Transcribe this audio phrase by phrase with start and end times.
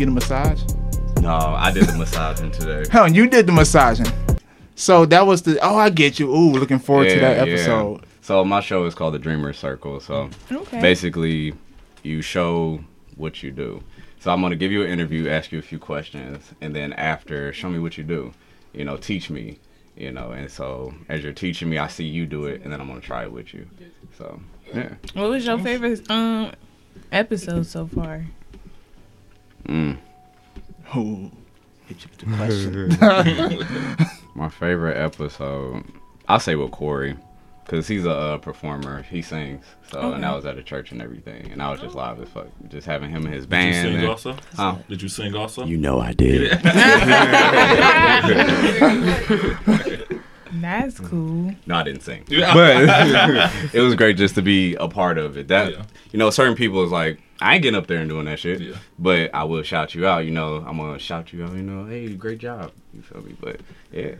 [0.00, 0.62] get a massage?
[1.20, 2.84] No, I did the massaging today.
[2.90, 4.06] Hell, you did the massaging.
[4.74, 5.58] So that was the.
[5.60, 6.34] Oh, I get you.
[6.34, 7.52] Ooh, looking forward to that Yeah, yeah.
[7.52, 8.04] episode.
[8.22, 10.00] So my show is called the Dreamer Circle.
[10.00, 10.80] So Okay.
[10.80, 11.52] basically,
[12.02, 12.80] you show
[13.16, 13.82] what you do.
[14.20, 17.52] So I'm gonna give you an interview, ask you a few questions, and then after,
[17.52, 18.32] show me what you do.
[18.72, 19.58] You know, teach me.
[19.96, 22.80] You know, and so as you're teaching me, I see you do it, and then
[22.80, 23.66] I'm gonna try it with you.
[24.16, 24.40] So
[24.74, 24.94] yeah.
[25.12, 26.52] What was your favorite um
[27.12, 28.24] episode so far?
[29.66, 29.98] Mm.
[30.96, 31.30] Ooh,
[31.86, 32.88] hit you with the question.
[34.34, 35.84] My favorite episode,
[36.28, 37.16] I'll say with Corey,
[37.66, 39.02] cause he's a uh, performer.
[39.02, 41.94] He sings, so and I was at a church and everything, and I was just
[41.94, 43.74] live as fuck, just having him and his band.
[43.74, 44.36] Did you sing and- also?
[44.56, 44.76] Huh?
[44.88, 45.64] Did you sing also?
[45.66, 46.50] You know I did.
[50.52, 51.54] That's cool.
[51.66, 52.52] no, I didn't sing, Yeah.
[53.64, 55.46] but it was great just to be a part of it.
[55.48, 55.82] That Yeah.
[56.12, 58.60] you know, certain people is like, I ain't getting up there and doing that shit,
[58.60, 58.76] Yeah.
[58.98, 60.24] but I will shout you out.
[60.24, 61.54] You know, I'm gonna shout you out.
[61.54, 62.72] You know, hey, great job.
[62.94, 63.34] You feel me?
[63.40, 63.60] But
[63.92, 64.14] yeah,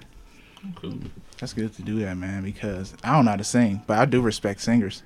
[0.76, 0.98] Cool.
[1.38, 4.04] That's good to do that, man, because I don't know how to sing, but I
[4.04, 5.02] do respect singers.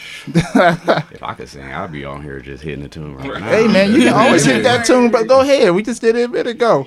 [0.34, 3.48] if I could sing, I'd be on here just hitting the tune right now.
[3.48, 5.74] Hey, man, you can always hit that tune, but go ahead.
[5.74, 6.86] We just did it a minute ago.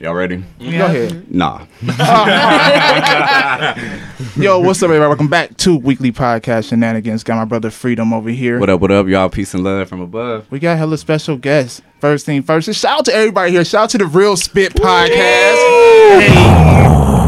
[0.00, 0.44] y'all ready?
[0.58, 1.32] Go ahead.
[1.32, 1.66] Nah.
[4.36, 5.08] Yo, what's up, everybody?
[5.08, 7.24] Welcome back to Weekly Podcast Shenanigans.
[7.24, 8.60] Got my brother Freedom over here.
[8.60, 8.80] What up?
[8.80, 9.28] What up, y'all?
[9.30, 10.50] Peace and love from above.
[10.50, 11.80] We got hella special guests.
[12.00, 13.64] First thing first, just shout out to everybody here.
[13.64, 15.56] Shout out to the Real Spit Podcast.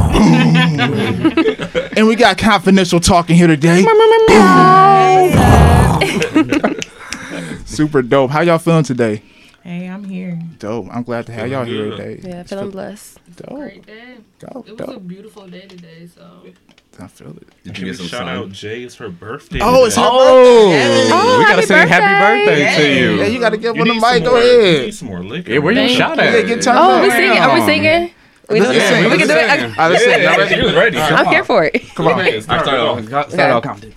[1.96, 3.84] and we got confidential talking here today.
[7.66, 8.30] Super dope.
[8.30, 9.22] How y'all feeling today?
[9.62, 10.38] Hey, I'm here.
[10.58, 10.86] Dope.
[10.90, 12.20] I'm glad to have y'all here today.
[12.22, 13.18] Yeah, feeling blessed.
[13.36, 13.58] Dope.
[13.58, 14.16] Great day.
[14.38, 14.68] Dope.
[14.68, 16.22] It was a beautiful day today, so
[17.00, 17.46] I feel it.
[17.64, 18.82] Did Can we shout out Jay?
[18.82, 19.58] It's her birthday.
[19.62, 20.16] Oh, it's her today.
[20.16, 21.10] birthday.
[21.12, 22.64] Oh, we gotta happy sing happy birthday.
[22.64, 23.10] birthday to you.
[23.20, 24.24] Yeah, you got to give You one the mic.
[24.24, 24.84] Go more- You ahead.
[24.86, 25.52] need some more liquor.
[25.52, 26.32] Yeah, where you Thank shout at?
[26.34, 27.02] Yeah, get turned Oh, up.
[27.02, 27.38] we singing?
[27.38, 28.10] Are we singing?
[28.48, 29.04] We Let's doing sing.
[29.04, 29.10] it?
[29.10, 29.36] We can do it.
[29.36, 29.70] Let's sing.
[29.70, 30.22] All right, let's sing.
[30.22, 30.54] Y'all ready?
[30.54, 30.98] She was ready.
[30.98, 31.94] I'm here for it.
[31.94, 32.20] Come on.
[32.20, 33.12] Okay, start Start off.
[33.12, 33.30] off.
[33.32, 33.94] Start off confident.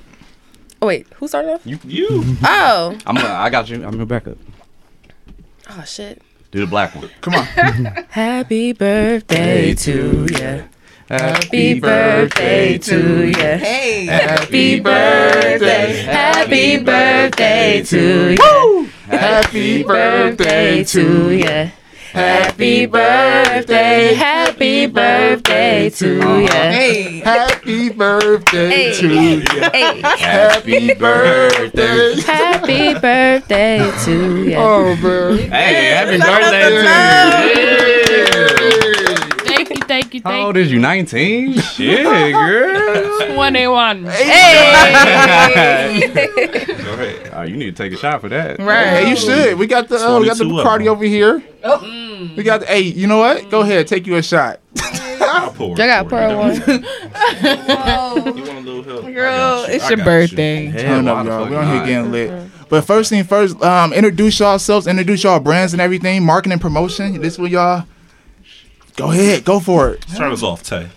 [0.82, 1.62] Oh, wait, who started off?
[1.64, 2.24] You.
[2.44, 2.98] Oh.
[3.06, 3.18] I'm.
[3.18, 3.84] Uh, I got you.
[3.86, 4.38] I'm your backup.
[5.70, 6.22] Oh, shit.
[6.50, 7.10] Do the black one.
[7.22, 7.46] Come on.
[8.10, 10.64] Happy birthday to ya.
[11.08, 13.58] Happy birthday to ya.
[13.58, 14.06] Hey.
[14.06, 16.02] Happy birthday.
[16.02, 18.84] Happy birthday to ya.
[19.06, 21.72] Happy birthday to you.
[22.14, 22.20] Ya.
[22.22, 24.14] Happy birthday.
[24.14, 26.08] Happy birthday to
[26.42, 26.48] you.
[26.48, 27.20] Hey.
[27.20, 28.94] Happy birthday Hey.
[28.94, 29.42] to you.
[29.72, 30.02] Hey.
[30.02, 32.22] Happy birthday.
[32.22, 34.56] Happy birthday to you.
[34.56, 35.38] Oh, man.
[35.52, 37.58] Hey, happy thank
[37.88, 37.91] you,
[40.12, 40.80] thank you, How thank old is you?
[40.80, 41.54] 19?
[41.60, 43.30] Shit, girl.
[43.30, 43.36] you.
[43.36, 44.06] One and one.
[44.06, 44.34] Hey.
[46.12, 47.32] Go ahead.
[47.34, 48.60] Oh, you need to take a shot for that.
[48.60, 48.88] Right.
[48.88, 49.58] Hey, you should.
[49.58, 51.42] We got the uh, we got the 22 Bacardi over here.
[51.64, 52.36] Mm.
[52.36, 52.62] We got.
[52.62, 53.50] The, hey, you know what?
[53.50, 54.60] Go ahead, take you a shot.
[55.24, 55.74] I'll pour.
[55.80, 56.28] I got for you.
[56.28, 56.62] pour one.
[58.36, 59.06] You want a little help?
[59.06, 59.74] Girl, you.
[59.74, 60.72] it's your got birthday.
[60.72, 61.42] Turn up, why y'all.
[61.44, 62.52] fuck We on here getting lit.
[62.70, 67.22] But first thing first, um, introduce yourselves, introduce y'all brands and everything, marketing, promotion.
[67.22, 67.86] This what y'all.
[68.96, 70.06] Go ahead, go for it.
[70.08, 70.16] you.
[70.16, 70.88] Start us off, Tay.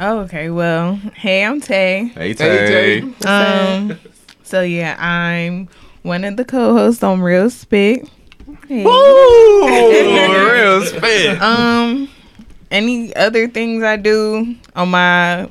[0.00, 0.50] Oh, okay.
[0.50, 2.06] Well, hey, I'm Tay.
[2.14, 3.00] Hey, Hey, Tay.
[3.20, 3.26] Tay.
[3.28, 3.98] Um,
[4.42, 5.68] so yeah, I'm
[6.02, 8.08] one of the co-hosts on Real Spit.
[8.68, 8.84] Hey.
[8.84, 9.66] Ooh,
[10.52, 11.40] real spit.
[11.40, 12.08] Um,
[12.70, 15.48] any other things I do on my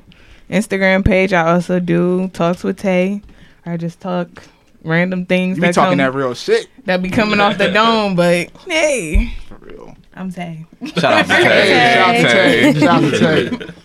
[0.49, 3.21] Instagram page, I also do talks with Tay.
[3.65, 4.43] I just talk
[4.83, 6.67] random things You be that talking come, that real shit.
[6.85, 8.15] that be coming off the dome.
[8.15, 9.95] But hey, For real.
[10.15, 10.65] I'm Tay.
[10.95, 11.93] Shout out to Hey, Tay.
[11.93, 12.79] shout out to Tay.
[12.79, 13.73] Shout out to Tay.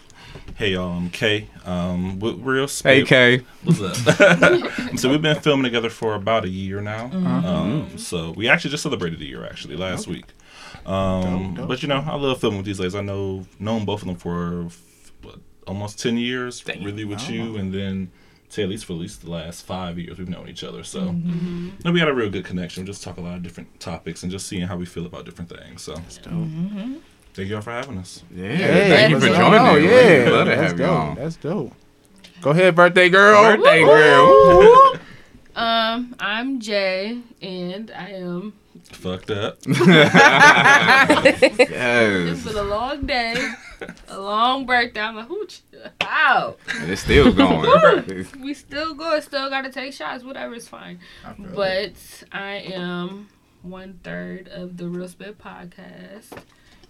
[0.60, 0.92] Hey, y'all.
[0.94, 1.48] I'm Kay.
[1.64, 3.08] Um, with Real Spit.
[3.08, 3.44] Hey, Kay.
[3.64, 3.96] What's up?
[4.98, 7.08] so we've been filming together for about a year now.
[7.08, 7.26] Mm-hmm.
[7.46, 10.26] Um, so we actually just celebrated a year actually last week.
[10.84, 11.68] Um, Dope, dope.
[11.68, 12.94] But you know, I love filming with these ladies.
[12.94, 14.68] I know known both of them for
[15.22, 15.36] what,
[15.66, 18.10] almost ten years, really with you, and then
[18.50, 20.82] say at least for at least the last five years we've known each other.
[20.84, 22.82] So no, we had a real good connection.
[22.82, 25.24] We just talk a lot of different topics and just seeing how we feel about
[25.24, 25.82] different things.
[25.82, 25.94] So
[27.34, 28.22] thank y'all for having us.
[28.34, 29.54] Yeah, Hey, thank you for joining.
[29.60, 29.76] up?
[29.76, 29.84] me.
[29.88, 31.14] Yeah, We'd love to that's have you on.
[31.16, 31.72] That's dope.
[32.42, 33.56] Go ahead, birthday girl.
[33.56, 34.96] Birthday girl.
[35.56, 38.52] Um, I'm Jay, and I am.
[38.92, 39.58] Fucked up.
[39.66, 39.80] It's
[41.70, 42.44] Yes.
[42.44, 43.34] been a long day,
[44.08, 45.00] a long birthday.
[45.00, 45.46] I'm like, who?
[46.00, 46.56] Wow.
[46.78, 48.26] And it's still going.
[48.40, 49.22] We still good.
[49.22, 50.24] Still got to take shots.
[50.24, 50.98] Whatever, it's fine.
[51.38, 51.92] But
[52.32, 53.28] I am
[53.62, 56.32] one third of the Real Spit podcast,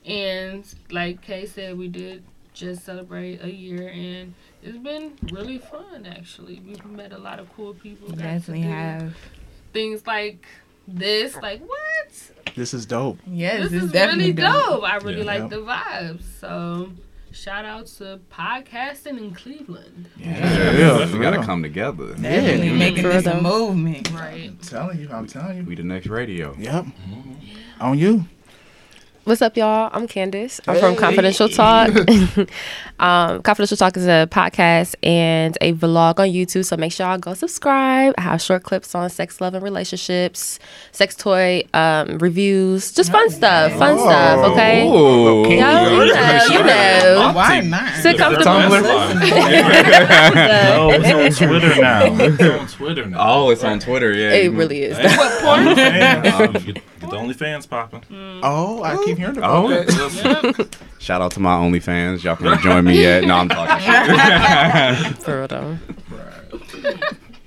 [0.04, 2.22] and like Kay said, we did
[2.54, 6.06] just celebrate a year, and it's been really fun.
[6.06, 8.08] Actually, we've met a lot of cool people.
[8.08, 9.14] got to Definitely have.
[9.72, 10.46] things like
[10.88, 11.36] this.
[11.36, 12.30] Like what?
[12.56, 13.18] This is dope.
[13.26, 14.66] Yes, this it's is definitely really dope.
[14.80, 14.84] dope.
[14.84, 15.24] I really Yeah.
[15.24, 15.50] like Yep.
[15.50, 16.22] the vibes.
[16.40, 16.90] So
[17.32, 20.08] shout out to podcasting in Cleveland.
[20.16, 22.08] Yeah, Yeah, for we gotta come together.
[22.14, 22.72] Definitely Yeah.
[22.74, 24.10] making this a movement.
[24.12, 24.48] Right.
[24.48, 25.62] I'm telling you, I'm telling you.
[25.64, 26.56] We the next radio.
[26.58, 26.84] Yep.
[26.86, 27.32] Mm-hmm.
[27.82, 28.24] On you.
[29.24, 29.90] What's up, y'all?
[29.92, 30.60] I'm Candace.
[30.66, 31.90] I'm from Confidential Talk.
[32.98, 37.18] um, Confidential Talk is a podcast and a vlog on YouTube, so make sure y'all
[37.18, 38.14] go subscribe.
[38.16, 40.58] I have short clips on sex, love, and relationships,
[40.92, 44.04] sex toy um, reviews, just fun stuff, fun Oh.
[44.08, 44.52] stuff.
[44.52, 44.88] Okay.
[44.88, 45.42] Ooh.
[45.42, 47.32] Yo, you know, you know.
[47.34, 47.92] Why not?
[47.96, 48.50] Sit comfortable.
[50.40, 52.16] No, it's on Twitter now.
[52.18, 53.18] It's on Twitter now.
[53.20, 54.12] Oh, it's on Twitter.
[54.12, 54.96] Yeah, It really is.
[54.96, 55.42] What
[56.56, 56.74] porn?
[57.10, 57.36] Fans.
[57.36, 58.00] Get, get the OnlyFans popping.
[58.10, 58.40] Mm.
[58.42, 59.68] Oh, I keep hearing about Oh.
[59.68, 60.76] that.
[60.98, 62.22] Shout out to my OnlyFans.
[62.24, 63.24] Y'all can join me yet.
[63.24, 65.16] No, I'm talking shit.
[65.22, 65.78] For real though.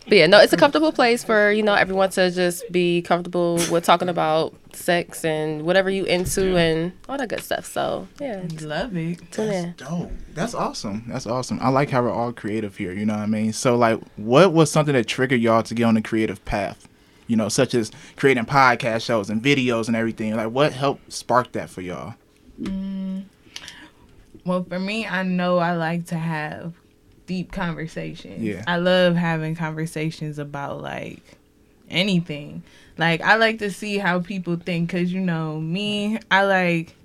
[0.06, 3.56] But yeah, no, it's a comfortable place for, you know, everyone to just be comfortable
[3.72, 7.66] with talking about sex and whatever you into and all that good stuff.
[7.66, 9.32] So yeah, Love it.
[9.32, 9.74] tune in.
[9.78, 10.12] Dope.
[10.34, 11.06] That's awesome.
[11.08, 11.58] That's awesome.
[11.62, 12.92] I like how we're all creative here.
[12.92, 13.54] You know what I mean?
[13.54, 16.86] So, like, what was something that triggered y'all to get on the creative path?
[17.28, 20.36] You know, such as creating podcast shows and videos and everything.
[20.36, 22.16] Like, what helped spark that for y'all?
[24.46, 26.74] Well, for me, I know I like to have
[27.26, 28.42] deep conversations.
[28.42, 28.64] Yeah.
[28.68, 31.22] I love having conversations about like
[31.90, 32.64] anything.
[32.98, 36.96] Like I like to see how people think cuz you know, me, I like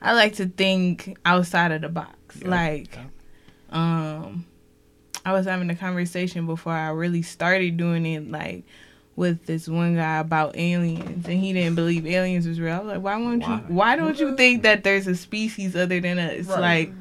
[0.00, 2.36] I like to think outside of the box.
[2.40, 2.48] Yeah.
[2.48, 2.98] Like
[3.70, 4.46] um
[5.24, 8.64] I was having a conversation before I really started doing it like
[9.16, 12.74] with this one guy about aliens and he didn't believe aliens was real.
[12.74, 13.54] I was like, why won't Why?
[13.56, 16.46] you why don't you think that there's a species other than us?
[16.46, 16.60] Right.
[16.60, 16.92] Like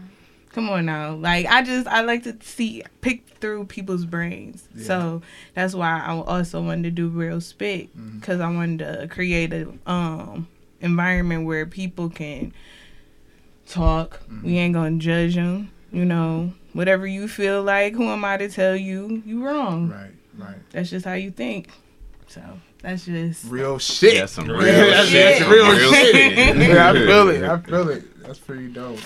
[0.54, 1.14] come on now.
[1.16, 4.68] Like I just I like to see pick through people's brains.
[4.74, 4.84] Yeah.
[4.86, 5.22] So
[5.54, 8.20] that's why I also wanted to do real spit Mm-hmm.
[8.22, 10.48] cuz I wanted to create a um
[10.80, 12.54] environment where people can
[13.68, 14.22] talk.
[14.24, 14.46] Mm-hmm.
[14.48, 16.54] We ain't going to judge them, you know.
[16.74, 19.90] Whatever you feel like, who am I to tell you you wrong?
[19.90, 20.58] Right, right.
[20.72, 21.70] That's just how you think.
[22.28, 22.42] So,
[22.82, 24.16] that's just Real shit.
[24.16, 25.40] Yeah, some Yeah, real that's- shit.
[25.40, 26.58] that's real Real shit.
[26.58, 27.44] yeah, I feel it.
[27.44, 28.24] I feel it.
[28.24, 29.00] That's pretty dope.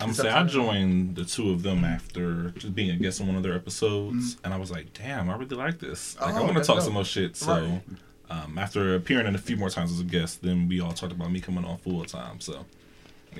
[0.00, 3.36] I'm saying I joined the two of them after just being a guest on one
[3.36, 6.16] of their episodes, and I was like, "Damn, I really like this.
[6.20, 6.36] Like, Mm-hmm.
[6.36, 6.84] Oh, I want to talk dope.
[6.84, 7.82] some more shit." So, Right.
[8.28, 11.12] um, after appearing in a few more times as a guest, then we all talked
[11.12, 12.40] about me coming on full time.
[12.40, 12.66] So,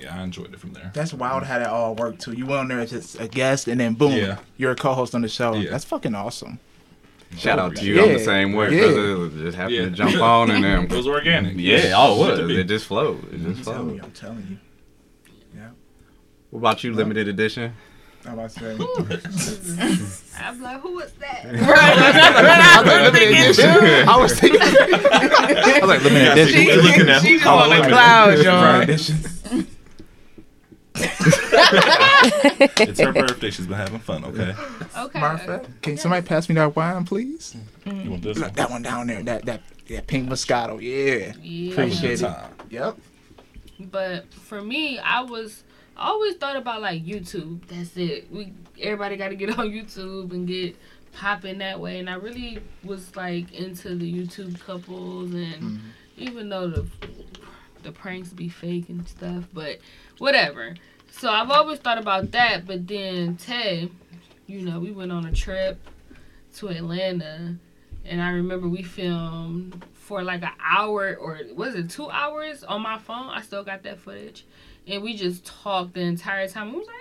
[0.00, 0.90] yeah, I enjoyed it from there.
[0.94, 2.32] That's wild how that all worked too.
[2.32, 4.38] You went on there as just a guest, and then boom, Yeah.
[4.56, 5.54] you're a co-host on the show.
[5.56, 5.70] Yeah.
[5.70, 6.58] That's fucking awesome.
[7.36, 8.02] Shout out to you.
[8.02, 8.74] I'm the same way.
[8.74, 8.92] Yeah.
[8.92, 9.28] brother.
[9.28, 9.84] Just happened Yeah.
[9.84, 10.84] to jump on and then.
[10.90, 11.56] It was organic.
[11.56, 12.50] Yeah, oh, it was.
[12.50, 13.24] It just flowed.
[13.32, 13.98] It I'm just telling you.
[13.98, 14.04] flowed.
[14.04, 14.58] I'm telling you.
[15.54, 15.70] Yeah.
[16.50, 17.74] What about you, limited edition?
[18.24, 18.56] I'm about.
[18.62, 21.44] I'm like, who was that?
[21.46, 24.08] I was like.
[24.08, 24.60] I was thinking.
[24.62, 26.54] I was like, limited edition.
[26.60, 29.66] see, we're looking at she just on the cloud, y'all.
[31.00, 32.80] Editions.
[32.80, 33.50] It's her birthday.
[33.50, 34.24] She's been having fun.
[34.24, 34.54] Okay,
[34.96, 35.20] Okay.
[35.20, 37.56] Martha, can somebody pass me that wine, please?
[37.84, 38.04] Mm.
[38.04, 38.54] you want this Look, one?
[38.54, 39.22] that one down there.
[39.22, 40.80] That that that pink Moscato.
[40.80, 41.34] Yeah.
[41.42, 41.72] Yeah.
[41.72, 42.24] Appreciate it.
[42.24, 42.52] Time.
[42.70, 42.98] Yep.
[43.78, 45.64] But for me, I was
[45.96, 47.66] I always thought about like YouTube.
[47.68, 48.30] That's it.
[48.30, 50.76] We everybody got to get on YouTube and get
[51.12, 51.98] popping that way.
[51.98, 55.78] And I really was like into the YouTube couples, and mm-hmm.
[56.16, 56.86] even though the
[57.86, 59.78] the pranks be fake and stuff, but
[60.18, 60.74] whatever.
[61.12, 62.66] So I've always thought about that.
[62.66, 63.90] But then Tay,
[64.46, 65.78] you know, we went on a trip
[66.56, 67.56] to Atlanta,
[68.04, 72.82] and I remember we filmed for like an hour or was it two hours on
[72.82, 73.28] my phone?
[73.28, 74.44] I still got that footage.
[74.88, 76.68] And we just talked the entire time.
[76.70, 76.96] I was like,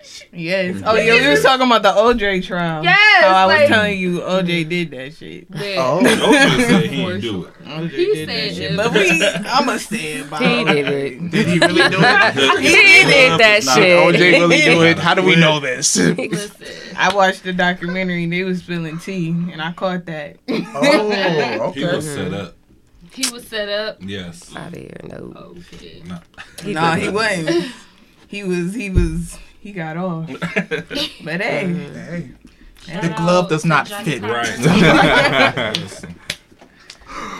[0.00, 0.24] bitch.
[0.32, 0.76] Yes.
[0.76, 0.84] Mm-hmm.
[0.88, 2.82] Oh, yeah, we was talking about the OJ trial.
[2.82, 5.46] Yes, How I was telling you OJ did that shit.
[5.54, 5.76] Yeah.
[5.78, 6.00] Oh.
[6.02, 7.64] OJ said he didn't do it.
[7.64, 8.76] OJ He did that said shit.
[8.76, 11.30] But we, I'ma stand by He did it.
[11.30, 12.58] Did he really do it?
[12.62, 13.98] He did that Nah, shit.
[13.98, 14.98] OJ really do it?
[14.98, 15.96] How do we know this?
[15.96, 16.66] Listen.
[16.96, 20.38] I watched the documentary and they was spilling tea, and I caught that.
[20.48, 22.00] Oh, He was okay.
[22.00, 22.54] set up.
[23.18, 23.98] He was set up.
[24.00, 24.54] Yes.
[24.54, 25.52] Out here, no.
[25.74, 26.02] Okay.
[26.64, 27.72] nah, he wasn't.
[28.28, 28.74] He was.
[28.74, 29.38] He was.
[29.60, 30.28] He got off.
[31.24, 32.30] But hey, Hey,
[32.86, 34.22] Shout the glove does not fit.
[34.22, 34.54] Right.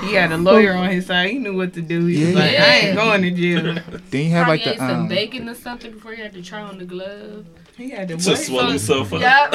[0.02, 1.30] He had a lawyer on his side.
[1.30, 2.06] He knew what to do.
[2.06, 2.64] He was Yeah.
[2.64, 3.62] I ain't going to jail.
[4.10, 6.32] Then you have Probably like the ate some um, bacon or something before he had
[6.34, 7.46] to try on the glove.
[7.76, 8.38] He had to to what?
[8.38, 9.20] swell himself up.
[9.20, 9.50] Yep.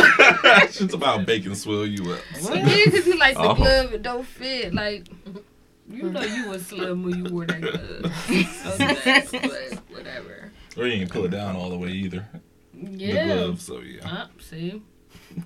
[0.70, 2.20] it's about bacon swell you up.
[2.42, 3.56] Yeah, because he like the Oh.
[3.56, 4.74] glove, it don't fit.
[4.74, 5.08] Like,
[5.94, 8.12] you know you was slim when you wore that glove.
[8.82, 10.52] Okay, but whatever.
[10.78, 12.28] Or you can pull it down all the way either.
[12.74, 12.90] Yeah.
[12.90, 13.26] The Yeah.
[13.38, 14.08] glove, so yeah.
[14.08, 14.82] Uh, see?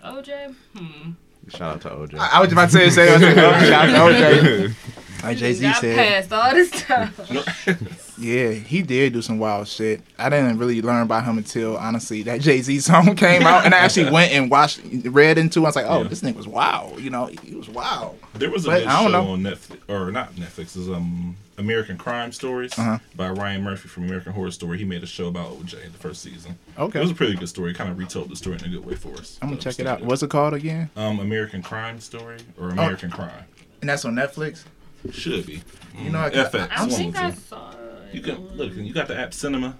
[0.03, 0.55] OJ?
[0.75, 1.11] Hmm.
[1.49, 2.17] Shout out to OJ.
[2.19, 3.35] I I was about to say the same thing.
[3.69, 4.73] Shout out to OJ.
[5.23, 7.11] Like Jay Z said, past all this time.
[8.17, 10.01] yeah, he did do some wild shit.
[10.17, 13.73] I didn't really learn about him until honestly that Jay Z song came out, and
[13.73, 15.59] I actually went and watched, read into.
[15.59, 15.63] it.
[15.63, 16.07] I was like, oh, Yeah.
[16.07, 16.99] this nigga was wild.
[17.01, 18.19] You know, he was wild.
[18.35, 19.27] There was a But show know.
[19.29, 22.99] on Netflix, or not Netflix, is um American Crime Stories Uh-huh.
[23.15, 24.77] by Ryan Murphy from American Horror Story.
[24.77, 26.57] He made a show about OJ in the first season.
[26.77, 26.99] Okay.
[26.99, 27.73] it was a pretty good story.
[27.73, 29.39] Kind of retold the story in a good way for us.
[29.41, 29.97] I'm gonna check it out.
[29.97, 30.91] stay What's it called again?
[30.95, 32.65] um American Crime Story Oh.
[32.65, 33.45] or American Crime?
[33.81, 34.63] And that's on Netflix.
[35.11, 35.61] Should be.
[36.01, 36.69] You know, I- FX.
[36.71, 37.77] I one think I saw it.
[38.13, 38.73] You can look.
[38.75, 39.75] You got the app Cinema.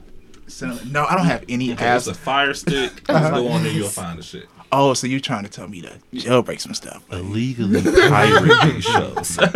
[0.48, 1.98] Cinema- No, I don't have any Okay, apps.
[1.98, 3.04] it's a Fire Stick.
[3.10, 3.20] Uh-huh.
[3.20, 4.48] Just go on there, you'll find the shit.
[4.72, 7.02] Oh, so you're trying to tell me to jailbreak some stuff?
[7.10, 9.38] Illegally pirate these shows.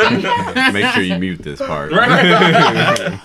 [0.74, 1.92] Make sure you mute this part.
[1.94, 3.20] I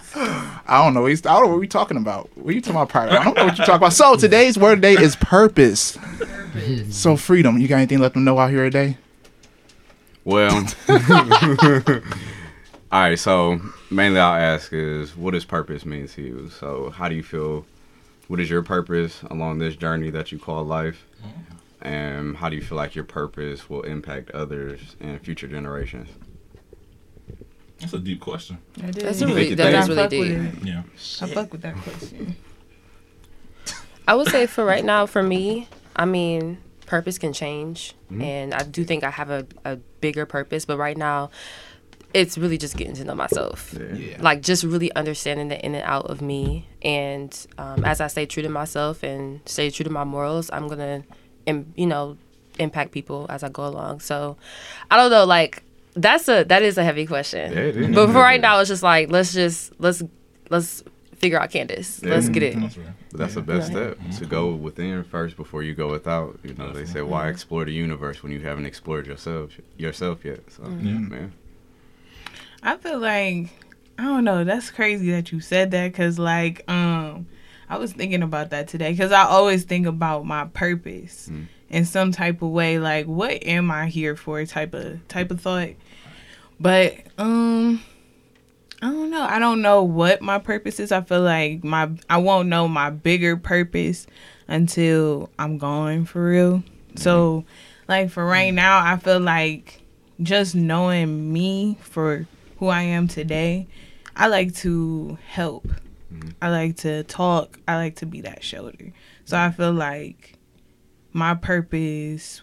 [0.68, 1.06] don't know.
[1.06, 2.28] He's- I don't know what we're talking about.
[2.36, 2.88] What are you talking about?
[2.88, 3.12] Pirate?
[3.12, 3.92] I don't know what you're talking about.
[3.92, 5.96] So today's word today is purpose.
[6.90, 7.58] So freedom.
[7.58, 8.96] You got anything to let them know out here today?
[10.24, 10.64] Well,
[12.96, 13.18] all right.
[13.18, 13.60] So
[13.90, 16.50] mainly, I'll ask is, what does purpose mean to you?
[16.50, 17.66] So, how do you feel?
[18.28, 21.04] What is your purpose along this journey that you call life?
[21.82, 26.08] And how do you feel like your purpose will impact others and future generations?
[27.78, 28.56] That's a deep question.
[28.82, 28.90] I.
[28.92, 29.88] That's a really it that think.
[29.88, 30.64] really I fuck with deep.
[30.64, 30.82] Yeah.
[31.20, 32.36] I fuck with that question.
[34.08, 38.22] I would say for right now, for me, I mean, purpose can change, Mm-hmm.
[38.22, 40.64] and I do think I have a, a bigger purpose.
[40.64, 41.30] But right now,
[42.20, 43.74] it's really just getting to know myself.
[43.74, 44.16] Yeah.
[44.20, 48.26] Like just really understanding the in and out of me, and um, as I stay
[48.26, 51.04] true to myself and stay true to my morals, I'm gonna,
[51.46, 52.16] im- you know,
[52.58, 54.00] impact people as I go along.
[54.00, 54.36] So,
[54.90, 55.62] I don't know, like
[55.94, 57.52] that's a that is a heavy question.
[57.52, 57.94] Yeah, it is.
[57.94, 60.02] But for right now, it's just like let's just let's
[60.50, 60.82] let's
[61.16, 62.00] figure out Candace.
[62.02, 62.10] Yeah.
[62.14, 62.60] Let's get it.
[62.60, 62.86] That's right.
[63.12, 63.96] That's the best Right.
[63.96, 66.38] step to go within first before you go without.
[66.44, 70.40] You know, they say why explore the universe when you haven't explored yourself yourself yet.
[70.52, 71.32] So, yeah, man.
[72.66, 73.48] I feel like
[73.98, 74.44] I don't know.
[74.44, 77.26] That's crazy that you said that because like um
[77.68, 81.46] I was thinking about that today because I always think about my purpose Mm.
[81.70, 82.78] in some type of way.
[82.78, 84.44] Like, what am I here for?
[84.44, 85.70] Type of type of thought.
[86.60, 87.82] But um.
[88.82, 89.22] I don't know.
[89.22, 90.92] I don't know what my purpose is.
[90.92, 94.06] I feel like my I won't know my bigger purpose
[94.48, 96.62] until I'm gone for real.
[96.96, 97.46] So,
[97.88, 99.80] like for right now, I feel like
[100.22, 102.26] just knowing me for
[102.58, 103.68] who I am today,
[104.14, 105.66] I like to help.
[106.12, 106.30] Mm-hmm.
[106.40, 107.58] I like to talk.
[107.66, 108.92] I like to be that shoulder.
[109.24, 110.38] So I feel like
[111.12, 112.42] my purpose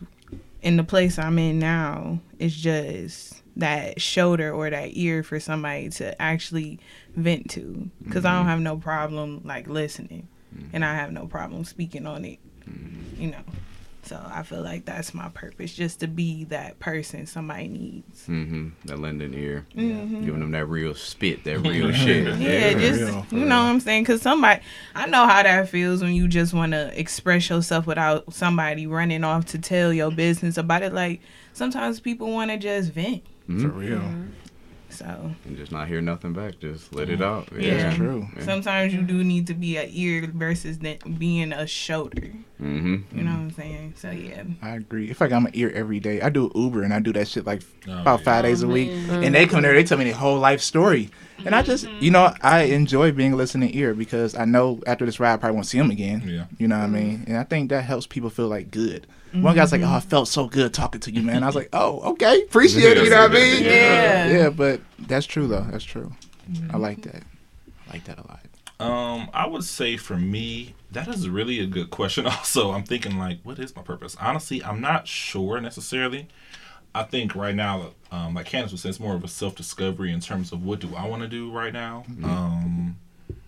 [0.61, 5.89] in the place I'm in now is just that shoulder or that ear for somebody
[5.89, 6.79] to actually
[7.15, 8.49] vent to because I don't mm-hmm.
[8.49, 10.27] have no problem like listening
[10.71, 13.21] and I have no problem speaking on it mm-hmm.
[13.21, 13.43] you know
[14.05, 18.69] so I feel like that's my purpose just to be that person somebody needs Mm-hmm.
[18.85, 20.25] That lending ear, Mhm.
[20.25, 22.37] giving them that real spit, that real shit.
[22.37, 23.49] Yeah, for just real, for you real.
[23.49, 24.03] know what I'm saying?
[24.03, 24.61] Because somebody,
[24.95, 29.23] I know how that feels when you just want to express yourself without somebody running
[29.23, 30.93] off to tell your business about it.
[30.93, 31.21] Like
[31.53, 33.23] sometimes people want to just vent.
[33.45, 33.75] For Mhm.
[33.75, 34.01] real.
[34.93, 36.59] So And just not hear nothing back.
[36.59, 37.49] Just let it out.
[37.57, 37.83] Yeah.
[37.83, 38.27] That's true.
[38.37, 38.43] Yeah.
[38.45, 42.31] sometimes you do need to be a ear versus th- being a shoulder.
[42.61, 43.17] Mm-hmm.
[43.17, 43.93] You know what I'm saying?
[43.97, 44.43] So yeah.
[44.61, 45.09] I agree.
[45.09, 47.45] If like I'm an ear every day, I do Uber and I do that shit
[47.45, 48.25] like Oh, about yeah.
[48.25, 48.89] five days a week.
[48.91, 49.23] man.
[49.23, 51.09] And they come there, they tell me their whole life story.
[51.45, 55.05] And I just, you know, I enjoy being a listening ear because I know after
[55.05, 56.21] this ride I probably won't see him again.
[56.25, 56.45] Yeah.
[56.57, 57.23] You know what I mean?
[57.27, 59.07] And I think that helps people feel like good.
[59.33, 61.69] One guy's like, "Oh, I felt so good talking to you, man." I was like,
[61.73, 63.63] "Oh, okay, appreciate it." You know what I mean?
[63.63, 64.27] Yeah.
[64.27, 65.65] Yeah, but that's true though.
[65.69, 66.11] That's true.
[66.71, 67.23] I like that.
[67.89, 68.39] I like that a lot.
[68.79, 72.25] Um, I would say for me, that is really a good question.
[72.33, 74.17] Also, I'm thinking like, what is my purpose?
[74.19, 76.27] Honestly, I'm not sure necessarily.
[76.95, 80.11] I think right now, um, like Candace was saying, it's more of a self discovery
[80.11, 82.03] in terms of what do I want to do right now.
[82.23, 82.97] Um,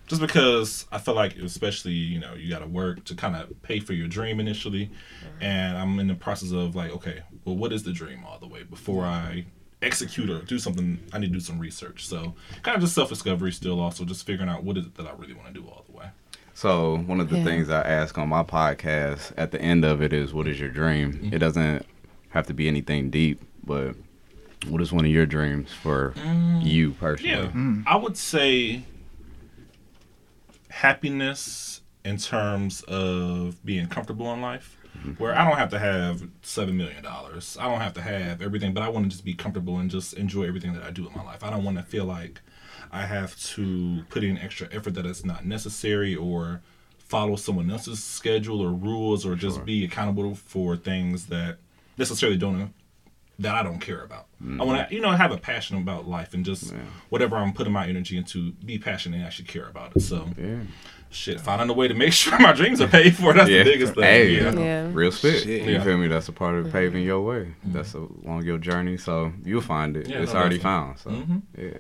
[0.08, 3.62] just because I feel like, especially you know, you got to work to kind of
[3.62, 5.44] pay for your dream initially, mm-hmm.
[5.44, 8.48] and I'm in the process of like, okay, well, what is the dream all the
[8.48, 9.46] way before I
[9.82, 11.00] execute or do something?
[11.14, 12.08] I need to do some research.
[12.08, 12.34] So
[12.64, 13.80] kind of just self discovery still.
[13.80, 15.98] Also, just figuring out what is it that I really want to do all the
[15.98, 16.06] way.
[16.54, 17.44] So one of the Yeah.
[17.44, 20.70] things I ask on my podcast at the end of it is, "What is your
[20.70, 21.34] dream?" Mm-hmm.
[21.34, 21.86] It doesn't
[22.30, 23.96] have to be anything deep, but
[24.68, 27.50] what is one of your dreams for mm, you personally?
[27.54, 28.84] Yeah, I would say
[30.76, 34.78] happiness in terms of being comfortable in life,
[35.18, 37.58] where I don't have to have seven million dollars.
[37.60, 40.14] I don't have to have everything, but I want to just be comfortable and just
[40.16, 41.46] enjoy everything that I do in my life.
[41.46, 42.42] I don't want to feel like
[42.92, 46.62] I have to put in extra effort that is not necessary or
[46.98, 51.58] follow someone else's schedule or rules or just be accountable for things that
[51.98, 52.74] necessarily don't
[53.40, 54.28] that I don't care about.
[54.42, 54.94] I want to, mm-hmm.
[54.94, 56.74] you know, have a passion about life and just
[57.10, 60.02] whatever I'm putting my energy into, be passionate and actually care about it.
[60.02, 60.60] So, Yeah.
[61.10, 63.64] shit, finding a way to make sure my dreams are paid for, that's Yeah.
[63.64, 64.04] the biggest thing.
[64.04, 64.54] Hey, yeah.
[64.54, 64.90] Yeah.
[64.94, 65.44] Real spit.
[65.44, 65.64] Shit.
[65.64, 65.84] You Yeah.
[65.84, 66.08] feel me?
[66.08, 67.08] That's a part of paving mm-hmm.
[67.08, 67.40] your way.
[67.40, 67.74] Mm-hmm.
[67.74, 68.98] That's along your journey.
[68.98, 70.08] So you'll find it.
[70.08, 71.00] Yeah, it's no, already found.
[71.00, 71.42] So Mhm.
[71.58, 71.78] yeah.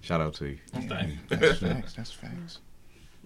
[0.00, 0.58] Shout out to you.
[0.72, 1.28] Thank.
[1.28, 1.94] That's facts.
[1.94, 2.58] That's facts.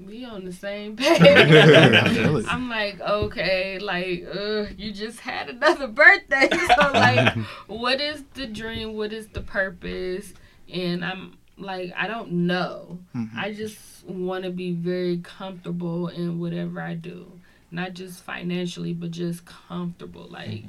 [0.05, 1.21] We on the same page.
[1.21, 2.47] I feel it.
[2.49, 6.49] I'm like, okay, like, uh, you just had another birthday.
[6.78, 7.35] So, like,
[7.67, 8.95] what is the dream?
[8.95, 10.33] What is the purpose?
[10.73, 12.99] And I'm like, I don't know.
[13.37, 17.33] I just want to be very comfortable in whatever I do.
[17.71, 20.28] Not just financially, but just comfortable.
[20.31, 20.64] Like,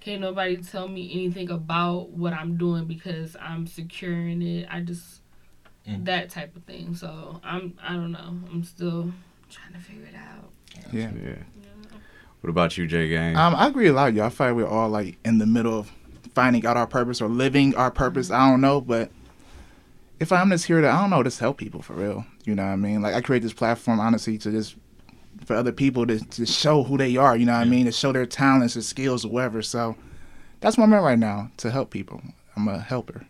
[0.00, 4.68] can't nobody tell me anything about what I'm doing because I'm securing it.
[4.70, 5.15] I just,
[5.86, 6.04] Mm.
[6.06, 6.94] that type of thing.
[6.94, 8.38] So, I'm, I don't know.
[8.50, 9.12] I'm still
[9.50, 10.50] trying to figure it out.
[10.92, 11.10] Yeah.
[11.22, 11.36] Yeah.
[12.40, 13.36] What about you, J Gang?
[13.36, 14.26] Um, I agree a lot, y'all.
[14.26, 15.90] I feel like we're all like in the middle of
[16.34, 18.30] finding out our purpose or living our purpose.
[18.30, 19.10] I don't know, but
[20.20, 22.24] if I'm just here to, I don't know, just help people for real.
[22.44, 23.02] You know what I mean?
[23.02, 24.76] Like I create this platform honestly to just
[25.44, 27.36] for other people to to show who they are.
[27.36, 27.86] You know what I mean?
[27.86, 29.62] To show their talents, their skills, or whatever.
[29.62, 29.96] So
[30.60, 32.22] that's what I'm at right now to help people.
[32.54, 33.26] I'm a helper.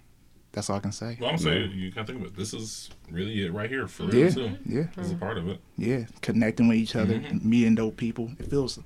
[0.57, 1.19] That's all I can say.
[1.21, 2.37] Well, I'm saying you gotta think about it.
[2.37, 4.51] This is really it right here for real Yeah, too.
[4.65, 5.61] yeah, This is a part of it.
[5.77, 6.07] yeah.
[6.23, 7.49] Connecting with each other, Mm-hmm.
[7.49, 8.33] meeting dope people.
[8.39, 8.79] It feels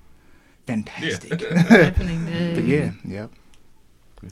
[0.66, 1.38] fantastic.
[1.38, 2.54] Definitely did.
[2.56, 3.26] but yeah, yeah.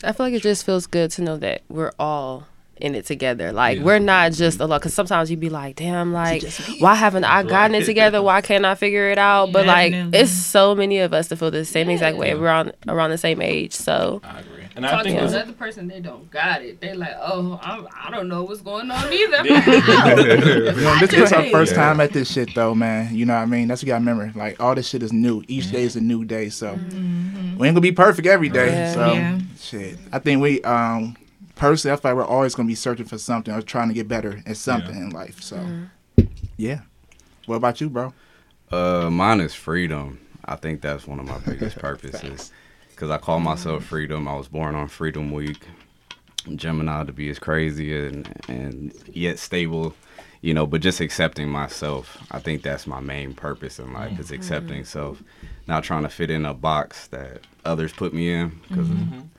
[0.03, 2.49] I feel like it just feels good to know that we're all
[2.81, 3.53] in it together.
[3.53, 3.85] Like Yeah.
[3.85, 4.79] we're not just alone.
[4.79, 6.45] Because sometimes you'd be like, "Damn, like
[6.79, 8.23] why haven't I gotten it together?
[8.23, 11.51] Why can't I figure it out?" But like, it's so many of us that feel
[11.51, 12.35] the same exact way.
[12.35, 14.55] We're on around the same age, so I agree.
[14.77, 16.81] And I Talk think to it's, another person, they don't got it.
[16.81, 19.39] They like, oh, I'm, I don't know what's going on either.
[20.79, 21.51] You know, this is our Right.
[21.53, 23.15] first time at this shit though, man.
[23.15, 23.69] You know what I mean?
[23.69, 24.39] That's what you gotta remember.
[24.39, 25.43] Like all this shit is new.
[25.49, 26.49] Each day is a new day.
[26.49, 26.79] So
[27.57, 28.71] we ain't gonna be perfect every day.
[28.73, 28.93] Yeah.
[28.93, 29.39] So Yeah.
[29.59, 29.99] shit.
[30.13, 31.17] I think we um
[31.59, 34.09] personally I feel like we're always gonna be searching for something or trying to get
[34.09, 35.03] better at something Yeah.
[35.03, 35.43] in life.
[35.43, 36.25] So mm-hmm.
[36.57, 36.81] yeah.
[37.47, 38.15] What about you, bro?
[38.71, 40.21] Uh, mine is freedom.
[40.45, 42.53] I think that's one of my biggest purposes.
[42.91, 43.89] Because I call myself mm-hmm.
[43.89, 44.29] freedom.
[44.29, 45.59] I was born on Freedom Week.
[46.55, 49.95] Gemini to be as crazy and and yet stable,
[50.41, 50.67] you know.
[50.67, 52.17] But just accepting myself.
[52.31, 54.35] I think that's my main purpose in life is mm-hmm.
[54.37, 55.23] accepting self,
[55.67, 58.61] not trying to fit in a box that others put me in.
[58.69, 58.89] Because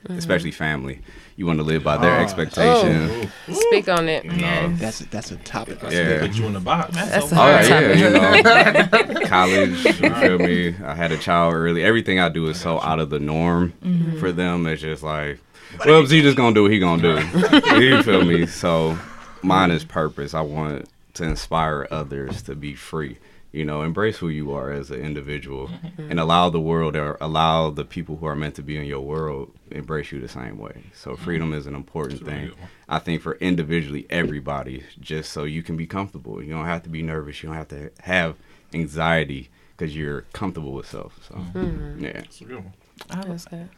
[0.08, 1.00] especially family,
[1.40, 2.18] you want to live by their ah.
[2.18, 2.22] Oh.
[2.22, 3.32] expectations.
[3.50, 4.26] speak on it.
[4.26, 4.78] Yes.
[4.78, 5.82] That's that's a topic.
[5.82, 6.04] right Yeah.
[6.04, 6.20] there.
[6.20, 6.94] put you in the box.
[6.94, 9.10] That's So- a Oh hard yeah, topic.
[9.10, 9.84] you know, college.
[9.86, 10.74] You feel me?
[10.84, 11.82] I had a child early.
[11.82, 14.18] Everything I do is so out of the norm mm-hmm.
[14.18, 14.66] for them.
[14.66, 15.38] It's just like,
[15.86, 17.80] well, he just gonna do what he gonna do.
[17.80, 18.44] you feel me?
[18.44, 18.98] So,
[19.40, 20.34] mine is purpose.
[20.34, 23.16] I want to inspire others to be free.
[23.52, 26.10] You know, embrace who you are as an individual, mm-hmm.
[26.10, 29.00] and allow the world or allow the people who are meant to be in your
[29.00, 30.84] world embrace you the same way.
[30.94, 31.24] So, mm-hmm.
[31.24, 32.68] freedom is an important That's a really thing.
[32.88, 36.42] I think for individually everybody, just so you can be comfortable.
[36.42, 37.42] You don't have to be nervous.
[37.42, 38.36] You don't have to have
[38.72, 41.18] anxiety because you're comfortable with self.
[41.26, 42.04] So mm-hmm.
[42.04, 42.72] yeah, That's a good one.
[43.10, 43.68] I, That's good.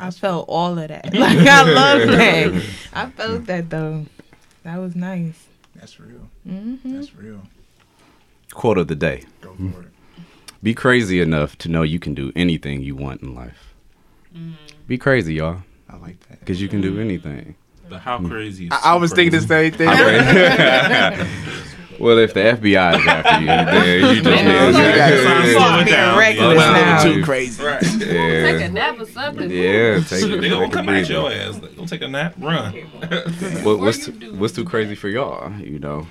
[0.00, 1.14] I felt all of that.
[1.14, 2.64] Like I love that.
[2.92, 4.06] I felt that though.
[4.64, 5.46] That was nice.
[5.74, 6.28] That's real.
[6.46, 6.96] Mm-hmm.
[6.96, 7.42] That's real.
[8.54, 9.66] Quote of the day: Go for it.
[9.66, 9.82] Mm-hmm.
[10.62, 13.74] Be crazy enough to know you can do anything you want in life.
[14.34, 14.52] Mm-hmm.
[14.86, 16.40] Be crazy, y'all, I like that.
[16.40, 17.00] because you can do mm-hmm.
[17.00, 17.54] anything.
[17.88, 19.88] The how crazy is I, I was thinking the same thing.
[21.98, 25.46] well, if the FBI is after you, then you just Man, you gotta yeah, sign
[25.46, 26.18] yeah, something being down.
[26.18, 26.72] reckless Yeah.
[26.72, 27.02] now.
[27.02, 27.62] Too crazy.
[27.64, 27.80] Right.
[27.80, 29.50] Take a nap or something.
[29.50, 30.00] yeah.
[30.00, 31.58] Take, They take gonna a come at your ass.
[31.58, 32.72] They gonna take a nap, run.
[33.64, 35.52] What, what's too, what's too crazy for y'all?
[35.60, 36.06] You know,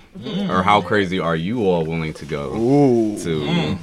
[0.50, 3.18] or how crazy are you all willing to go Ooh.
[3.20, 3.78] to Mm.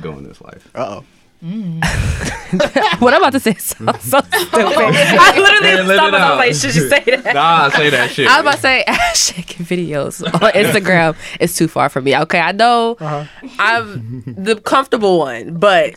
[0.00, 0.68] go in this life?
[0.74, 1.04] Uh oh.
[2.98, 4.32] What I'm about to say sounds so stupid.
[4.52, 7.34] I literally let stopped myself like, should you say that?
[7.34, 8.26] Nah, say that shit.
[8.28, 12.16] I was about to say ass shaking videos on Instagram is too far for me.
[12.16, 13.24] Okay, I know Uh-huh.
[13.58, 15.94] I'm the comfortable one, but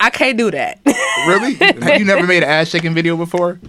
[0.00, 0.80] I can't do that.
[1.26, 1.54] Really?
[1.54, 3.60] Have you never made an ass shaking video before?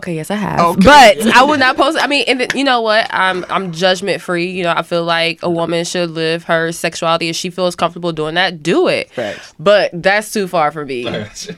[0.00, 0.80] Okay, yes, I have, Okay.
[0.84, 1.98] but I would not post.
[2.00, 3.06] I mean, and th- you know what?
[3.12, 4.50] I'm I'm judgment free.
[4.50, 8.12] You know, I feel like a woman should live her sexuality if she feels comfortable
[8.12, 8.62] doing that.
[8.62, 9.54] Do it, Facts.
[9.58, 11.06] but that's too far for me.
[11.08, 11.56] I feel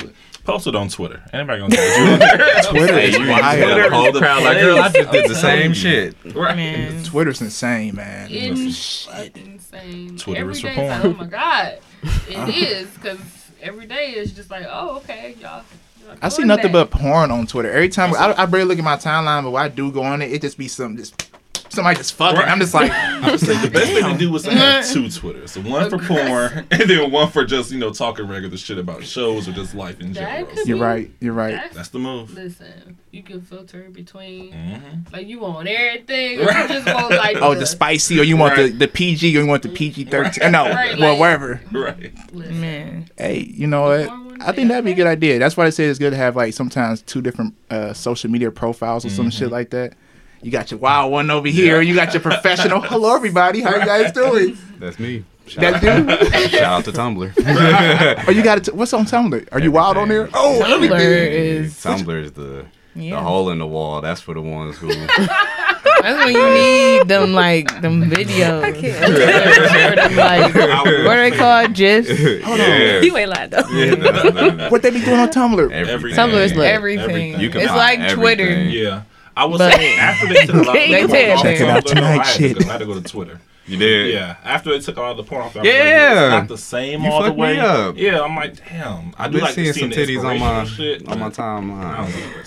[0.00, 0.14] it.
[0.44, 1.22] Post it on Twitter.
[1.32, 2.64] Anybody gonna get you on?
[2.70, 3.58] Twitter Hey, is you wild.
[4.06, 6.16] you the crowd like, girl, I just did the same shit.
[6.34, 6.56] Right.
[6.56, 7.04] Man.
[7.04, 8.28] Twitter's insane, man.
[8.30, 10.16] It's insane.
[10.16, 11.78] Twitter every is day for it's like, oh my god,
[12.28, 13.18] it is because
[13.62, 15.62] every day is just like, oh okay, y'all.
[16.06, 16.90] Y'all I see nothing that.
[16.90, 17.70] but porn on Twitter.
[17.70, 20.22] Every time I, I barely look at my timeline, but when I do go on
[20.22, 21.26] it, it just be something just
[21.68, 22.36] somebody just fucking.
[22.40, 25.08] I'm just like, I would say the best thing to do was to have two
[25.10, 25.52] Twitters.
[25.52, 29.04] So one for porn and then one for just, you know, talking regular shit about
[29.04, 30.46] shows or just life in general.
[30.46, 31.10] could you're right.
[31.20, 31.52] You're right.
[31.54, 32.34] That's- That's the move.
[32.34, 34.52] Listen, you can filter between.
[34.52, 35.12] Mm-hmm.
[35.14, 38.56] Like you want everything, or you just want like Oh, the spicy, or you want
[38.56, 38.72] Right.
[38.72, 40.50] the, the PG, or you want the PG thirteen?
[40.50, 41.60] No, Right, well, like- wherever.
[41.70, 42.12] Right.
[42.32, 44.29] Listen, Man, Hey, you know what?
[44.40, 45.38] I think that'd be a good idea.
[45.38, 48.50] That's why they say it's good to have like sometimes two different uh, social media
[48.50, 49.94] profiles or some shit like that.
[50.42, 51.82] You got your wild one over here.
[51.82, 52.80] You got your professional.
[52.82, 53.60] Hello, everybody.
[53.60, 54.56] How you guys doing?
[54.78, 55.24] That's me.
[55.46, 56.50] Shout, That dude.
[56.50, 58.24] shout out to Tumblr.
[58.28, 58.74] Oh, you got it.
[58.74, 59.48] What's on Tumblr?
[59.52, 60.28] Are you wild on there?
[60.32, 61.32] Oh, Tumblr everything.
[61.32, 64.00] is Tumblr is the the hole in the wall.
[64.00, 64.88] That's for the ones who.
[66.02, 68.60] That's when you need them like them videos.
[69.00, 71.74] Or them, like what are they called?
[71.74, 72.08] Gifs.
[72.20, 73.00] yeah.
[73.00, 73.68] You ain't lying though.
[73.70, 74.68] Yeah, no, no, no.
[74.70, 75.70] What they be doing on Tumblr?
[75.72, 76.18] Everything.
[76.18, 76.70] Tumblr is lit.
[76.70, 77.04] Everything.
[77.10, 77.40] Everything.
[77.40, 78.62] You can it's find like Twitter.
[78.62, 79.02] Yeah.
[79.36, 81.30] I was But- say after they took a lot They of did.
[81.36, 82.66] off Check it out tonight, I had, to shit.
[82.66, 83.40] I had to go to Twitter.
[83.70, 84.12] You did.
[84.12, 85.74] Yeah, after they took all the porn off, I was Yeah.
[85.74, 87.60] like, it's not the same You all the fucked me way.
[87.60, 87.96] up.
[87.96, 89.14] Yeah, I'm like, damn.
[89.16, 91.06] I do been like seeing some titties on my shit.
[91.06, 91.96] on my but I timeline.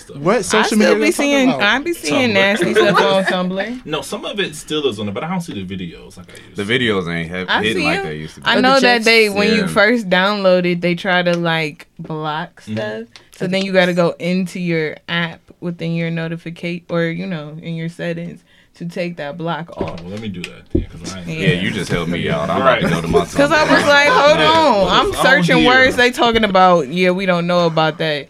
[0.08, 0.20] don't know.
[0.24, 1.06] What I social still media?
[1.06, 1.48] be seeing.
[1.48, 2.34] I be seeing Tumblr.
[2.34, 3.86] nasty stuff on Tumblr.
[3.86, 6.28] No, some of it still is on there, but I don't see the videos like
[6.30, 6.56] I used.
[6.56, 6.64] To.
[6.64, 8.46] The videos ain't have, I hitting see like they used to be.
[8.46, 12.74] I know that they when you first download it, they try to like block mm-hmm.
[12.74, 13.08] stuff.
[13.32, 17.56] So then you got to go into your app within your notificate or you know
[17.62, 20.00] in your settings to take that block Oh, off.
[20.02, 21.28] well, let me do that then, because I ain't.
[21.28, 21.34] Yeah.
[21.48, 22.50] yeah, you just helped me out.
[22.50, 22.82] I'm Right.
[22.82, 23.18] about to go to my.
[23.20, 24.50] Cause I was like, hold Yeah.
[24.50, 25.66] on, I'm searching here?
[25.68, 26.88] words they talking about.
[26.88, 28.28] Yeah, we don't know about that.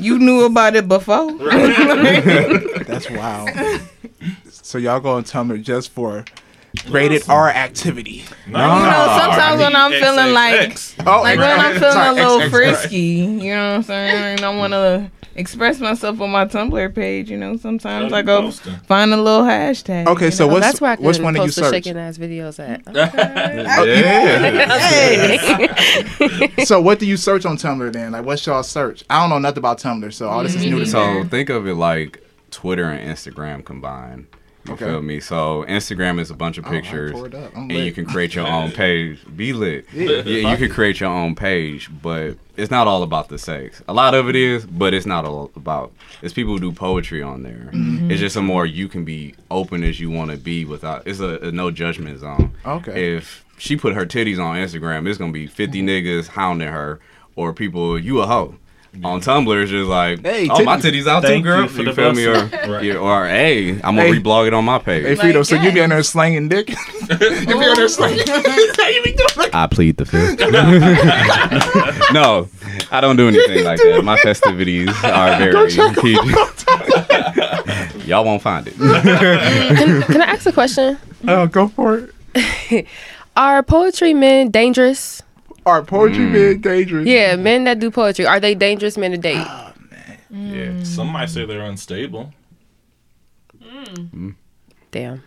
[0.00, 1.32] You knew about it before.
[2.84, 3.50] That's wild.
[4.50, 6.24] so y'all go on Tumblr just for
[6.88, 8.24] rated R activity.
[8.46, 12.50] No, You know, sometimes when I'm feeling like, Oh, like when I'm feeling a little
[12.50, 14.22] frisky, you know what I'm saying?
[14.38, 17.30] And I want to express myself on my Tumblr page.
[17.30, 18.76] You know, sometimes Oh, I go posting.
[18.86, 20.06] find a little hashtag.
[20.06, 20.54] Okay, so know?
[20.54, 21.74] what's That's where I which can one do you post the search?
[21.74, 22.82] shaking ass videos at.
[26.24, 26.64] Yeah.
[26.64, 28.12] so what do you search on Tumblr then?
[28.12, 29.04] Like what's y'all search?
[29.10, 31.14] I don't know nothing about Tumblr, so all this is new to mm-hmm.
[31.14, 31.22] me.
[31.22, 34.26] So think of it like Twitter and Instagram combined.
[34.66, 34.86] You Okay.
[34.86, 35.20] feel me?
[35.20, 37.52] So Instagram is a bunch of Oh, pictures, tore it up.
[37.54, 39.18] I'm and you can create your own page.
[39.36, 39.86] Be lit.
[39.92, 40.22] Yeah.
[40.24, 43.82] Yeah, you can create your own page, but it's not all about the sex.
[43.88, 45.92] A lot of it is, but it's not all about.
[46.22, 47.70] It's people who do poetry on there.
[47.74, 48.10] Mm-hmm.
[48.10, 51.06] It's just a more you can be open as you want to be without.
[51.06, 52.52] It's a, a no judgment zone.
[52.64, 53.16] Okay.
[53.16, 57.00] If she put her titties on Instagram, it's gonna be 50 niggas hounding her,
[57.36, 58.54] or people you a hoe.
[59.02, 61.02] On Tumblr, it's just like, Hey, oh my titties.
[61.02, 61.62] titties out too, girl.
[61.62, 62.26] you for You the feel me?
[62.26, 62.70] Or, blessing.
[62.70, 62.84] Right.
[62.84, 64.12] yeah, or hey, I'm gonna Hey.
[64.20, 65.04] reblog it on my page.
[65.04, 65.84] Hey Frito, so you be yes.
[65.84, 66.70] in there slanging dick?
[67.10, 67.86] you be in there oh.
[67.88, 68.26] slanging.
[68.28, 69.50] How you be doing?
[69.52, 70.38] I plead the fifth.
[72.12, 72.48] no,
[72.90, 74.02] I don't do anything like that.
[74.04, 76.18] My festivities are very PG.
[78.08, 78.74] Y'all won't find it.
[78.76, 80.98] can, can I ask a question?
[81.26, 82.10] Oh, go for
[82.70, 82.86] it.
[83.36, 85.22] Are poetry men dangerous?
[85.66, 86.32] Are poetry mm.
[86.32, 87.06] men dangerous?
[87.06, 89.36] Yeah, men that do poetry are they dangerous men to date?
[89.38, 89.72] Ah,
[90.30, 90.66] yeah.
[90.66, 90.86] Mm.
[90.86, 92.32] Some might say they're unstable.
[93.60, 94.34] Mm.
[94.90, 95.22] Damn.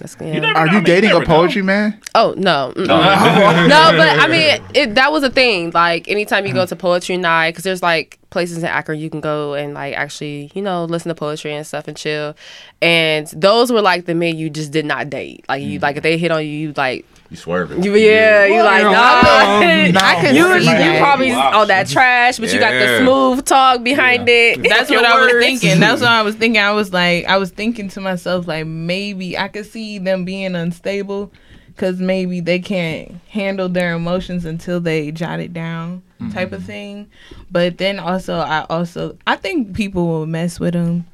[0.00, 0.84] That's You Are know, you man.
[0.84, 1.26] dating a never know.
[1.26, 2.00] poetry man?
[2.14, 2.86] Oh no, Mm-mm.
[2.86, 2.96] no,
[3.96, 5.70] but I mean it, that was a thing.
[5.72, 9.20] Like anytime you go to poetry night, because there's like places in Akron you can
[9.20, 12.34] go and like actually you know listen to poetry and stuff and chill.
[12.80, 15.44] And those were like the men you just did not date.
[15.48, 17.82] Like you like if they hit on you, you like You swerving.
[17.84, 18.90] you yeah, you like no.
[18.90, 18.96] no,
[20.00, 20.98] I could You, see you that.
[21.00, 21.60] probably Wow.
[21.60, 24.62] on that trash, but you got the smooth talk behind it.
[24.62, 25.78] That's what I was thinking.
[25.78, 26.60] That's what I was thinking.
[26.60, 30.56] I was like, I was thinking to myself, like maybe I could see them being
[30.56, 31.30] unstable
[31.68, 37.08] because maybe they can't handle their emotions until they jot it down, type of thing.
[37.50, 41.06] But then also, I also I think people will mess with them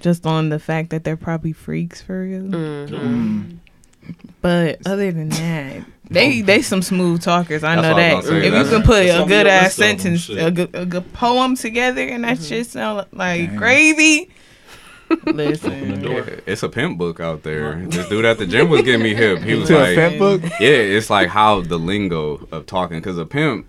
[0.00, 2.42] just on the fact that they're probably freaks for real.
[2.42, 3.56] Mm-hmm.
[4.40, 5.84] But other than that.
[6.10, 7.64] They they some smooth talkers.
[7.64, 8.24] I That's know that.
[8.24, 8.46] say.
[8.46, 10.84] If you can put a good your ass list of them, sentence, a good, a
[10.84, 12.44] good poem together, and that mm-hmm.
[12.44, 13.56] shit sound like Dang.
[13.56, 14.30] gravy.
[15.26, 16.02] Listen,
[16.46, 17.76] it's a pimp book out there.
[17.86, 19.40] This dude at the gym was getting me hip.
[19.40, 20.42] He was To a like, fat book?
[20.60, 22.98] yeah, it's like how the lingo of talking.
[22.98, 23.66] Because a pimp,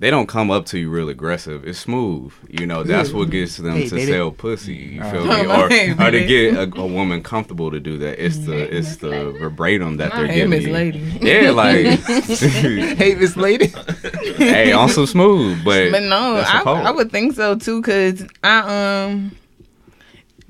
[0.00, 1.64] they don't come up to you real aggressive.
[1.68, 2.32] It's smooth.
[2.48, 4.10] You know, that's what gets them Hey, to baby.
[4.12, 4.74] sell pussy.
[4.74, 5.46] You feel me?
[5.46, 8.18] Or, or to get a, a woman comfortable to do that.
[8.24, 10.66] It's the it's the verbatim that they're hey, giving Miss.
[10.66, 10.98] Lady.
[11.20, 11.84] Yeah, like
[12.96, 13.66] Hey, Miss Lady.
[14.38, 16.62] hey, on some smooth, but But no, I.
[16.64, 19.36] I would think so too, cause I um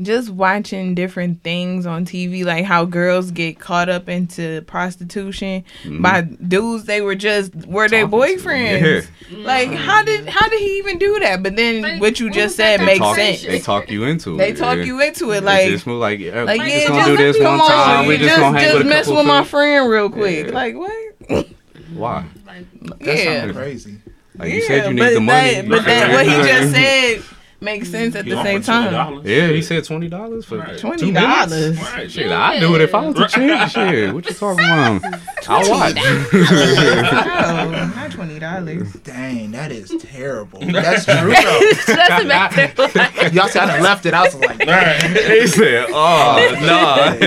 [0.02, 6.02] just watching different things on TV, like how girls get caught up into prostitution mm-hmm.
[6.02, 8.42] by dudes they were just were their Talking to.
[8.42, 9.06] boyfriends.
[9.28, 9.42] Mm-hmm.
[9.42, 11.42] Like how did how did he even do that?
[11.42, 13.42] But then Like, what you what just said makes talk, sense.
[13.42, 14.38] They talk you into it.
[14.38, 14.84] They talk yeah.
[14.84, 17.38] you into it, They like just like, yeah, like yeah, just just, gonna do this
[17.38, 18.06] come one on, time.
[18.06, 20.46] We just just gonna hang just with mess with my friend real quick.
[20.46, 20.52] Yeah.
[20.52, 21.46] Like what?
[21.94, 22.26] Why?
[22.46, 23.40] Like, That yeah.
[23.42, 23.98] sounds crazy.
[24.36, 25.54] Like you said, you need but the money.
[25.54, 27.22] That, but then what he just said
[27.60, 29.22] makes sense at He the same time.
[29.24, 30.74] Yeah, he said twenty dollars for Right.
[30.76, 31.50] two Twenty minutes.
[31.50, 31.78] dollars.
[31.78, 32.10] Right.
[32.10, 33.70] Shit, I'd do it if I was the chick.
[33.70, 35.02] Shit, what you talking about?
[35.48, 35.96] I'll watch.
[35.96, 38.92] Oh, not twenty dollars.
[39.04, 40.60] Dang, that is terrible.
[40.60, 41.60] That's true though.
[41.94, 42.72] That's back there.
[42.94, 44.14] Like, Y'all said I left it.
[44.14, 45.02] I was like, Right.
[45.02, 47.18] he said, "Oh no,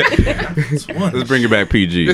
[1.11, 2.07] let's bring it back PG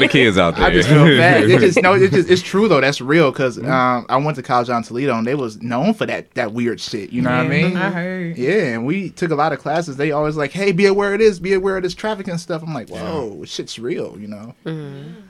[0.00, 1.44] the kids out there." I just feel bad.
[1.50, 2.80] It just no, it just it's true though.
[2.80, 6.06] That's real because um, I went to college on Toledo and they was known for
[6.06, 6.95] that that weird shit.
[6.96, 7.76] You know what I mean?
[7.76, 8.36] I heard.
[8.36, 9.96] Yeah, and we took a lot of classes.
[9.96, 11.38] They always like, "Hey, be aware of this.
[11.38, 14.54] Be aware of this traffic and stuff." I'm like, "Whoa, shit's real," you know?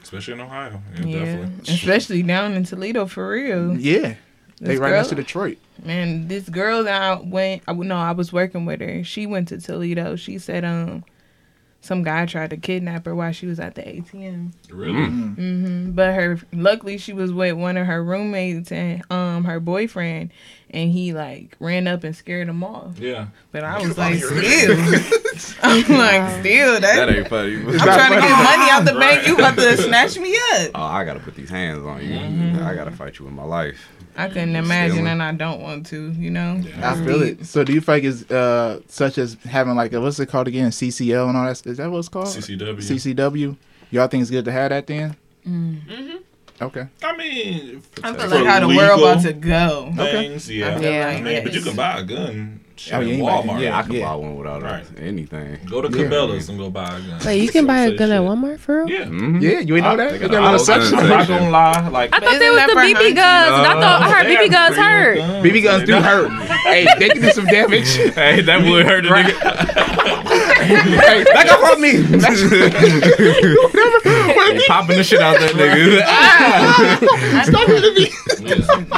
[0.02, 0.80] Especially in Ohio.
[0.98, 1.74] Yeah, Yeah, definitely.
[1.74, 3.76] especially down in Toledo for real.
[3.78, 4.14] Yeah,
[4.60, 5.58] they This right girl- next to Detroit.
[5.84, 9.04] Man, this girl that I went, I no, I was working with her.
[9.04, 10.16] She went to Toledo.
[10.16, 11.04] She said, um,
[11.86, 14.52] some guy tried to kidnap her while she was at the ATM.
[14.70, 15.06] Really?
[15.06, 20.30] hmm But her, luckily, she was with one of her roommates and um her boyfriend,
[20.70, 22.98] and he like ran up and scared them off.
[22.98, 23.28] Yeah.
[23.52, 24.36] But I was like, still,
[25.62, 27.56] I'm like, still, that, That ain't funny.
[27.56, 29.26] I'm trying to get money out the bank.
[29.26, 30.70] You about to snatch me up?
[30.74, 32.60] Oh, I gotta put these hands on you.
[32.62, 33.88] I gotta fight you in my life.
[34.16, 35.12] I couldn't imagine, Stealing.
[35.12, 36.10] and I don't want to.
[36.12, 36.62] You know.
[36.82, 37.44] I feel it.
[37.46, 40.70] So, do you think it's uh, such as having like a, what's it called again?
[40.70, 41.66] CCL and all that.
[41.66, 42.26] Is that what it's called?
[42.28, 42.76] CCW.
[42.78, 43.56] CCW.
[43.90, 45.16] Y'all think it's good to have that then?
[46.60, 46.86] Okay.
[47.04, 49.92] I mean, I feel for like how the legal world about to go.
[49.96, 50.74] Things, yeah.
[50.76, 51.06] I feel Yeah.
[51.06, 53.60] like I mean, but you can buy a gun shit, Oh, yeah, you might- Walmart.
[53.60, 54.04] Yeah, I can Yeah.
[54.08, 54.84] buy one without Right.
[55.02, 55.58] anything.
[55.70, 56.04] Go to Yeah.
[56.04, 57.18] Cabela's and go buy a gun.
[57.24, 58.20] wait, you can buy a Say gun at.
[58.20, 58.90] Walmart for real?
[58.90, 59.04] Yeah.
[59.06, 59.40] Mhm.
[59.42, 60.10] Yeah, you ain't know I- that?
[60.12, 60.88] they They got got a all little guns.
[60.88, 60.98] section.
[60.98, 61.88] I'm not gonna lie.
[61.88, 63.52] Like, I thought isn't they was that the BB guns.
[63.58, 65.18] and I thought I heard BB guns hurt.
[65.42, 66.30] BB guns do hurt.
[66.64, 67.96] hey, they can do some damage.
[68.14, 69.22] Hey, that would hurt a hey,
[70.58, 71.92] back up on me.
[71.92, 73.56] nigga.
[74.66, 76.02] Popping the shit out that nigga.
[77.44, 78.10] Stop hitting me.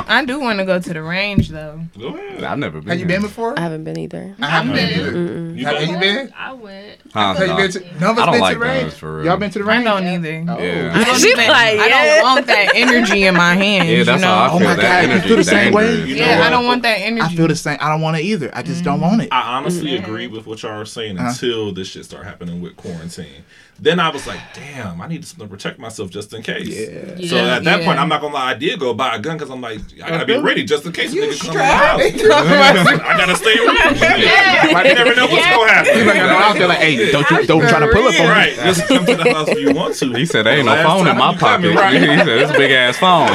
[0.08, 1.80] I do want to go to the range though.
[1.98, 2.44] Go ahead.
[2.44, 2.88] I've never been.
[2.90, 3.58] Have you been before?
[3.58, 4.34] I haven't been either.
[4.40, 5.58] I haven't been been.
[5.58, 6.32] You Have you been?
[6.36, 7.00] I went.
[7.12, 7.56] Huh, Have you no.
[7.56, 7.80] been to?
[8.00, 8.92] None of us I don't been like to the range.
[8.92, 9.24] for real.
[9.26, 9.84] Y'all been to the I range?
[9.84, 10.44] don't either.
[10.48, 10.58] Oh.
[10.62, 10.92] Yeah.
[10.94, 13.88] I don't, She even- like, I don't want that energy in my hands.
[13.88, 14.34] Yeah, that's you know?
[14.34, 14.68] how I Oh feel.
[14.68, 15.86] my that God, you energy feel the same way?
[15.86, 16.08] dangerous.
[16.10, 17.22] You know Yeah, I don't want that energy.
[17.22, 17.78] I feel the same.
[17.80, 18.50] I don't want it either.
[18.54, 19.28] I just don't want it.
[19.32, 20.04] I honestly Mm-hmm.
[20.04, 21.32] agree with what y'all are saying Uh-huh.
[21.48, 23.44] Until this shit start happening with quarantine.
[23.80, 26.66] Then I was like, damn, I need to protect myself just in case.
[26.66, 27.28] Yeah.
[27.28, 27.86] So at that Yeah.
[27.86, 30.10] point, I'm not gonna lie, I did go buy a gun because I'm like, I
[30.10, 30.42] gotta be uh-huh.
[30.42, 32.00] ready just in case a nigga come in the house.
[33.04, 33.68] I gotta stay ready.
[34.88, 35.98] You never know what's gonna happen.
[35.98, 38.26] You might go out there like, hey, don't you don't try to pull up on
[38.26, 38.32] me.
[38.32, 40.12] Right, just come to the house if you want to.
[40.12, 41.76] He said there ain't no phone in my you coming, pocket.
[41.76, 42.00] right.
[42.08, 43.28] He said it's a big ass phone.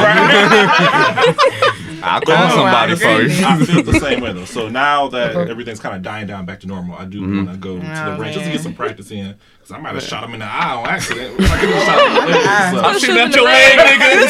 [2.05, 3.33] I'll call No, somebody I for agree.
[3.33, 3.45] you.
[3.45, 4.45] I feel the same way though.
[4.45, 7.37] So now that everything's kind of dying down back to normal, I do Mm-hmm.
[7.45, 9.35] want to go to Oh, the range just to get some practice in.
[9.61, 11.39] Cause I might have shot him in the eye on accident.
[11.39, 14.27] I could have shot him in the leg, so- I'm shooting at your leg, nigga.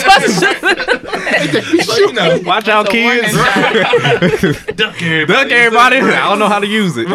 [1.83, 3.33] so, you know, Watch out, That's a warning kids.
[4.75, 5.25] duck everybody.
[5.33, 5.97] Duck everybody.
[5.97, 7.07] I don't know how to use it.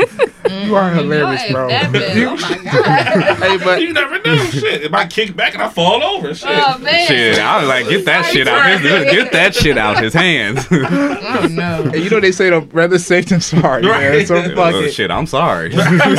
[0.50, 0.98] You are mm-hmm.
[0.98, 1.68] hilarious, if bro.
[1.68, 3.36] that oh my god.
[3.38, 4.36] Hey, but You never know.
[4.46, 6.34] Shit, if I kick back and I fall over.
[6.34, 6.48] Shit.
[6.50, 7.06] Oh man.
[7.06, 8.82] Shit, I was like, get that shit out his,
[9.12, 10.66] get that shit out his hands.
[10.70, 11.90] Oh no.
[11.90, 14.26] hey, you know they say the rather safe than sorry, man.
[14.26, 14.92] So fuck Oh, it.
[14.92, 15.70] shit, I'm sorry.
[15.70, 16.18] Listen,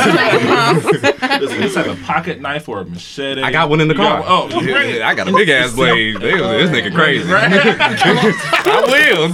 [1.60, 3.42] this have a pocket knife or a machete.
[3.42, 4.20] I got one in the car.
[4.20, 5.02] got- oh, you bring it.
[5.02, 6.16] I got a big ass blade.
[6.20, 7.30] They This nigga crazy.
[7.30, 9.28] I will.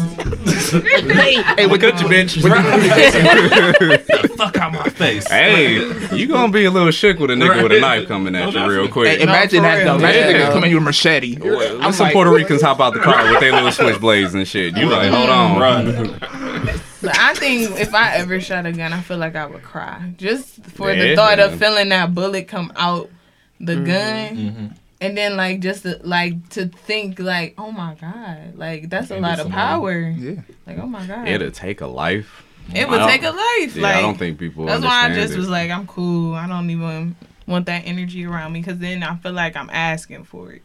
[1.56, 2.42] Hey, Look at you, bitch.
[4.38, 5.28] Fuck out my face.
[5.28, 5.74] hey,
[6.16, 8.66] you gonna be a little shook with a nigga with a knife coming at you
[8.66, 9.20] real Hey, quick.
[9.20, 9.96] imagine that though.
[9.96, 10.48] Imagine Yeah.
[10.48, 11.36] niggas coming you with a machete.
[11.36, 14.46] Let I'm some like, Puerto Ricans hop out the car with their little switchblades and
[14.46, 14.76] shit.
[14.76, 15.60] You like, hold on.
[15.60, 16.18] Run.
[17.00, 20.12] But I think if I ever shot a gun, I feel like I would cry
[20.16, 21.08] just for Yeah.
[21.10, 23.10] the thought of feeling that bullet come out
[23.60, 23.84] the mm-hmm.
[23.84, 24.66] gun, mm-hmm.
[25.00, 29.18] and then like just to, like to think like, oh my god, like that's a
[29.18, 30.00] lot of power.
[30.00, 30.40] Yeah.
[30.66, 32.44] Like oh my god, It'll take a life.
[32.74, 33.76] It would take a life.
[33.76, 34.66] Yeah, like I don't think people.
[34.66, 35.38] that's why I just it.
[35.38, 36.34] was like, I'm cool.
[36.34, 40.24] I don't even want that energy around me because then I feel like I'm asking
[40.24, 40.62] for it.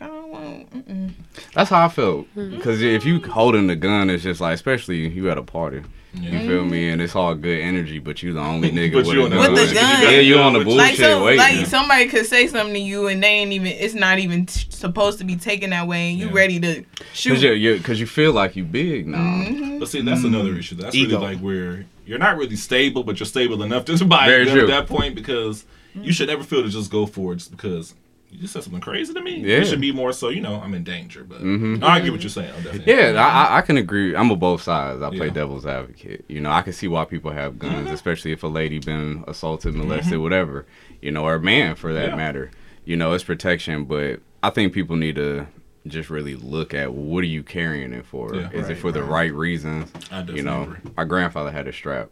[0.00, 0.88] Like I don't want.
[0.88, 1.10] Mm-mm.
[1.54, 2.26] That's how I felt.
[2.36, 2.56] Mm-hmm.
[2.56, 5.82] Because if you holding the gun, it's just like, especially you at a party.
[6.14, 6.90] You feel me?
[6.90, 9.52] And it's all good energy, but you the only nigga with, you on the gun.
[9.52, 10.02] With the gun.
[10.02, 11.38] Yeah, you on the Like, bullshit Like so, waiting.
[11.40, 13.66] like somebody could say something to you and they ain't even.
[13.68, 16.32] It's not even t- supposed to be taken that way, and you Yeah.
[16.34, 17.30] ready to shoot.
[17.34, 19.18] Cause you're, you're, you feel like you big now.
[19.18, 19.80] Mhm.
[19.80, 20.76] But see, that's another issue.
[20.76, 21.18] That's Ego.
[21.20, 24.58] really like where you're not really stable, but you're stable enough to buy a gun
[24.58, 27.92] at that point because you should never feel to just go for it just because
[28.34, 29.36] you just said something crazy to me.
[29.40, 29.58] Yeah.
[29.58, 31.22] You should be more so, you know, I'm in danger.
[31.24, 31.78] But Mhm.
[31.78, 32.52] no, I get what you're saying.
[32.64, 32.92] Definitely.
[32.92, 34.16] Yeah, I, I- I can agree.
[34.16, 35.00] I'm on both sides.
[35.02, 35.32] I play Yeah.
[35.32, 36.24] devil's advocate.
[36.28, 37.94] You know, I can see why people have guns, Mm-hmm.
[37.94, 40.66] especially if a lady been assaulted, molested, whatever.
[41.00, 42.16] You know, or a man for that Yeah.
[42.16, 42.50] matter.
[42.84, 45.46] You know, it's protection, but I think people need to
[45.86, 48.34] just really look at what are you carrying it for?
[48.34, 48.48] Yeah.
[48.52, 49.10] Is it Right, for the right.
[49.10, 49.92] right reasons?
[50.10, 50.76] I You know, agree.
[50.96, 52.08] my grandfather had a strap,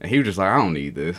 [0.00, 1.18] and he was just like, I don't need this.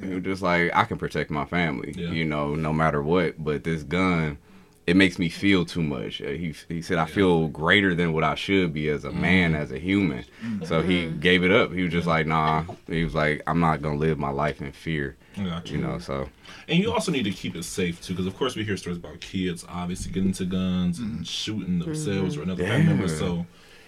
[0.00, 1.94] He was just like, I can protect my family.
[1.96, 2.10] Yeah.
[2.10, 3.42] You know, no matter what.
[3.42, 4.38] But this gun.
[4.86, 6.20] It makes me feel too much.
[6.20, 9.20] Uh, He he said I feel greater than what I should be as a mm-hmm.
[9.22, 10.24] man, as a human.
[10.44, 10.64] Mm-hmm.
[10.66, 11.20] So he mm-hmm.
[11.20, 11.72] gave it up.
[11.72, 12.64] He was just like, nah.
[12.86, 15.16] He was like, I'm not gonna live my life in fear.
[15.38, 15.98] I got You know.
[15.98, 16.28] So
[16.68, 18.98] And you also need to keep it safe too, because of course we hear stories
[18.98, 23.08] about kids obviously getting to guns and shooting themselves or another family member.
[23.08, 23.46] So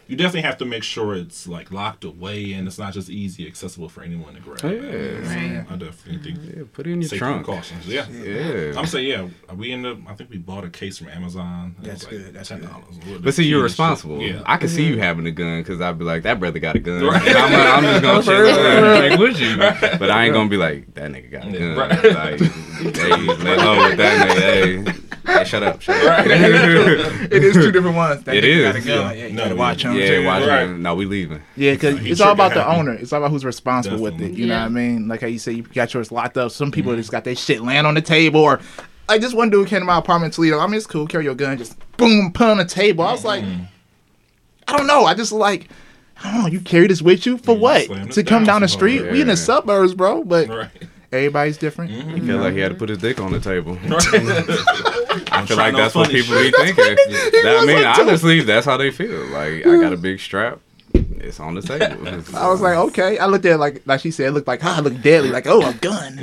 [0.09, 3.47] you definitely have to make sure it's like locked away and it's not just easy
[3.47, 4.61] accessible for anyone to grab.
[4.63, 4.81] Oh, yeah.
[5.25, 5.65] So Right.
[5.71, 7.45] I definitely think yeah, put it in your safety trunk.
[7.45, 7.87] precautions.
[7.89, 8.07] Yeah.
[8.09, 8.75] Yeah.
[8.79, 9.55] I'm saying yeah.
[9.55, 9.99] We ended up.
[10.11, 11.75] I think we bought a case from Amazon.
[11.81, 12.69] That's was like good, that's ten good.
[12.71, 13.21] dollars.
[13.21, 14.21] But see, you're responsible.
[14.23, 14.43] Yeah.
[14.47, 16.79] I can see you having a gun because I'd be like, that brother got a
[16.79, 17.05] gun.
[17.05, 17.23] Right.
[17.37, 19.57] I'm, I'm just gonna shit like, with you.
[19.57, 21.77] But I ain't gonna be like, that nigga got a gun.
[21.77, 22.05] right.
[22.05, 22.41] Like,
[22.95, 24.87] hey, lay low with that nigga.
[24.87, 24.93] Hey,
[25.27, 25.81] hey shut up.
[25.81, 26.27] Shut up.
[26.27, 28.23] it is two different ones.
[28.25, 28.63] That It nigga.
[28.65, 28.87] Got a gun.
[28.87, 29.13] Yeah.
[29.13, 29.95] Yeah, you No, gotta watch him.
[29.97, 30.63] yeah, watch Right.
[30.65, 30.83] him.
[30.83, 31.43] No, we leaving.
[31.57, 32.79] Yeah, because it's all about the happy.
[32.79, 32.93] owner.
[32.95, 34.19] It's all about who's responsible with it.
[34.19, 34.41] Definitely.
[34.41, 35.09] You know what I mean?
[35.09, 36.51] Like how you say you got yours locked up.
[36.53, 38.61] Some people just got their shit laying on the table, or
[39.09, 40.59] like this one dude came to my apartment in Toledo.
[40.59, 41.07] I mean, it's cool.
[41.07, 43.05] Carry your gun, just boom, put on the table.
[43.05, 43.45] I was like,
[44.69, 45.05] I don't know.
[45.05, 45.69] I just like,
[46.25, 46.49] I don't know.
[46.49, 47.85] You carry this with you for Yeah, what?
[47.87, 49.03] slam this To come down down the street?
[49.03, 49.13] more.
[49.13, 50.25] We in the suburbs, bro.
[50.25, 50.71] But Right.
[51.13, 51.91] Everybody's different.
[51.91, 53.79] He felt like he had to put his dick on the table.
[53.85, 56.97] I I feel like that's what people be thinking.
[57.47, 59.25] That, I mean, honestly, that's how they feel.
[59.27, 60.59] Like, I got a big strap.
[61.21, 62.09] It's on the table.
[62.37, 63.19] I was like, okay.
[63.19, 65.31] I looked at it like like she said, it looked like, ah, it looked deadly.
[65.31, 66.19] Like, oh, a gun.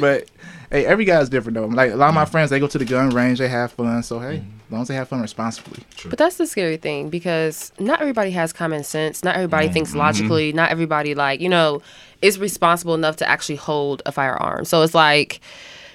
[0.00, 0.28] but
[0.70, 1.66] hey, every guy's different though.
[1.66, 2.30] Like a lot of my mm.
[2.30, 4.02] friends, they go to the gun range, they have fun.
[4.02, 4.66] So hey, mm.
[4.66, 5.84] as long as they have fun responsibly.
[6.08, 9.22] But that's the scary thing because not everybody has common sense.
[9.22, 9.72] Not everybody mm.
[9.72, 9.98] thinks mm-hmm.
[9.98, 10.52] logically.
[10.52, 11.82] Not everybody like you know
[12.22, 14.64] is responsible enough to actually hold a firearm.
[14.64, 15.40] So it's like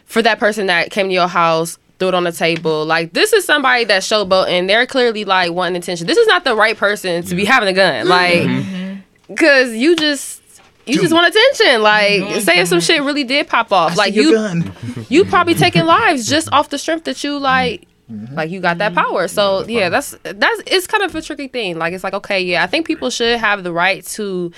[0.06, 2.86] for that person that came to your house, threw it on the table.
[2.86, 4.68] Like this is somebody that's showboating.
[4.68, 6.08] They're clearly like wanting attention.
[6.08, 8.06] This is not the right person to be having a gun.
[8.06, 8.10] Mm-hmm.
[8.10, 9.00] Like mm-hmm.
[9.28, 10.42] because you just.
[10.88, 11.82] You just want attention.
[11.82, 12.40] Like, mm-hmm.
[12.42, 15.06] say if some shit really did pop off, like See your you, gun.
[15.10, 17.88] you probably taking lives just off the strength that you like
[18.34, 21.76] like you got that power so yeah that's that's it's kind of a tricky thing
[21.76, 24.52] like it's like okay yeah i think people should have the right to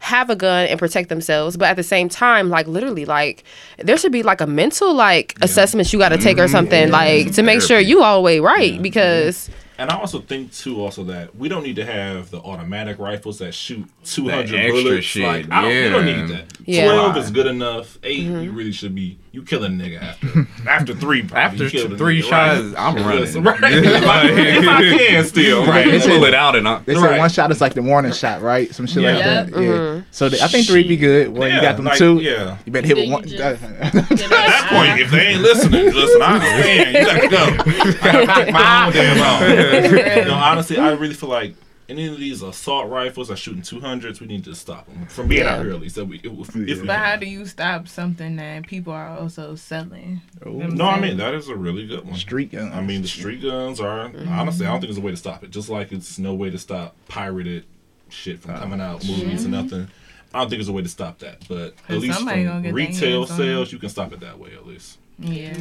[0.00, 3.44] have a gun and protect themselves but at the same time like literally like
[3.78, 7.32] there should be like a mental like assessment you got to take or something like
[7.32, 11.04] to make sure you all the way right because And I also think too, also
[11.04, 15.06] that we don't need to have the automatic rifles that shoot two hundred bullets.
[15.06, 16.52] shit, Like, I don't, we don't need that.
[16.66, 16.84] Yeah.
[16.84, 17.20] Twelve Why?
[17.22, 17.98] is good enough.
[18.02, 18.40] 8 mm-hmm.
[18.40, 19.18] you really should be.
[19.32, 21.22] You kill a nigga after after three.
[21.22, 22.74] Probably, After you killed three nigga, shots, right?
[22.76, 23.20] I'm running.
[23.20, 23.60] Listen, right.
[23.62, 25.86] if, I, if I can still, right?
[25.86, 27.18] Right, pull it out and I, They said Right.
[27.18, 28.74] one shot is like the warning shot, right?
[28.74, 29.44] Some shit like Yeah.
[29.44, 29.62] that.
[29.62, 30.00] Yeah.
[30.10, 31.28] So the, I think three be good.
[31.28, 32.18] Well, you got them like, two.
[32.18, 32.58] yeah.
[32.66, 33.22] You better hit with one.
[33.28, 36.96] just- At that point, if they ain't listening, listen, I understand.
[36.96, 37.62] You gotta go.
[38.02, 40.18] I gotta pick my own damn own.
[40.18, 41.54] you know, honestly, I really feel like
[41.90, 45.42] any of these assault rifles are shooting 200s, we need to stop them from being
[45.42, 45.56] Yeah.
[45.56, 45.96] out here at least.
[45.96, 49.56] That we, if, if we But how do you stop something that people are also
[49.56, 50.22] selling?
[50.46, 50.50] Oh.
[50.50, 52.14] No, I mean that is a really good one.
[52.16, 52.72] Street guns.
[52.72, 54.28] I mean, the street guns are mm-hmm.
[54.28, 54.66] honestly.
[54.66, 55.50] I don't think there's a way to stop it.
[55.50, 57.64] Just like it's no way to stop pirated
[58.08, 59.88] shit from uh, coming out, movies and nothing.
[60.32, 61.46] I don't think there's a way to stop that.
[61.48, 64.98] But at least somebody from retail sales, you can stop it that way at least.
[65.18, 65.56] Yeah.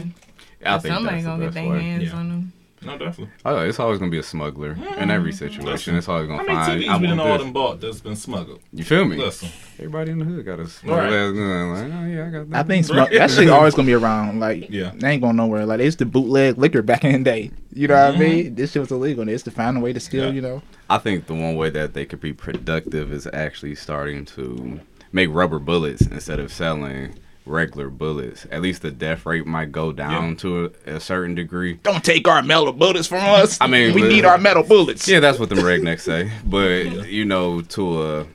[0.66, 1.82] I think Somebody that's the gonna get best their way.
[1.82, 2.16] hands Yeah.
[2.16, 2.54] on them.
[2.82, 3.30] No, definitely.
[3.46, 5.96] Oh, it's always gonna be a smuggler in every mm, situation.
[5.96, 6.82] It's always gonna many find.
[6.82, 8.62] TVs I we done all want them bought that's been smuggled?
[8.72, 9.18] You feel me?
[9.18, 11.12] Listen, Everybody in the hood got a smuggled Right.
[11.12, 12.60] Like, oh yeah, I got that.
[12.60, 13.12] I think Right.
[13.12, 14.40] that shit always gonna be around.
[14.40, 14.92] Like, Yeah.
[14.96, 15.66] they ain't going nowhere.
[15.66, 17.52] Like, it's the bootleg liquor back in the day.
[17.74, 18.46] You know what I mean?
[18.46, 18.56] Mm-hmm.
[18.56, 19.26] This shit was illegal.
[19.26, 20.26] They used to find a way to steal.
[20.26, 20.32] Yeah.
[20.32, 20.62] You know.
[20.90, 24.80] I think the one way that they could be productive is actually starting to
[25.12, 28.46] make rubber bullets instead of selling regular bullets.
[28.52, 30.36] At least the death rate might go down Yeah.
[30.36, 31.76] to a, a certain degree.
[31.84, 33.58] Don't take our metal bullets from us.
[33.60, 35.08] I mean, we need our metal bullets.
[35.08, 36.32] Yeah, that's what the rednecks say.
[36.46, 38.28] But you know, to a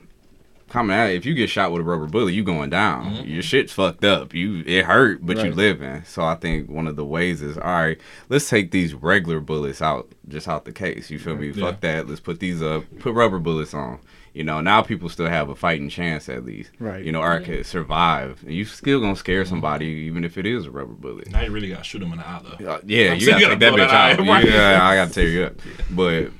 [0.69, 1.09] coming out.
[1.09, 3.05] If you get shot with a rubber bullet, you going down.
[3.13, 3.29] Mm-hmm.
[3.29, 4.33] Your shit's fucked up.
[4.33, 5.55] You it hurt, but you Right.
[5.55, 6.03] living.
[6.05, 7.97] So I think one of the ways is all right.
[8.27, 11.09] Let's take these regular bullets out, just out the case.
[11.09, 11.49] You feel me?
[11.51, 11.71] Yeah.
[11.71, 12.09] Fuck that.
[12.09, 12.83] Let's put these up.
[12.99, 13.99] Put rubber bullets on.
[14.35, 16.71] You know, now people still have a fighting chance at least.
[16.77, 17.05] Right.
[17.05, 18.43] You know, or could survive.
[18.43, 21.31] And you still gonna scare somebody even if it is a rubber bullet.
[21.31, 22.65] Now you really gotta shoot him in the eye though.
[22.69, 24.19] Uh, yeah, I'm you saying gotta take that gotta bitch blow out.
[24.19, 24.45] eye, right.
[24.45, 25.53] Yeah, I gotta tear you up.
[25.91, 26.31] But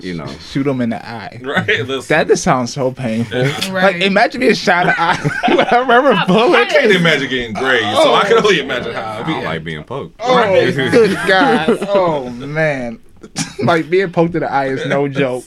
[0.00, 1.40] you know, Shoot him in the eye.
[1.42, 1.84] Right.
[1.84, 3.42] Listen, That just sounds so painful.
[3.72, 3.94] Right.
[3.94, 5.18] Like imagine being shot in the eye
[5.56, 6.58] with a rubber bullet.
[6.60, 9.32] I can't imagine getting grazed, so I can only imagine how I it'd be.
[9.32, 10.14] don't like being poked.
[10.20, 11.78] Oh, good God.
[11.88, 13.00] Oh, man.
[13.64, 15.44] like being poked in the eye is no joke.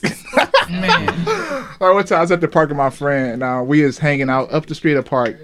[0.70, 1.08] Man.
[1.80, 3.98] Like one time I was at the park with my friend, and uh, we was
[3.98, 5.36] hanging out up the street of the park,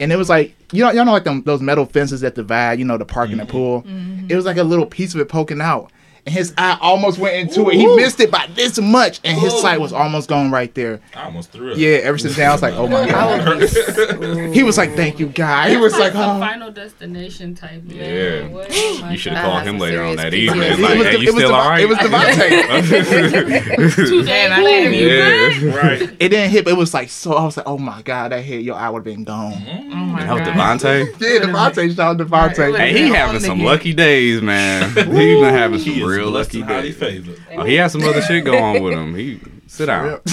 [0.00, 2.78] and it was like you know y'all know like them, those metal fences that divide
[2.78, 3.84] you know the park and the pool.
[4.28, 5.92] It was like a little piece of it poking out,
[6.26, 7.76] and his eye almost went into it.
[7.76, 11.00] He missed it by this much, and his sight was almost gone right there.
[11.14, 11.78] I almost threw it.
[11.78, 13.62] Yeah, ever since then I was like, oh my god.
[14.54, 15.70] He was like, thank you, guy.
[15.70, 16.38] He was like, oh.
[16.38, 17.82] final destination type.
[17.86, 18.42] Yeah.
[18.42, 18.52] Man.
[18.52, 18.68] What?
[18.70, 20.62] Oh You should have called him later on that evening.
[20.62, 20.80] PTSD.
[20.80, 21.82] Like, It was hey, you it was still all right?
[21.82, 22.62] it was Devontae.
[22.62, 23.94] Devontae.
[24.08, 26.02] Two days Damn, I later, didn't you even- Right.
[26.02, 27.34] It didn't hit, but it was like so.
[27.34, 29.52] I was like, oh my god, that hit your eye would have been gone.
[29.52, 30.26] Oh my mm.
[30.26, 30.80] That was God.
[30.80, 31.20] Devontae.
[31.20, 32.76] Yeah, Devontae, shout out Devontae.
[32.76, 34.88] Hey, he having some lucky days, man.
[34.94, 36.96] he been having some is real lucky and highly days.
[36.98, 37.40] favored.
[37.52, 39.14] Oh, he has some other shit going on with him.
[39.14, 40.20] He sit down.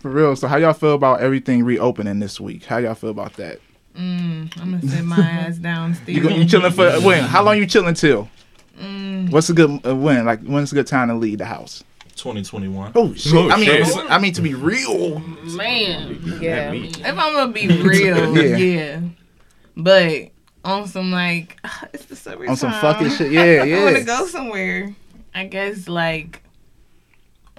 [0.00, 0.34] For real.
[0.36, 2.64] So how y'all feel about everything reopening this week?
[2.64, 3.60] How y'all feel about that?
[3.96, 6.16] Mm, I'm gonna sit my ass down, Steve.
[6.22, 7.22] You, go- you chilling for when?
[7.24, 8.28] How long you chilling till?
[8.80, 9.30] Mm.
[9.30, 10.24] What's a good uh, when?
[10.24, 11.84] Like when's a good time to leave the house?
[12.16, 12.92] 2021.
[12.94, 13.34] Oh shit!
[13.34, 13.96] Oh, I mean, shit.
[14.10, 15.18] I mean to be real.
[15.18, 16.18] Man.
[16.40, 16.72] Yeah.
[16.72, 18.56] If I'm gonna be real, Yeah.
[18.56, 19.00] yeah.
[19.76, 20.30] But
[20.64, 21.58] on some like,
[21.92, 22.50] it's the summertime.
[22.50, 23.32] On some fucking shit.
[23.32, 23.76] Yeah, yeah.
[23.78, 24.94] I want to go somewhere.
[25.34, 26.42] I guess like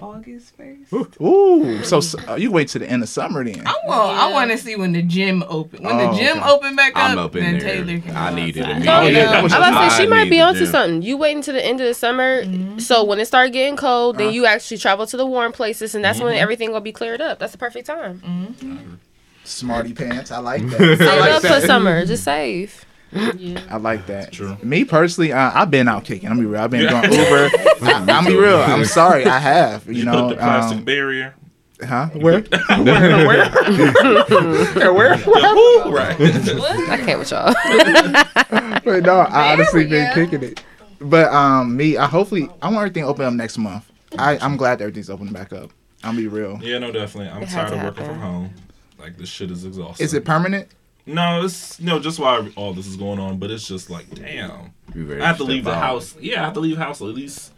[0.00, 0.92] August first.
[1.20, 3.66] Ooh, so uh, you wait to the end of summer then.
[3.66, 4.18] I want.
[4.18, 5.82] I want to see when the gym open.
[5.84, 6.50] When Oh, the gym okay.
[6.50, 7.84] open back up, I'm up in then there.
[7.84, 8.16] Taylor can.
[8.16, 8.76] I go need it outside.
[8.76, 8.88] immediately.
[8.88, 11.02] Oh, yeah, that was I'm about to say she I might be onto something.
[11.02, 12.78] You wait until the end of the summer, Mm-hmm.
[12.80, 14.24] so when it start getting cold, Uh-huh.
[14.24, 16.26] then you actually travel to the warm places, and that's Mm-hmm.
[16.26, 17.38] when everything will be cleared up.
[17.38, 18.98] That's the perfect time.
[19.44, 20.30] Smarty pants.
[20.32, 20.78] I like that.
[20.78, 22.84] Save I like up for summer, just save.
[23.36, 23.60] Yeah.
[23.70, 24.32] I like that.
[24.32, 24.56] True.
[24.62, 26.28] Me personally, uh, I've been out kicking.
[26.28, 26.60] I'm be real.
[26.60, 27.50] I've been doing Uber.
[27.82, 28.58] I, I'm be real.
[28.58, 29.24] I'm sorry.
[29.26, 29.86] I have.
[29.86, 30.28] You You know.
[30.28, 31.34] put the plastic um, barrier.
[31.82, 32.06] huh?
[32.14, 32.40] Where?
[32.40, 33.50] where?
[34.92, 35.18] Where?
[35.18, 35.54] where?
[35.54, 36.16] Ooh, right.
[36.20, 37.54] I can't with y'all.
[38.84, 40.62] But no, I honestly been kicking it.
[41.00, 43.90] But um, me, I hopefully I want everything to open up next month.
[44.18, 45.70] I I'm glad that everything's opening back up.
[46.02, 46.58] I'll be real.
[46.62, 47.30] yeah, no, definitely.
[47.30, 48.54] I'm It tired of working from home.
[48.98, 50.04] Like this shit is exhausting.
[50.04, 50.68] Is it permanent?
[51.06, 53.38] No, it's no, just why all this is going on.
[53.38, 55.82] But it's just like, damn, I have to leave the out.
[55.82, 56.16] house.
[56.18, 57.52] Yeah, I have to leave the house at least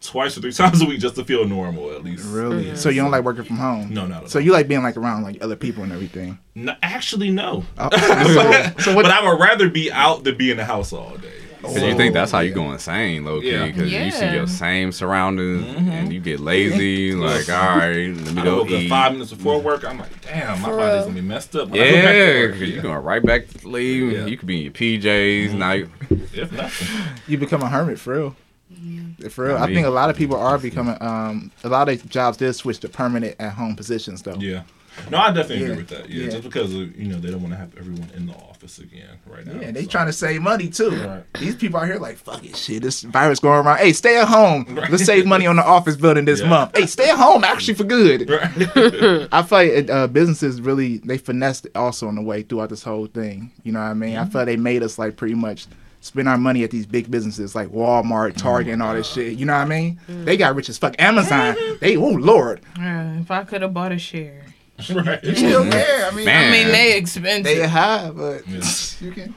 [0.00, 1.92] twice or three times a week just to feel normal.
[1.92, 2.24] At least.
[2.26, 2.76] Really?
[2.76, 3.92] So you don't like working from home?
[3.92, 6.38] No, not at So you like being like around like other people and everything?
[6.54, 7.64] No, actually, no.
[7.78, 9.04] Oh, so, so what?
[9.10, 11.39] But I would rather be out than be in the house all day.
[11.62, 13.52] Cause you think that's how you go insane, low key.
[13.52, 13.66] Yeah.
[13.66, 17.14] Because you see your same surroundings and you get lazy.
[17.14, 18.88] like, all right, let me I go eat.
[18.88, 19.84] five minutes before work.
[19.84, 21.02] I'm like, damn, my For body's real.
[21.04, 21.68] gonna be messed up.
[21.68, 22.52] when I go back to Yeah, work.
[22.54, 24.12] because you're going right back to sleep.
[24.12, 24.26] Yeah.
[24.26, 25.54] You could be in your PJs.
[25.54, 25.90] Now, you,
[26.32, 26.88] If nothing.
[27.28, 28.36] you become a hermit for real.
[29.30, 30.96] For real, I I mean- think a lot of people are becoming.
[31.00, 34.36] Um, a lot of jobs did switch to permanent at home positions though.
[34.38, 34.62] Yeah.
[35.10, 35.64] No, I definitely Yeah.
[35.64, 36.10] agree with that.
[36.10, 36.30] Yeah, Yeah.
[36.30, 39.18] just because of, you know they don't want to have everyone in the office again
[39.26, 39.60] right now.
[39.60, 39.90] Yeah, they so.
[39.90, 40.90] trying to save money too.
[40.90, 41.22] Right.
[41.38, 42.82] These people out here like, fuck it, shit.
[42.82, 43.78] This virus going around.
[43.78, 44.66] Hey, stay at home.
[44.90, 46.48] Let's save money on the office building this Yeah.
[46.48, 46.76] month.
[46.76, 48.28] Hey, stay at home actually for good.
[48.28, 49.28] Right.
[49.32, 52.70] I feel like uh, uh, businesses really they finessed it also in the way throughout
[52.70, 53.52] this whole thing.
[53.62, 54.16] You know what I mean?
[54.16, 54.30] I mm-hmm.
[54.30, 55.66] feel like they made us like pretty much
[56.00, 58.38] spend our money at these big businesses like Walmart, mm-hmm.
[58.38, 59.38] Target, and all this shit.
[59.38, 60.00] You know what I mean?
[60.08, 60.38] They mm.
[60.38, 60.94] got rich as fuck.
[60.98, 61.76] Amazon, mm-hmm.
[61.80, 64.44] they oh lord, Yeah, if I could have bought a share.
[64.90, 65.20] right.
[65.36, 66.06] still there.
[66.06, 66.48] I mean, Man.
[66.48, 67.44] I mean, they expensive.
[67.44, 68.60] they have, but Yeah.
[69.00, 69.34] you can.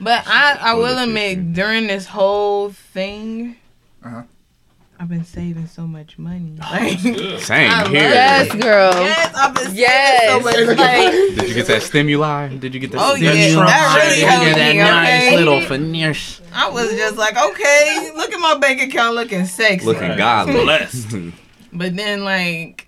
[0.00, 3.56] But I, I will admit, during this whole thing,
[4.04, 4.22] Uh-huh.
[4.98, 6.56] I've been saving so much money.
[6.60, 7.40] Like, Good.
[7.40, 8.00] same I here.
[8.00, 8.92] Yes, girl.
[8.94, 10.20] yes, I've been Yes.
[10.44, 10.78] saving so much.
[10.78, 12.48] Like, Did you get that stimuli?
[12.56, 13.32] Did you get that Oh, yeah.
[13.32, 15.36] That really helped me, okay?
[15.36, 16.40] little finesse.
[16.52, 19.84] I was just like, okay, look at my bank account looking sexy.
[19.84, 20.18] Looking Right.
[20.18, 20.54] godly.
[20.62, 21.08] Blessed.
[21.72, 22.83] But then, like,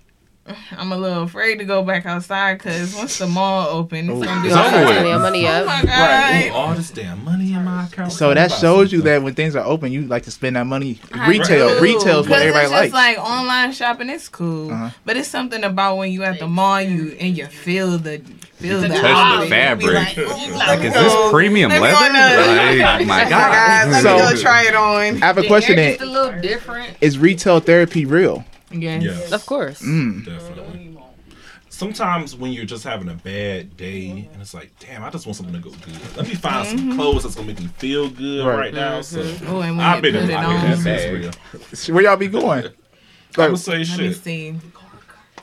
[0.77, 4.41] I'm a little afraid to go back outside because once the mall open, it's gonna
[4.41, 4.97] be It's like, over with.
[5.03, 5.65] Turn money oh up.
[5.65, 6.49] my Right.
[6.51, 8.11] Ooh, all this damn money in my account.
[8.13, 10.99] So that shows you that when things are open, you like to spend that money.
[11.13, 11.81] I Retail, do.
[11.81, 12.93] retail is what 'Cause everybody it's likes.
[12.93, 14.89] like online shopping is cool, Uh-huh.
[15.05, 18.21] but it's something about when you at the mall, you and you feel the
[18.59, 19.37] feel the, touch the outfit.
[19.39, 19.93] You be fabric.
[19.93, 21.95] Like, "Ooh, Like, is this premium Let leather?
[21.97, 23.51] go Like, my Oh God.
[23.51, 25.21] God, let So- me go try it on.
[25.21, 25.75] I have a question.
[25.75, 26.89] They're Then just a little different.
[27.01, 28.45] is retail therapy real?
[28.71, 29.03] Yes.
[29.03, 29.31] Yes.
[29.31, 29.81] Of course.
[29.81, 30.25] Mm.
[30.25, 30.97] Definitely.
[31.69, 35.35] sometimes when you're just having a bad day and it's like, damn, I just want
[35.35, 36.17] something to go good.
[36.17, 38.73] Let me find some clothes that's gonna make me feel good right, Right.
[38.73, 39.01] now.
[39.01, 40.83] So Oh, and when I've been put in it my on, head.
[40.83, 41.35] bag.
[41.53, 42.65] That's Where y'all be going?
[43.37, 44.55] I'm gonna say let me see.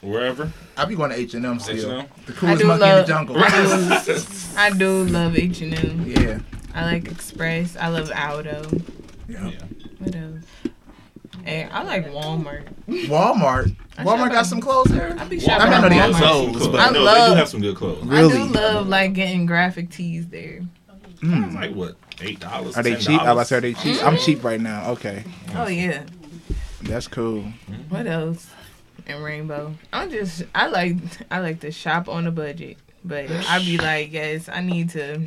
[0.01, 0.53] wherever.
[0.77, 1.77] I be going to H and M still.
[1.77, 2.07] H&M?
[2.27, 3.07] The I coolest do monkey in the love.
[3.07, 3.37] jungle.
[3.39, 4.16] I do,
[4.57, 6.05] I do love H and M.
[6.07, 6.39] Yeah.
[6.75, 7.77] I like Express.
[7.77, 8.68] I love Aldo.
[9.29, 9.49] yeah.
[9.49, 9.59] Yeah.
[10.01, 10.74] What else?
[11.45, 12.64] Hey, I like Walmart.
[12.88, 13.76] Walmart.
[13.99, 15.14] Walmart got some clothes there.
[15.18, 16.18] I be I shopping mean, I know at they got Walmart.
[16.18, 18.05] clothes, Clothes, but- I no, they do love- have some good clothes.
[18.05, 18.34] Really?
[18.40, 20.62] I do love like getting graphic tees there.
[21.20, 21.55] Mm.
[21.55, 21.97] Like what?
[22.20, 22.76] Eight dollars?
[22.76, 23.20] Are they cheap?
[23.20, 24.03] I was say are they cheap.
[24.05, 24.90] I'm cheap right now.
[24.92, 25.24] Okay,
[25.55, 26.05] Oh yeah.
[26.82, 27.42] that's cool.
[27.88, 28.47] What else?
[29.07, 29.74] And Rainbow.
[29.92, 30.97] I'm just I like
[31.30, 35.26] I like to shop on a budget, but I'd be like, yes, I need to.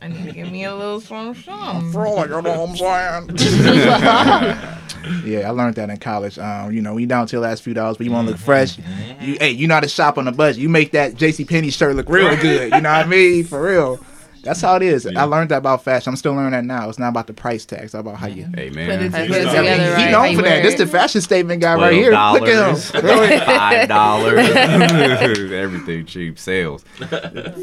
[0.00, 1.42] I need to give me a little something.
[1.42, 1.92] something.
[1.92, 4.68] Frolic, you know what I'm saying?
[5.24, 6.38] yeah, I learned that in college.
[6.38, 8.32] Um, you know, when you down to your last few dollars, but you want to
[8.32, 8.78] look fresh.
[9.20, 10.60] You, hey, you know how to shop on a budget.
[10.60, 11.44] You make that J.C.
[11.44, 12.72] Penney shirt look real good.
[12.72, 13.44] You know what I mean?
[13.44, 14.00] For real.
[14.48, 15.06] That's how it is.
[15.06, 16.10] I learned that about fashion.
[16.10, 16.88] I'm still learning that now.
[16.88, 17.84] It's not about the price tags.
[17.84, 18.44] It's about how you.
[18.54, 19.10] Hey Put it man.
[19.10, 19.44] Put it together.
[19.44, 20.62] together, he known for that.
[20.62, 20.78] This it.
[20.78, 22.10] the fashion statement guy right here.
[22.10, 23.40] dollars, Look at him.
[23.44, 24.38] five dollars,
[25.52, 26.38] everything cheap.
[26.38, 26.82] Sales.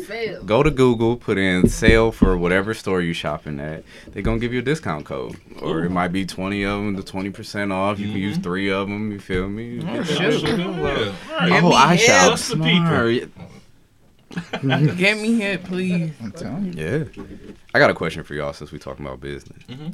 [0.06, 0.44] Fail.
[0.44, 3.84] Go to Google, put in sale for whatever store you shopping at.
[4.10, 7.04] They're gonna give you a discount code, or it might be twenty of them to
[7.04, 7.98] twenty percent off.
[7.98, 8.44] You can use mm-hmm.
[8.44, 9.12] three of them.
[9.12, 9.82] You feel me?
[9.82, 10.44] Oh, Yeah, shoot.
[10.44, 11.64] right.
[11.64, 12.06] Oh, I hip.
[12.06, 13.30] shop Just the smart.
[14.98, 16.12] Get me hit, please.
[16.22, 17.10] I'm telling you.
[17.16, 17.24] Yeah.
[17.74, 19.64] I got a question for y'all since we talking about business.
[19.70, 19.94] Mhm.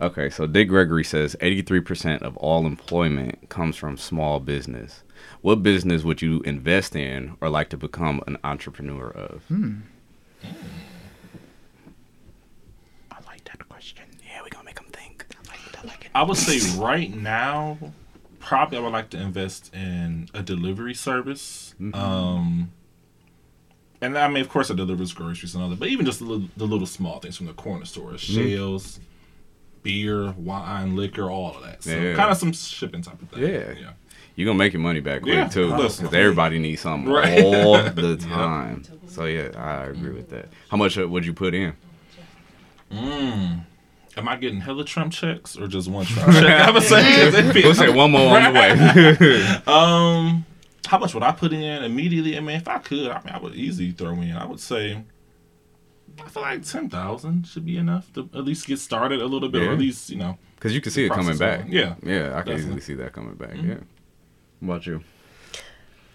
[0.00, 5.02] Okay, so Dick Gregory says 83% of all employment comes from small business.
[5.42, 9.42] What business would you invest in or like to become an entrepreneur of?
[13.10, 14.04] I like that question.
[14.26, 15.26] Yeah, we're going to make them think.
[15.36, 15.78] I like it.
[15.78, 16.10] I like it.
[16.14, 17.78] I would say right now,
[18.40, 21.74] probably I would like to invest in a delivery service.
[21.94, 22.72] Um,
[24.02, 26.26] and I mean, of course, it delivers groceries and all that, but even just the
[26.26, 29.00] little, the little small things from the corner stores, shells,
[29.82, 31.82] beer, wine, liquor, all of that.
[31.82, 32.14] So Yeah.
[32.14, 33.42] kind of some shipping type of thing.
[33.42, 33.72] Yeah.
[33.80, 33.90] yeah.
[34.36, 35.48] You're going to make your money back quick, Yeah.
[35.48, 35.68] too.
[35.70, 37.42] Because everybody needs something Right.
[37.44, 38.82] all the time.
[39.06, 40.48] So, yeah, I agree with that.
[40.70, 41.74] How much uh, would you put in?
[42.90, 43.64] Mm.
[44.16, 46.44] Am I getting hella Trump checks or just one Trump check?
[46.68, 49.72] I would say, 'cause it'd be- We'll say one more on the way.
[49.72, 50.44] Um,
[50.86, 52.36] how much would I put in immediately?
[52.36, 54.32] I mean, if I could, I mean, I would easily throw in.
[54.32, 55.02] I would say,
[56.24, 59.48] I feel like ten thousand should be enough to at least get started a little
[59.48, 60.38] bit, or at least you know.
[60.56, 61.60] Because you can see it coming back.
[61.60, 61.72] going.
[61.72, 61.94] Yeah.
[62.02, 62.54] Yeah, I can Definitely.
[62.62, 63.54] easily see that coming back.
[63.56, 63.78] Yeah.
[64.60, 65.02] What about you?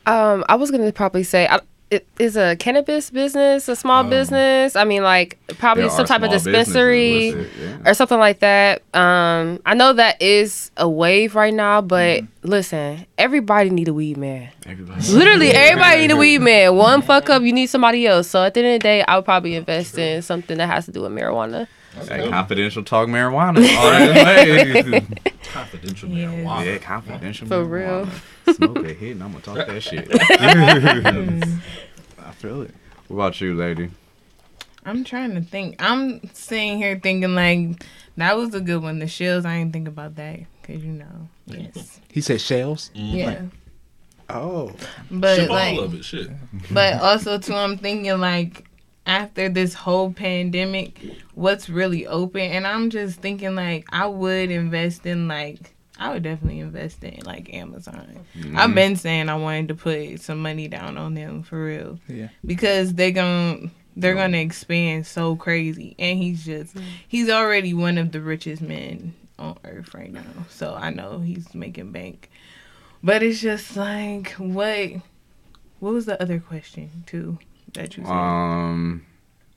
[0.06, 1.60] Um, I was gonna probably say I,
[1.90, 4.76] it is a cannabis business, a small Um, business.
[4.76, 7.52] I mean, like probably some type of dispensary listed,
[7.86, 7.90] yeah.
[7.92, 8.82] or something like that.
[8.94, 12.48] Um, I know that is a wave right now, but Mm-hmm.
[12.50, 14.50] listen, everybody need a weed man.
[14.66, 15.02] Everybody.
[15.14, 16.76] Literally, everybody need a weed man.
[16.76, 18.28] One fuck up, you need somebody else.
[18.28, 20.86] So at the end of the day, I would probably invest in something that has
[20.88, 21.68] to do with marijuana.
[22.06, 23.58] That confidential talk marijuana.
[23.78, 25.02] all.
[25.52, 26.28] Confidential Yeah.
[26.28, 26.66] marijuana.
[26.66, 27.48] yeah, confidential.
[27.48, 28.56] For marijuana.
[28.56, 30.08] Smoke a hit and I'm gonna talk that shit.
[32.20, 32.72] I feel it.
[33.08, 33.90] What about you, lady?
[34.86, 35.76] I'm trying to think.
[35.82, 37.84] I'm sitting here thinking like
[38.18, 39.00] that was a good one.
[39.00, 39.46] The shells.
[39.46, 41.28] I ain't think about that because you know.
[41.48, 42.00] Yes.
[42.10, 42.92] He said shells.
[42.94, 43.42] Yeah.
[44.30, 44.74] Oh,
[45.10, 46.28] But Ship like, all of it, shit.
[46.70, 48.67] but also too, I'm thinking like
[49.08, 51.00] after this whole pandemic,
[51.34, 55.74] what's really open, and I'm just thinking like I would invest in like.
[56.00, 58.20] I would definitely invest in like Amazon.
[58.38, 58.56] Mm-hmm.
[58.56, 62.00] I've been saying I wanted to put some money down on them for real.
[62.08, 62.28] Yeah.
[62.46, 66.86] Because they're going to they're going to expand so crazy and he's just mm-hmm.
[67.08, 70.22] he's already one of the richest men on earth right now.
[70.50, 72.30] So I know he's making bank.
[73.02, 74.92] But it's just like what
[75.80, 77.40] what was the other question too
[77.74, 78.12] that you said?
[78.12, 79.06] Um.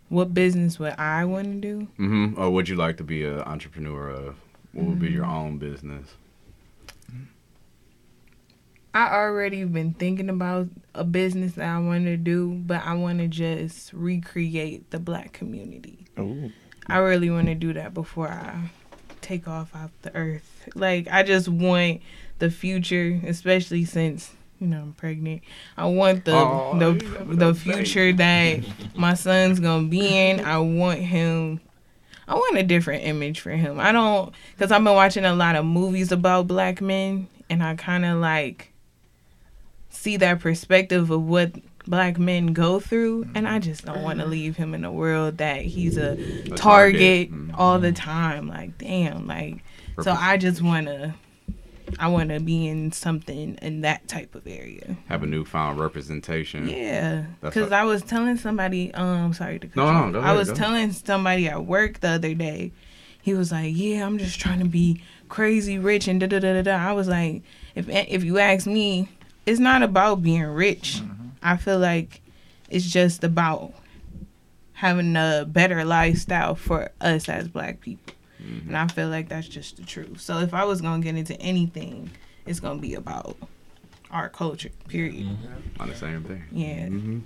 [0.09, 1.89] what business would I want to do?
[1.97, 4.37] hmm Or would you like to be an entrepreneur of?
[4.73, 6.15] What would be your own business?
[8.93, 13.21] I already been thinking about a business that I want to do, but I want
[13.21, 16.07] to just recreate the black community.
[16.19, 16.51] oh,
[16.89, 18.71] I really want to do that before I
[19.21, 20.69] take off off the earth.
[20.75, 22.01] Like I just want
[22.41, 25.43] the future, especially since you know I'm pregnant.
[25.77, 26.33] I want the
[26.75, 28.61] you the the future that
[28.97, 30.41] my son's gonna be in.
[30.41, 31.61] I want him.
[32.29, 33.81] I want a different image for him.
[33.81, 37.75] I don't because I've been watching a lot of movies about black men, and I
[37.75, 38.73] kind of like
[39.89, 41.53] see that perspective of what
[41.87, 45.39] black men go through and i just don't want to leave him in a world
[45.39, 46.13] that he's a,
[46.45, 47.55] A target Mhm.
[47.59, 49.65] all the time like damn like
[50.03, 51.15] so i just want to
[51.99, 54.97] I want to be in something in that type of area.
[55.09, 56.69] Have a newfound representation.
[56.69, 58.93] Yeah, because I was telling somebody.
[58.95, 60.13] Um, sorry to cut No, you no, off.
[60.13, 62.73] go I was go telling somebody at work the other day.
[63.23, 66.55] He was like, "Yeah, I'm just trying to be crazy rich and da da da
[66.55, 67.43] da da." I was like,
[67.75, 69.09] "If if you ask me,
[69.47, 71.01] it's not about being rich.
[71.43, 72.21] I feel like
[72.71, 73.73] it's just about
[74.75, 78.69] having a better lifestyle for us as Black people." Mm-hmm.
[78.69, 80.21] And I feel like that's just the truth.
[80.21, 82.11] So if I was gonna get into anything,
[82.47, 83.37] it's gonna be about
[84.11, 84.71] our culture.
[84.89, 85.27] Period.
[85.27, 85.83] Mm-hmm.
[85.83, 86.45] On the same thing.
[86.53, 86.87] Yeah.
[86.87, 87.19] Mm-hmm.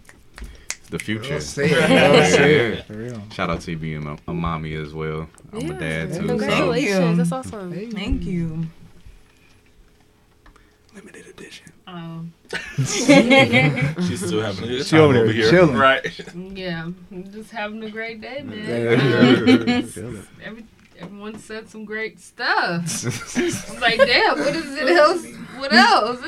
[0.80, 1.40] It's the future.
[1.40, 1.72] Say it.
[1.90, 2.76] Well said.
[2.76, 2.82] Yeah.
[2.82, 3.22] For real.
[3.32, 5.28] Shout out to you being a, a mommy as well.
[5.52, 6.26] I'm a dad too.
[6.26, 7.00] Congratulations.
[7.10, 7.16] you.
[7.16, 7.90] That's awesome.
[7.90, 8.66] Thank you.
[10.94, 11.72] Limited edition.
[11.86, 12.32] Um,
[12.78, 15.50] She's still having a good She time over over, here.
[15.50, 15.76] chilling.
[15.76, 16.02] Right.
[16.34, 16.90] yeah,
[17.30, 19.86] just having a great day, man.
[19.86, 20.24] Feel it.
[20.44, 20.64] every,
[20.98, 23.36] everyone said some great stuff.
[23.70, 25.26] I'm like, damn, what is it else?
[25.58, 26.20] What else?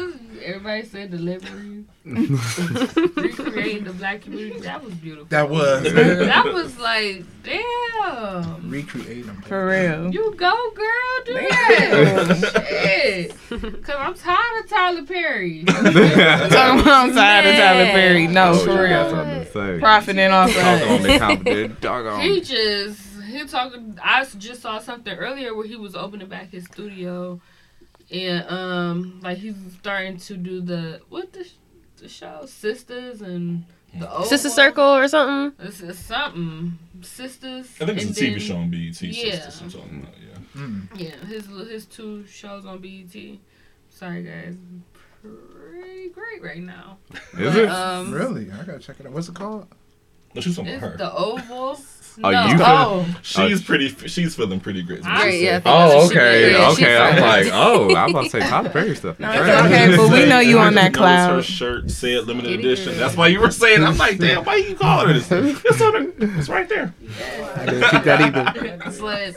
[0.44, 4.60] Everybody said delivery, recreating the black community.
[4.60, 5.26] That was beautiful.
[5.30, 5.82] That was.
[5.92, 8.70] That was like, damn.
[8.70, 9.42] Recreate them.
[9.42, 10.12] For real.
[10.12, 12.64] You go, girl, do that.
[12.68, 13.30] Shit.
[13.82, 15.64] Cause I'm tired of Tyler Perry.
[15.66, 18.26] I'm tired of Tyler Perry.
[18.28, 19.10] No, Oh, for y'all got real.
[19.10, 19.78] something to say.
[19.80, 22.20] Profiting off of Talking on the confident doggone.
[22.20, 23.00] he just
[23.36, 23.98] he talking.
[24.02, 27.40] I just saw something earlier where he was opening back his studio,
[28.10, 31.48] and um, like he's starting to do the what the
[31.98, 33.64] the show Sistas and
[33.98, 34.26] the Oval.
[34.26, 35.66] Sister Circle or something.
[35.66, 37.80] It's, it's something Sistas.
[37.80, 39.00] I think it's a and TV then- show on BET.
[39.02, 39.34] Yeah.
[39.36, 40.22] Sistas or something like that,
[40.56, 40.88] Mm.
[40.98, 43.14] Yeah, his his two shows on BET.
[43.90, 44.56] Sorry guys,
[45.22, 46.98] pretty great right now.
[47.12, 47.68] Is But, it?
[47.68, 48.50] Um, Really?
[48.50, 49.12] I gotta check it out.
[49.12, 49.66] What's it called?
[50.34, 50.96] No, she's talking It's about her.
[50.98, 51.78] the Oval.
[52.22, 52.46] Oh, no.
[52.46, 53.88] you Oh, She's uh, pretty.
[54.08, 55.00] She's feeling pretty great.
[55.00, 55.60] is oh, what I'm she Great, yeah.
[55.66, 56.96] Oh, okay, yeah, okay.
[56.96, 59.20] I'm like, oh, I'm about to say Tyler Perry stuff.
[59.20, 62.96] No, it's okay, but we know you on that Notice Her shirt said limited edition.
[62.96, 63.84] That's why you were saying.
[63.84, 64.44] I'm like, damn.
[64.44, 65.24] Why you calling it?
[65.24, 65.62] this?
[65.66, 65.92] It's on.
[65.92, 66.94] The, it's right there.
[67.56, 68.98] I didn't keep that either.
[69.00, 69.34] but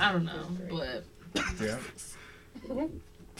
[0.00, 0.46] I don't know.
[0.70, 1.04] But
[1.60, 2.86] Yeah.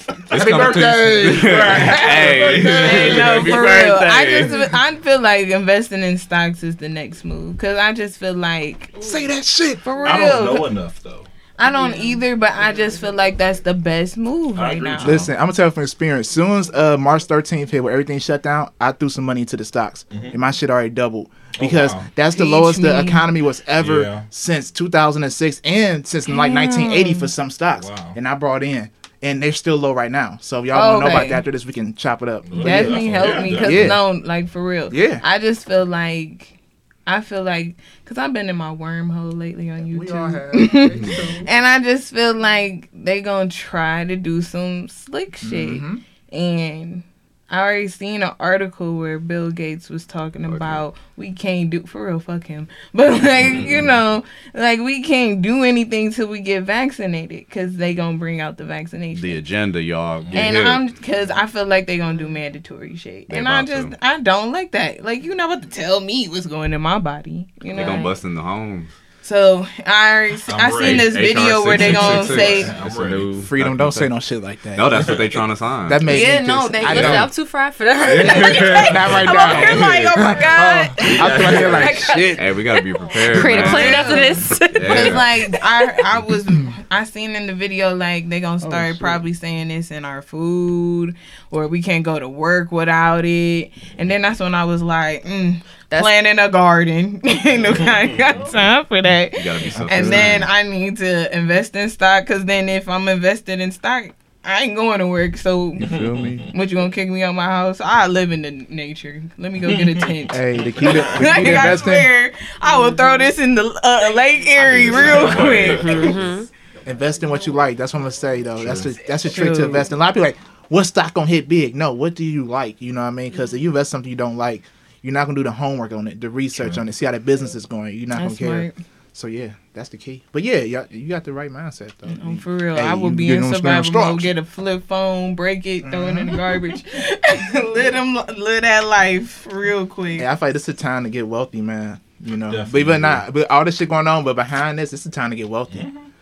[0.09, 1.33] It's Happy birthday!
[1.33, 3.99] hey, Hey, no, for real.
[4.01, 8.19] I just I feel like investing in stocks is the next move because I just
[8.19, 9.79] feel like Say that shit.
[9.79, 10.13] for real.
[10.13, 11.25] I don't know enough though.
[11.61, 14.91] I don't either, but I just feel like that's the best move I right agree
[14.91, 15.05] now.
[15.05, 16.29] Listen, I'm gonna tell you from experience.
[16.29, 19.57] Soon as uh, March 13th hit, where everything shut down, I threw some money into
[19.57, 22.05] the stocks, and my shit already doubled because wow.
[22.15, 24.23] that's the Teach lowest the economy was ever Yeah.
[24.31, 27.89] since 2006 and since like 1980 for some stocks.
[27.89, 28.13] Wow.
[28.15, 28.89] And I brought in,
[29.23, 30.39] and they're still low right now.
[30.41, 32.49] So if y'all want to know about that after this, we can chop it up.
[32.49, 33.87] But Definitely Yeah, help yeah, me because yeah.
[33.87, 34.93] no, like for real.
[34.95, 35.21] Yeah.
[35.23, 36.59] I just feel like
[37.07, 39.99] I feel like because I've been in my wormhole lately on YouTube.
[39.99, 40.55] We all have.
[41.49, 45.81] and I just feel like they gonna try to do some slick shit.
[45.81, 46.03] Mhm.
[46.31, 47.03] And
[47.51, 52.07] I already seen an article where Bill Gates was talking about we can't do for
[52.07, 52.69] real, fuck him.
[52.95, 57.95] But like you know, like we can't do anything till we get vaccinated because they
[57.95, 59.23] gonna bring out the vaccination.
[59.23, 60.25] the agenda, y'all.
[60.31, 60.67] And hip.
[60.67, 64.05] I'm because I feel like they gonna do mandatory shit, They and I just to.
[64.05, 65.03] I don't like that.
[65.03, 67.89] Like you not about to tell me what's going in my body, you know, They
[67.89, 68.91] gonna bust in the homes.
[69.29, 70.97] So I already, I'm I seen ready.
[70.97, 72.39] this video HR where they gonna 6666.
[72.39, 73.15] say I'm It's a ready.
[73.15, 74.79] new Freedom, don't say no shit like that.
[74.79, 75.91] No, that's what they trying to sign.
[75.91, 77.19] that made Yeah, me no, just- they- I Listen, know.
[77.25, 78.25] I'm too fried for that.
[78.95, 79.51] Not right I'm now.
[79.51, 80.91] over here like, oh my god.
[80.99, 82.39] I'm like, you're like shit.
[82.39, 83.37] hey, we gotta be prepared.
[83.41, 84.59] Create a plan after this.
[84.59, 85.15] Cause Yeah.
[85.15, 86.49] like I I was
[86.91, 90.23] I seen in the video like they Oh, gonna start probably saying this in our
[90.23, 91.17] food
[91.51, 95.25] or we can't go to work without it and then that's when I was like
[95.25, 95.61] mm,
[95.91, 99.71] That's- planting a garden ain't no I ain't got time for that You gotta be
[99.71, 103.73] so and then I need to invest in stock because then if I'm invested in
[103.73, 104.05] stock
[104.45, 106.53] I ain't going to work so you Feel me?
[106.55, 109.59] what you gonna kick me out my house I live in the nature let me
[109.59, 110.33] go get a tent.
[110.33, 113.55] Hey, the key to, the key to Like, I swear, I will throw this in
[113.57, 116.49] the uh, Lake Erie real quick.
[116.87, 117.77] invest in what you like.
[117.77, 118.63] That's what I'm gonna say though.
[118.65, 119.65] That's the that's the trick to True.
[119.67, 119.97] investing.
[119.97, 120.37] A lot of people like,
[120.69, 121.75] what stock gonna hit big?
[121.75, 122.81] No, what do you like?
[122.81, 123.31] You know what I mean?
[123.31, 124.63] Because if you invest something you don't like,
[125.03, 127.21] you're not gonna do the homework on it, the research on it, see how the
[127.21, 127.97] business is going.
[127.97, 128.73] You're not That's gonna care.
[128.73, 128.87] smart.
[129.15, 130.23] So yeah, that's the key.
[130.31, 132.07] But yeah, you you got the right mindset though.
[132.23, 134.03] Um, for real, Hey, I will be in survival Spanish mode.
[134.05, 134.23] stocks.
[134.23, 136.85] Get a flip phone, break it, throw it in the garbage.
[137.55, 140.21] live them, live that life real quick.
[140.21, 142.01] Yeah, I feel like this is a time to get wealthy, man.
[142.21, 142.73] You know, Definitely.
[142.73, 145.31] but even not, but all this shit going on, but behind this, it's a time
[145.31, 145.81] to get wealthy.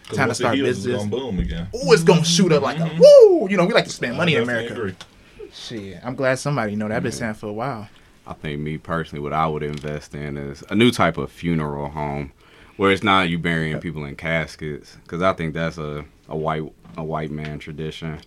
[0.09, 1.03] Cause Time to start heals, it's business.
[1.05, 1.69] gonna boom again.
[1.75, 3.49] Oh, it's gonna shoot up like a woo.
[3.51, 4.73] You know, we like to spend money in America.
[4.73, 4.95] agree.
[5.53, 6.97] Shit, I'm glad somebody know that.
[6.99, 7.89] I've been saying for a while.
[8.27, 11.89] I think me personally, what I would invest in is a new type of funeral
[11.91, 12.33] home,
[12.77, 16.65] where it's not you burying people in caskets, because I think that's a, a white
[16.97, 18.21] a white man tradition.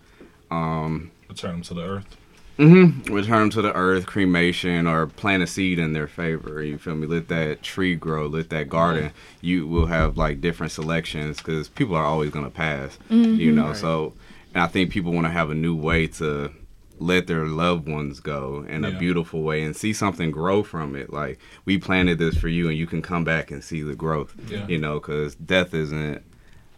[0.52, 2.18] Um, Return them to the earth.
[2.58, 3.14] Mm-hmm.
[3.14, 6.62] Return them to the earth, cremation, or plant a seed in their favor.
[6.62, 7.08] You feel me?
[7.08, 9.12] Let that tree grow, let that garden.
[9.42, 12.98] You will have like different selections because people are always gonna pass.
[13.10, 14.14] You know, so
[14.54, 16.52] and I think people want to have a new way to
[17.00, 21.12] let their loved ones go in a beautiful way and see something grow from it.
[21.12, 24.36] Like we planted this for you, and you can come back and see the growth.
[24.50, 24.68] Yeah.
[24.68, 26.24] You know, because death isn't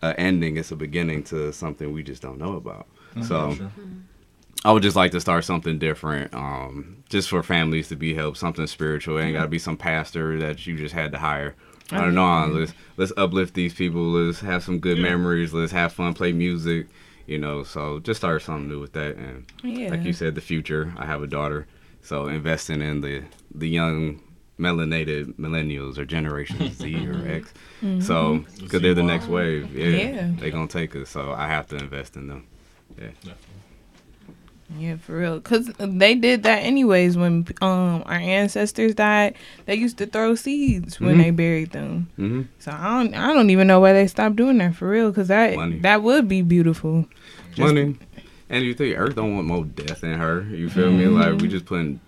[0.02, 2.88] an ending; it's a beginning to something we just don't know about.
[3.24, 3.54] So.
[3.56, 3.72] Sure.
[4.64, 8.38] I would just like to start something different, um, just for families to be helped,
[8.38, 9.18] something spiritual.
[9.18, 11.56] It ain't got to be some pastor that you just had to hire.
[11.92, 12.46] I don't know.
[12.46, 14.04] Let's let's uplift these people.
[14.04, 15.04] Let's have some good Yeah.
[15.04, 15.52] memories.
[15.52, 16.88] Let's have fun, play music.
[17.32, 19.16] You know, so just start something new with that.
[19.16, 19.92] And Yeah.
[19.92, 20.94] like you said, the future.
[20.98, 21.66] I have a daughter,
[22.02, 23.24] so investing in the
[23.56, 24.20] the young
[24.60, 27.32] melanated millennials or Generation Z or mm-hmm.
[27.40, 27.54] X.
[27.82, 28.02] Mm-hmm.
[28.02, 29.74] So because they're the next wave.
[29.74, 30.32] Yeah, Yeah.
[30.40, 31.10] they gonna take us.
[31.10, 32.48] So I have to invest in them.
[33.00, 33.12] Yeah,
[34.98, 35.40] for real.
[35.42, 39.36] Cause they did that anyways when um our ancestors died.
[39.66, 41.24] They used to throw seeds when Mhm.
[41.24, 42.08] they buried them.
[42.16, 45.12] hmm So I don't I don't even know why they stopped doing that for real.
[45.14, 45.80] Cause that Money.
[45.80, 47.06] that would be beautiful.
[47.54, 47.96] Just- money.
[48.50, 50.42] And you think Earth don't want more death in her?
[50.52, 51.06] You feel me?
[51.08, 52.00] Like we just putting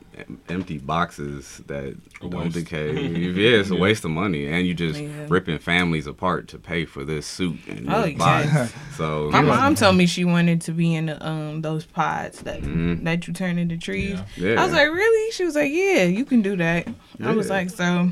[0.50, 2.56] empty boxes that A don't waste.
[2.56, 2.94] decay.
[3.32, 5.26] yeah, it's a waste of money, and you just Yeah.
[5.30, 8.74] ripping families apart to pay for this suit and Oh, this box.
[8.98, 12.62] So My mom told me she wanted to be in the, um those pods that
[12.62, 13.04] Mhm.
[13.06, 14.20] that you turn into trees.
[14.38, 14.54] Yeah.
[14.54, 15.32] yeah, I was like, really?
[15.32, 16.88] She was like, yeah, you can do that.
[17.24, 18.12] I was like, so,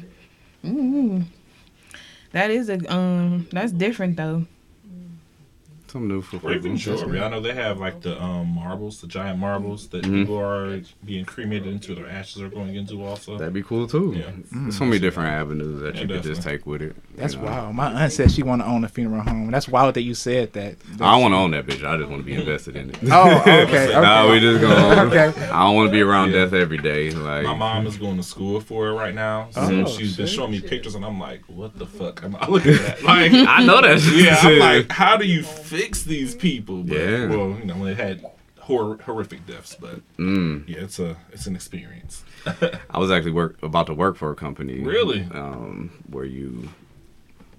[0.65, 1.25] mm,
[2.31, 4.45] that is a um, that's different though.
[5.91, 6.97] Something new for Or even people.
[6.97, 7.19] jewelry.
[7.21, 10.21] I know they have like the um, marbles, the giant marbles that Mhm.
[10.21, 11.93] people are being cremated into.
[11.95, 13.37] Their ashes are going into also.
[13.37, 14.13] That'd be cool too.
[14.17, 14.31] Yeah.
[14.51, 16.95] There's so many different avenues that Yeah, you could just take with it.
[17.17, 17.43] That's know.
[17.43, 17.75] wild.
[17.75, 19.51] My aunt said she want to own a funeral home.
[19.51, 20.75] That's wild that you said that.
[20.99, 21.83] I don't want to own that bitch.
[21.85, 22.97] I just want to be invested in it.
[23.11, 23.63] Oh, okay.
[23.67, 23.93] okay.
[23.93, 25.01] Nah, we just gonna.
[25.07, 25.27] Okay.
[25.49, 26.45] I don't want to be around Yeah.
[26.45, 27.11] death every day.
[27.11, 29.49] Like My mom is going to school for it right now.
[29.51, 32.65] So Oh, she's been showing me pictures, and I'm like, "What the fuck?" I'm look
[32.65, 33.03] at that.
[33.03, 34.01] Like, I know that.
[34.15, 35.43] yeah, I'm like, how do you
[35.81, 36.83] fix these people?
[36.83, 37.25] But, Yeah.
[37.27, 38.25] Well, you know, they had
[38.59, 40.67] hor- horrific deaths, but Mm.
[40.67, 42.23] yeah, it's a it's an experience.
[42.89, 44.79] I was actually work about to work for a company.
[44.79, 45.27] Really?
[45.33, 46.69] Um, where you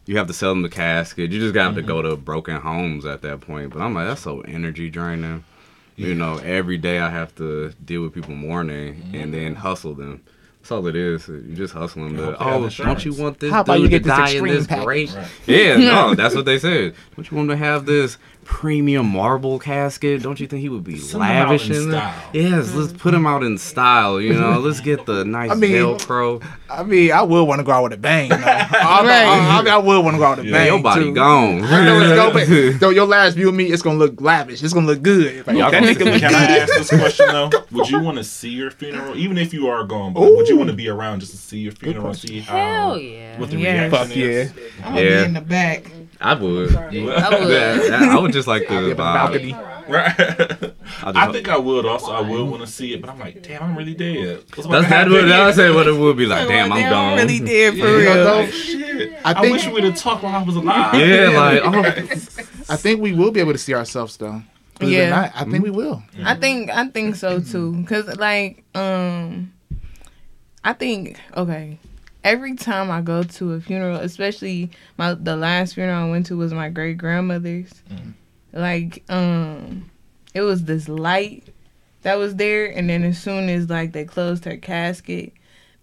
[0.07, 1.31] you have to sell them the casket.
[1.31, 3.73] You just got to go to broken homes at that point.
[3.73, 5.45] But I'm like, that's so energy draining.
[5.95, 10.23] You know, every day I have to deal with people mourning and then hustle them.
[10.63, 11.27] That's all it is.
[11.27, 12.15] You just hustle them.
[12.15, 14.05] I To, hope they oh, don't you want this How about dude you to get
[14.05, 14.85] this die in this package?
[14.85, 15.13] great?
[15.13, 15.27] Right.
[15.45, 16.95] Yeah, no, that's what they said.
[17.17, 20.23] Don't you want to have this premium marble casket?
[20.23, 22.15] Don't you think he would be Send them out lavish in in that?
[22.19, 22.31] style.
[22.33, 22.99] Yes, let's mm-hmm.
[22.99, 24.21] put him out in style.
[24.21, 26.43] You know, let's get the nice I mean- Velcro.
[26.71, 28.31] I mean, I would want to go out with a bang.
[28.31, 28.45] You know?
[28.47, 29.27] I, Right.
[29.67, 30.67] I, I, I would want to go out with a Yeah, bang.
[30.69, 31.15] your body too.
[31.15, 31.65] gone.
[31.65, 32.73] I know it's gonna be.
[32.79, 34.63] Though your last view of me, it's gonna look lavish.
[34.63, 35.47] It's gonna look good.
[35.47, 36.63] Like, Y'all that gonna nigga look Can I good.
[36.71, 37.51] ask this question though?
[37.73, 40.13] Would you want to see your funeral, even if you are gone?
[40.15, 42.57] But would you want to be around just to see your funeral and see how
[42.57, 43.39] Hell yeah.
[43.39, 43.73] what the Yeah.
[43.89, 44.53] reaction Fuck is?
[44.55, 44.63] yeah.
[44.87, 45.19] I'm gonna Yeah.
[45.21, 45.85] be in the back.
[46.23, 46.71] I would.
[46.93, 47.11] You?
[47.13, 47.49] I would.
[47.51, 49.57] Yeah, I would just like I'll to at the balcony.
[49.89, 50.15] Right.
[51.03, 52.13] I, I think I would also.
[52.13, 54.45] I would want to see it, but I'm like, damn, I'm really dead.
[54.55, 55.13] What's that's to that happen?
[55.13, 56.47] would I would say what it would be like.
[56.53, 57.17] Damn, I'm Damn, gone.
[57.19, 58.25] really dead for Yeah, real.
[58.37, 59.13] like, shit.
[59.25, 60.95] I I, wish we'd have talked while I was alive.
[60.95, 61.83] Yeah, like oh,
[62.73, 64.43] I think we will be able to see ourselves though.
[64.79, 65.11] Believe Yeah.
[65.11, 66.03] not, I think we will.
[66.25, 67.85] I think I think so too.
[67.89, 69.53] Cause like um,
[70.65, 71.79] I think okay.
[72.25, 76.37] Every time I go to a funeral, especially my the last funeral I went to
[76.37, 77.73] was my great grandmother's.
[78.53, 79.91] Like um,
[80.35, 81.45] it was this light
[82.03, 85.33] that was there, and then as soon as like they closed her casket,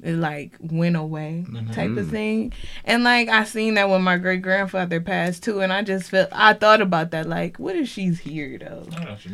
[0.04, 2.12] it like went away type of Mhm.
[2.12, 2.54] thing.
[2.86, 6.30] And like I seen that when my great grandfather passed too, and I just felt
[6.32, 8.86] I thought about that like, what if she's here though?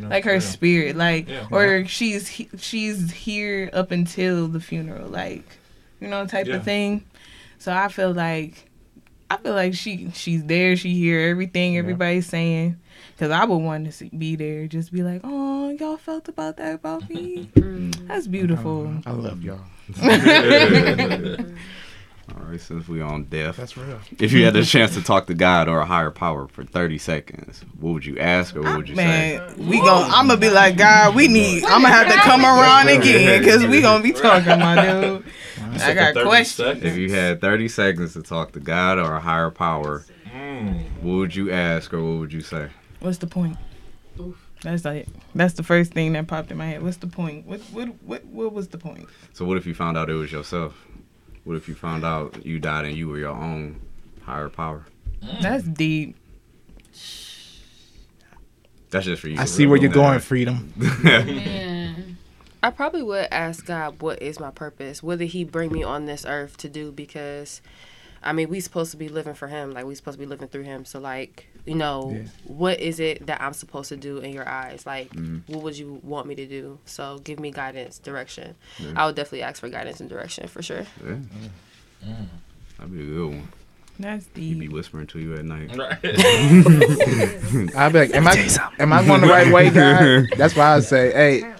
[0.08, 0.38] like her Yeah.
[0.40, 1.46] spirit like Yeah.
[1.50, 5.44] or she's she's here up until the funeral like
[6.00, 6.56] you know type Yeah.
[6.56, 7.04] of thing.
[7.58, 8.70] So i feel like
[9.30, 12.76] i feel like she she's there she hear everything everybody's saying.
[13.14, 16.56] Because i would want to see, be there just be like oh y'all felt about
[16.58, 17.48] that about me?
[18.08, 18.92] That's beautiful.
[19.06, 19.60] I love y'all.
[22.34, 24.00] All right, since we on death, That's real.
[24.18, 26.98] if you had the chance to talk to God or a higher power for 30
[26.98, 29.38] seconds, what would you ask or what would you say?
[29.38, 31.64] Man, we gon' I'm gonna be like, God, we need.
[31.64, 35.24] I'm gonna have to come around again because we gonna be talking, my dude.
[35.80, 36.82] I got questions.
[36.82, 40.04] If you had 30 seconds to talk to God or a higher power,
[40.34, 40.84] Mm.
[41.02, 42.68] what would you ask or what would you say?
[43.00, 43.56] What's the point?
[44.62, 46.82] That's like that's the first thing that popped in my head.
[46.82, 47.46] What's the point?
[47.46, 49.08] What what what what was the point?
[49.32, 50.74] So what if you found out it was yourself?
[51.46, 53.80] What if you found out you died and you were your own
[54.22, 54.84] higher power?
[55.22, 55.42] Mm.
[55.42, 56.16] That's deep.
[58.90, 59.38] That's just for you.
[59.38, 60.72] I see where you're going, freedom.
[61.04, 61.94] Yeah.
[62.64, 65.04] I probably would ask God, what is my purpose?
[65.04, 66.90] What did He bring me on this earth to do?
[66.90, 67.60] Because,
[68.22, 69.72] I mean, we supposed to be living for Him.
[69.72, 70.84] Like, we supposed to be living through Him.
[70.84, 72.22] So, like, you know, Yeah.
[72.44, 74.84] what is it that I'm supposed to do in your eyes?
[74.86, 75.52] Like, Mm-hmm.
[75.52, 76.78] what would you want me to do?
[76.86, 78.54] So, give me guidance, direction.
[78.96, 80.86] I would definitely ask for guidance and direction for sure.
[81.04, 81.16] Yeah.
[82.78, 83.48] That'd be a good one.
[83.98, 84.44] That's deep.
[84.54, 85.74] He'd be whispering to you at night.
[85.74, 85.98] Right.
[87.76, 90.26] I be like, am I am I going the right way, God?
[90.36, 91.54] That's why I say, hey,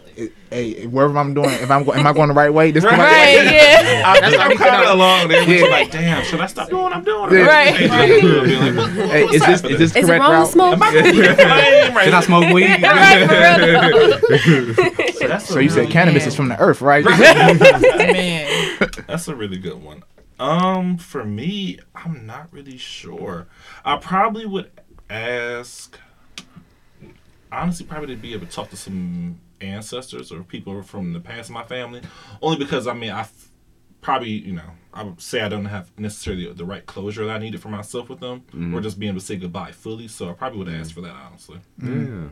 [0.50, 2.70] hey, wherever I'm doing, if I'm go- am I going the right way?
[2.70, 3.44] This the right Right, way.
[3.54, 4.02] yeah.
[4.06, 5.42] I, that's I'm kind of along there.
[5.48, 5.64] Yeah.
[5.64, 5.70] Yeah.
[5.70, 7.32] Like, damn, should I stop doing what I'm doing?
[7.32, 7.46] Yeah.
[7.46, 7.74] Right.
[7.76, 10.48] hey, is this is this is correct it route?
[10.48, 10.74] Smoke?
[10.74, 12.64] Am I going right Should I smoke weed?
[12.82, 15.12] right, for real though.
[15.12, 17.04] So, that's So a you said really- cannabis is from the earth, right?
[17.04, 18.78] Man.
[19.06, 20.02] That's a really good one.
[20.38, 23.46] Um, for me, I'm not really sure.
[23.84, 24.70] I probably would
[25.08, 25.98] ask.
[27.52, 31.48] Honestly, probably to be able to talk to some ancestors or people from the past
[31.50, 32.02] of my family,
[32.42, 33.48] only because I mean I f-
[34.00, 37.38] probably you know I would say I don't have necessarily the right closure that I
[37.38, 38.44] needed for myself with them,
[38.74, 40.08] or just being able to say goodbye fully.
[40.08, 41.58] So I probably would ask for that honestly.
[41.82, 42.28] Yeah.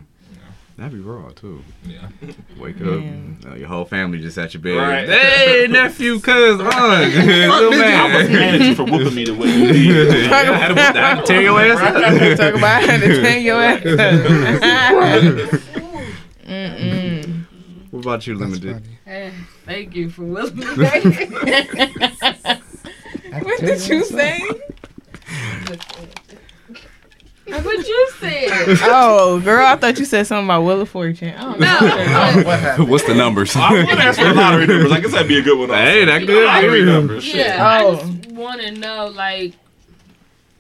[0.77, 1.63] That'd be raw too.
[1.87, 2.09] Yeah.
[2.59, 3.01] Wake up,
[3.47, 4.77] uh, your whole family just at your bed.
[4.77, 5.09] Right.
[5.45, 8.33] Hey, nephew, cuz, uh, little I was man.
[8.33, 10.33] mad at you for whooping me the way you did.
[10.33, 12.39] I had to, I had to tear your ass up.
[12.39, 13.87] Talk about how to turn your ass
[15.61, 15.61] up.
[17.95, 18.83] What about you, Limited?
[19.07, 19.31] Eh,
[19.65, 20.67] Thank you for willing me.
[23.41, 24.41] What did you say?
[27.47, 28.79] That's what you said.
[28.83, 31.35] Oh, girl, I thought you said something about Wheel of Fortune.
[31.37, 31.79] I don't know.
[31.81, 32.43] No.
[32.79, 32.89] what?
[32.89, 33.55] What's the numbers?
[33.55, 34.91] I would ask for lottery numbers.
[34.91, 35.71] I guess that'd be a good one.
[35.71, 35.83] Also.
[35.83, 36.89] Hey, that good, Lottery dude.
[36.89, 37.23] numbers.
[37.25, 37.37] shit.
[37.47, 37.97] Yeah, Oh.
[37.97, 39.55] I just want to know, like,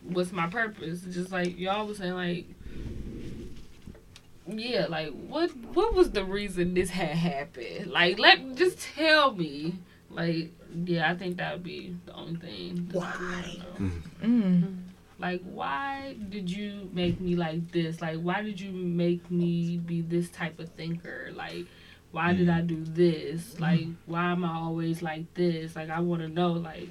[0.04, 1.00] what's my purpose?
[1.02, 2.46] Just like y'all was saying, like,
[4.46, 7.90] yeah, like, what what was the reason this had happened?
[7.90, 9.78] Like, let just tell me.
[10.10, 10.52] Like,
[10.84, 12.88] yeah, I think that would be the only thing.
[12.92, 13.58] Why?
[13.78, 14.02] Mm.
[14.22, 14.76] mm.
[15.18, 18.00] Like, why did you make me like this?
[18.00, 21.30] Like, why did you make me be this type of thinker?
[21.34, 21.66] Like,
[22.12, 22.66] why did I mm.
[22.66, 23.58] do this?
[23.58, 25.74] Like, why am I always like this?
[25.74, 26.88] Like, I want to know, like,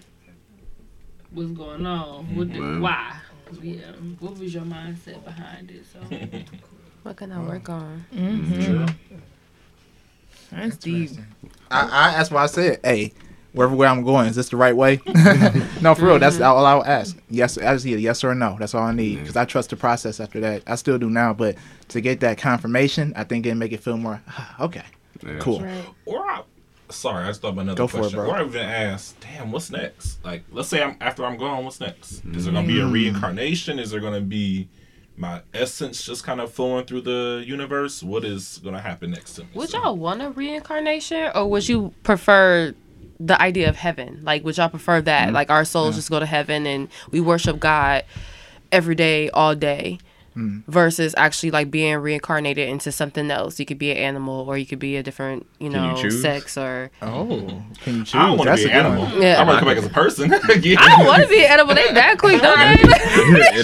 [1.31, 2.35] what's going on?
[2.35, 2.81] What did, mm-hmm.
[2.81, 3.19] why?
[3.61, 3.91] Yeah.
[4.19, 5.85] What was your mindset behind it?
[5.85, 5.99] So,
[7.03, 8.05] What can I work on?
[8.13, 8.85] Mm-hmm.
[10.51, 11.11] That's deep.
[11.69, 13.11] I, I that's why I said, hey,
[13.53, 15.01] wherever where I'm going, is this the right way?
[15.81, 16.19] no, for real.
[16.19, 17.17] That's all I'll ask.
[17.29, 18.55] Yes, I just need a yes or a no.
[18.59, 20.19] That's all I need because I trust the process.
[20.19, 21.55] After that, I still do now, but
[21.89, 24.21] to get that confirmation, I think it make it feel more
[24.59, 24.83] okay,
[25.25, 25.39] Yeah.
[25.39, 25.65] cool.
[26.05, 26.43] Or I,
[26.89, 28.19] sorry, I just thought of another Go for it, question.
[28.19, 28.29] bro.
[28.29, 30.23] Or I even ask, damn, what's next?
[30.23, 32.23] Like, let's say I'm after I'm gone, what's next?
[32.33, 33.79] Is there gonna be a reincarnation?
[33.79, 34.69] Is there gonna be
[35.15, 38.01] my essence just kind of flowing through the universe?
[38.03, 39.49] What is gonna happen next to me?
[39.53, 42.73] Would So- y'all want a reincarnation, or would you prefer
[43.19, 44.21] the idea of heaven?
[44.23, 45.25] Like, would y'all prefer that?
[45.25, 45.35] Mm-hmm.
[45.35, 45.97] Like, our souls mm-hmm.
[45.97, 48.03] just go to heaven and we worship God
[48.71, 49.99] every day, all day,
[50.35, 53.59] versus actually like being reincarnated into something else.
[53.59, 56.09] You could be an animal, or you could be a different, you Can you know,
[56.09, 57.27] sex, or Oh,
[57.83, 58.15] can you choose?
[58.15, 59.03] I don't want to be an animal.
[59.05, 59.21] one.
[59.21, 59.41] Yeah.
[59.41, 60.29] I want to come back as a person.
[60.61, 60.75] yeah.
[60.79, 61.75] I don't want to be an animal.
[61.75, 62.73] They that quick, don't they?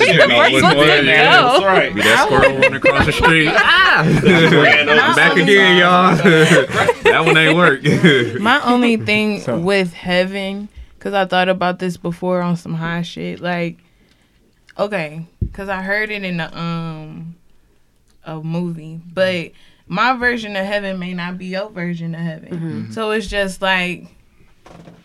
[0.06, 1.06] It'd First one one to go.
[1.06, 1.96] That's right.
[1.96, 3.50] Be that squirrel running across the street.
[3.52, 4.04] Ah!
[4.04, 6.16] I'm back again, y'all.
[7.04, 7.84] that one ain't work.
[8.42, 13.02] My only thing So- with heaven, because I thought about this before on some high
[13.02, 13.78] shit, like,
[14.78, 17.36] okay, because I heard it in the um
[18.26, 19.52] a movie, but
[19.88, 22.92] my version of heaven may not be your version of heaven.
[22.92, 24.08] So it's just like,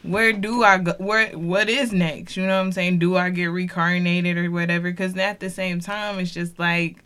[0.02, 0.92] where do I go?
[0.98, 2.36] Where what is next?
[2.36, 2.98] You know what I'm saying?
[2.98, 4.90] Do I get reincarnated or whatever?
[4.90, 6.98] Because at the same time, it's just like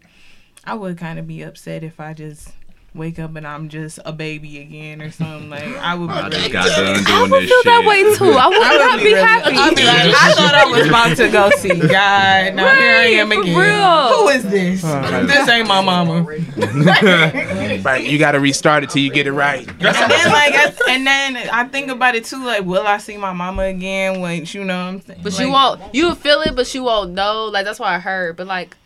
[0.65, 2.53] I would kind of be upset if I just
[2.95, 5.51] wake up and I'm just a baby again or something.
[5.51, 7.65] Like I would be I just really got done I would this feel shit.
[7.67, 8.25] that way too.
[8.39, 9.57] I would I would not be really- happy.
[9.57, 12.55] I'd be like, I thought I was about to go see God.
[12.55, 13.59] Now here I am Right, for again.
[13.59, 14.09] real.
[14.19, 14.83] Who is this?
[14.83, 16.27] this ain't my mama.
[17.85, 19.67] Right, you got to restart it till you get it right.
[19.69, 22.45] And then like, I, and then I think about it too.
[22.45, 24.21] Like, will I see my mama again?
[24.21, 25.21] When you know what I'm saying?
[25.23, 25.95] But like, you won't.
[25.95, 27.47] You feel it, but you won't know.
[27.47, 28.37] Like that's what I heard.
[28.37, 28.77] But like,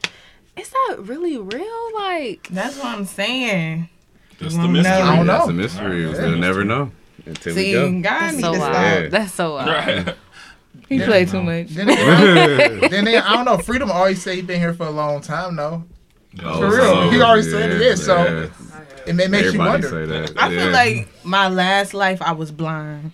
[0.56, 1.94] is that really real?
[1.94, 3.88] Like, That's what I'm saying.
[4.38, 4.68] That's the No.
[4.68, 4.92] mystery.
[4.92, 5.32] I don't know.
[5.38, 6.06] That's a mystery.
[6.06, 6.90] We'll never know
[7.26, 8.02] until See, we go.
[8.02, 8.72] God that's need so wild.
[8.74, 9.08] Yeah.
[9.08, 9.68] That's so wild.
[9.68, 10.16] Right.
[10.88, 11.68] He play too much.
[11.68, 13.56] Then, they, then they, I don't know.
[13.58, 15.84] Freedom always say he been here for a long time though.
[16.42, 17.10] Oh, For real.
[17.10, 18.46] He already said it is, so yeah.
[19.06, 19.88] It may make you wonder.
[19.88, 20.32] say that.
[20.36, 23.12] I feel like my last life I was blind.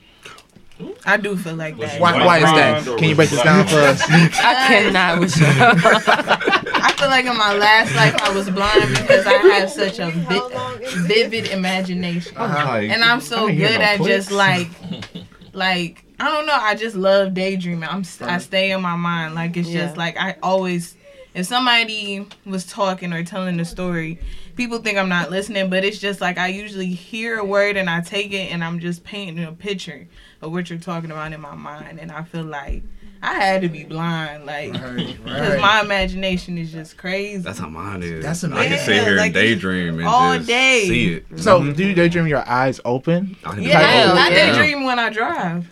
[1.05, 2.01] I do feel like that.
[2.01, 2.99] Why, why is that?
[2.99, 4.01] Can you break this down for us?
[4.03, 5.47] I cannot with you.
[5.49, 10.11] I feel like in my last life I was blind because I have such a
[10.11, 14.69] vi- vivid imagination, and I'm so I didn't hear good no at just like,
[15.53, 16.55] like I don't know.
[16.55, 17.89] I just love daydreaming.
[17.89, 19.35] I'm I stay in my mind.
[19.35, 19.87] Like it's Yeah.
[19.87, 20.95] just like I always.
[21.35, 24.19] If somebody was talking or telling a story,
[24.57, 27.89] people think I'm not listening, but it's just like I usually hear a word and
[27.89, 30.09] I take it and I'm just painting a picture
[30.41, 32.83] of what you're talking about in my mind, and I feel like
[33.21, 35.61] I had to be blind, like because right.
[35.61, 37.39] my imagination is just crazy.
[37.43, 38.23] That's how mine is.
[38.25, 38.79] That's I can amazing.
[38.79, 40.85] sit here Like, and daydream and all just day.
[40.87, 41.25] see it.
[41.37, 41.73] So, mm-hmm.
[41.73, 43.37] do you daydream your eyes open?
[43.45, 44.39] I can yeah, do Hell I both.
[44.39, 44.53] yeah.
[44.53, 45.69] daydream when I drive,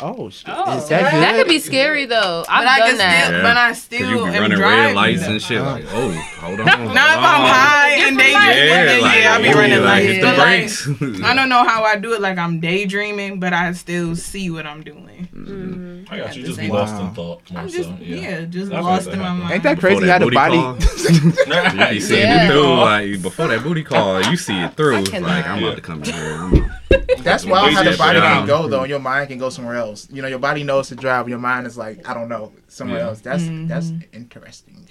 [0.00, 0.48] Oh, shit.
[0.48, 0.78] Oh.
[0.78, 1.22] is that good?
[1.22, 2.44] That could be scary though.
[2.48, 3.24] I've but done can that.
[3.24, 3.42] still, Yeah.
[3.42, 4.86] but I Cause still you be am running driving.
[4.86, 5.60] red lights and shit.
[5.60, 6.10] Like, oh,
[6.40, 6.66] hold on.
[6.66, 8.32] Not if I'm high and daydreaming.
[8.32, 10.12] Yeah, then like, yeah, I'll be ooh, running like, lights.
[10.12, 11.22] hit the like, brakes.
[11.24, 12.20] I don't know how I do it.
[12.20, 15.28] Like I'm daydreaming, but I still see what I'm doing.
[15.34, 16.12] Mm-hmm.
[16.12, 16.44] I got you.
[16.46, 17.08] Just be lost time.
[17.08, 17.50] in thought.
[17.50, 18.40] More I'm just so, yeah, yeah.
[18.46, 19.52] just I've lost in my mind.
[19.52, 20.56] Ain't that crazy how the booty body.
[21.90, 22.44] you be seeing Yeah.
[22.46, 22.74] it through.
[22.74, 25.02] Like before that booty call, you see it through.
[25.02, 26.12] Like I'm about to come in
[26.54, 26.77] here.
[26.90, 29.76] I'm- That's wild how the body can go though, and your mind can go somewhere
[29.76, 30.08] else.
[30.10, 32.52] You know, your body knows to drive, but your mind is like, I don't know,
[32.68, 33.06] somewhere Yeah.
[33.08, 33.20] else.
[33.20, 33.68] That's Mhm.
[33.68, 34.86] that's interesting.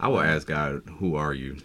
[0.00, 1.58] I will ask God, "Who are you?"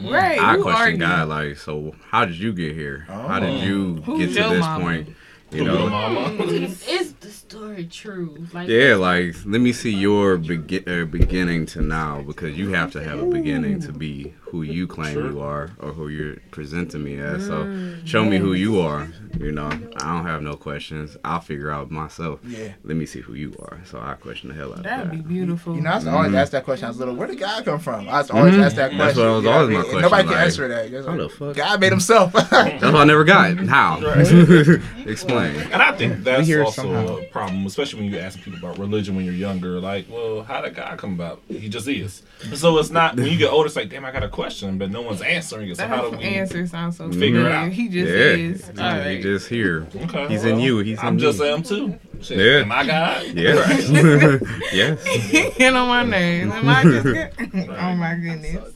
[0.00, 0.38] Right?
[0.40, 0.98] I who are question you?
[1.06, 3.04] God, like, so how did you get here?
[3.08, 3.62] How did Oh.
[3.64, 4.84] you Who's get to your this mama?
[4.84, 5.08] point?
[5.50, 6.36] You know.
[6.42, 8.46] Is, is the story true?
[8.52, 12.92] Like, yeah, like let me see your begin uh, beginning to now because you have
[12.92, 15.30] to have a beginning to be who you claim Sure.
[15.30, 17.46] you are or who you're presenting me as.
[17.46, 19.08] So show me who you are.
[19.38, 21.16] You know, I don't have no questions.
[21.24, 22.40] I'll figure out myself.
[22.44, 22.72] Yeah.
[22.82, 23.80] Let me see who you are.
[23.84, 24.90] So I question the hell out of you.
[24.90, 25.76] That'd be beautiful.
[25.76, 26.86] You know, I used to always ask that question.
[26.86, 27.14] I was little.
[27.14, 28.08] Where did God come from?
[28.08, 28.98] I used to always ask that question.
[28.98, 29.06] Mm-hmm.
[29.06, 30.90] That's what was always what my question, Nobody can answer that.
[30.90, 31.56] How like, the fuck?
[31.56, 32.32] God made himself.
[32.50, 33.56] That's what I never got.
[33.66, 33.98] How?
[35.06, 35.56] Explain.
[35.72, 37.16] And I think that's hear also somehow.
[37.16, 39.80] a problem, especially when you ask people about religion when you're younger.
[39.80, 41.40] Like, well, how did God come about?
[41.48, 42.22] He just is.
[42.54, 43.66] So it's not when you get older.
[43.66, 45.76] It's like, damn, I got a question, but no one's answering it.
[45.76, 46.22] So how do we?
[46.22, 47.50] answer sounds so figure it familiar.
[47.50, 47.72] out?
[47.72, 48.68] He just yeah, is.
[48.78, 49.20] All he right.
[49.22, 49.88] just here.
[49.96, 50.78] Okay, He's in you.
[50.78, 51.44] He's in I'm just you.
[51.46, 51.98] am too.
[52.22, 52.60] Shit, Yeah.
[52.60, 53.26] Am I God?
[53.34, 53.66] Yeah.
[54.72, 55.56] yes.
[55.58, 56.54] Get on my nerves.
[56.54, 57.34] Am I just get-
[57.68, 58.74] oh my goodness.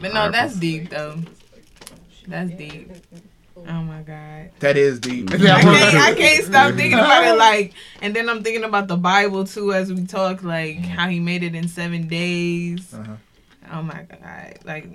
[0.00, 1.18] But no, that's deep though.
[2.26, 2.90] That's deep.
[3.68, 4.50] Oh my god.
[4.60, 5.30] that is deep.
[5.30, 7.36] I can't, I can't stop thinking about it.
[7.38, 10.42] Like, and then I'm thinking about the Bible too as we talk.
[10.42, 12.94] Like how he made it in seven days.
[12.94, 13.16] Uh-huh.
[13.72, 14.58] Oh my god.
[14.64, 14.88] Like,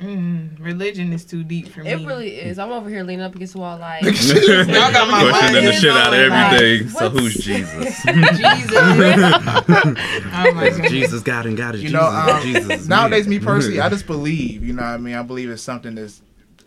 [0.00, 1.90] mm, religion is too deep for me.
[1.92, 2.58] It really is.
[2.58, 5.90] I'm over here leaning up against the wall like Y'all got my Questioning the shit
[5.90, 6.88] out of going, like, everything.
[6.88, 8.02] so who's Jesus?
[8.02, 8.02] Jesus.
[8.76, 10.88] oh my god.
[10.88, 12.00] Jesus God and God is You Jesus.
[12.00, 13.44] know, and um, Jesus Nowadays, me me.
[13.44, 14.62] personally, I just believe.
[14.64, 15.14] You know what I mean?
[15.14, 16.22] I believe it's something that's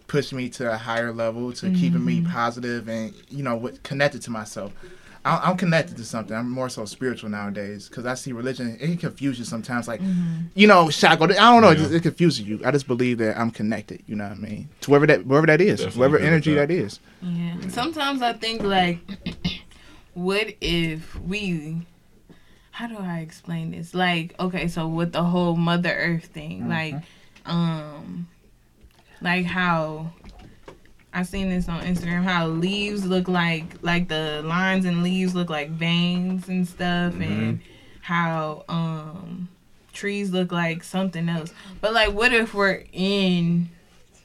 [0.07, 4.31] pushed me to a higher level, to keeping me positive and you know connected to
[4.31, 4.73] myself.
[5.29, 6.35] I- I'm connected to something.
[6.35, 8.77] I'm more so spiritual nowadays because I see religion.
[8.79, 9.87] It confuses confuse you sometimes.
[9.87, 10.01] Like,
[10.55, 11.31] you know, shackled.
[11.31, 11.69] I don't know.
[11.69, 12.59] It, just, it confuses you.
[12.65, 14.01] I just believe that I'm connected.
[14.07, 14.69] You know what I mean?
[14.81, 16.67] To wherever that, wherever that is, Definitely wherever energy that.
[16.69, 16.99] that is.
[17.21, 17.55] Yeah.
[17.69, 18.99] Sometimes I think like,
[20.13, 21.85] what if we?
[22.71, 23.93] How do I explain this?
[23.93, 26.95] Like, okay, so with the whole Mother Earth thing, like,
[27.45, 28.27] um,
[29.21, 30.11] like how
[31.13, 35.49] I seen this on Instagram, how leaves look like, like the lines and leaves look
[35.49, 37.61] like veins and stuff, and
[38.01, 39.49] how um
[39.91, 41.51] trees look like something else.
[41.81, 43.69] But like, what if we're in?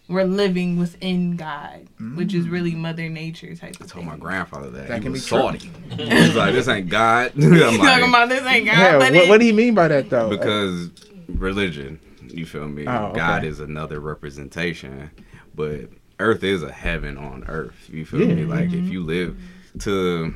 [0.06, 3.86] We're living within God, which is really Mother Nature type of thing.
[3.86, 4.06] I told thing.
[4.06, 4.88] my grandfather that.
[4.88, 5.70] That he can was be salty.
[5.96, 7.32] He's like, this ain't God.
[7.36, 8.98] I'm talking like, about this ain't God, Yeah.
[8.98, 10.28] but What, what do you mean by that though?
[10.28, 10.90] because
[11.28, 12.86] religion, you feel me?
[12.86, 13.16] Oh, okay.
[13.16, 15.10] God is another representation,
[15.54, 15.88] but
[16.24, 17.88] earth is a heaven on earth.
[17.92, 18.42] You feel me?
[18.42, 18.48] Yeah.
[18.48, 18.88] Like if mm-hmm.
[18.88, 19.38] you live
[19.80, 20.34] to,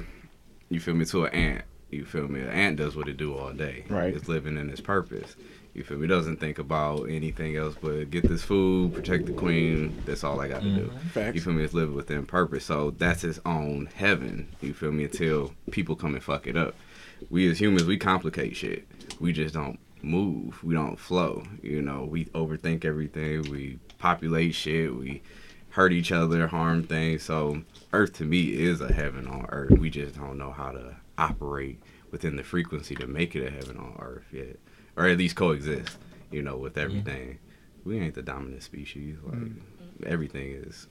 [0.68, 1.64] you feel me, to an ant.
[1.90, 2.40] You feel me?
[2.40, 3.84] An ant does what it do all day.
[3.88, 4.14] Right.
[4.14, 5.34] It's living in its purpose.
[5.72, 6.04] You feel me?
[6.04, 9.96] It doesn't think about anything else but get this food, protect the queen.
[10.04, 10.86] That's all I got to do.
[10.86, 11.08] Mm-hmm.
[11.08, 11.34] Facts.
[11.34, 11.64] You feel me?
[11.64, 12.64] It's living within purpose.
[12.66, 14.48] So that's its own heaven.
[14.60, 15.04] You feel me?
[15.04, 16.74] Until people come and fuck it up.
[17.30, 18.86] We as humans, we complicate shit.
[19.18, 20.62] We just don't move.
[20.62, 21.44] We don't flow.
[21.62, 23.50] You know, we overthink everything.
[23.50, 24.94] We populate shit.
[24.94, 25.22] We
[25.70, 27.22] hurt each other, harm things.
[27.22, 27.62] So
[27.92, 29.78] Earth to me is a heaven on earth.
[29.78, 33.78] We just don't know how to operate within the frequency to make it a heaven
[33.78, 34.56] on earth yet.
[34.96, 35.96] Or at least coexist,
[36.30, 37.38] you know, with everything.
[37.84, 39.16] We ain't the dominant species.
[39.24, 40.04] Like mm-hmm.
[40.06, 40.86] everything is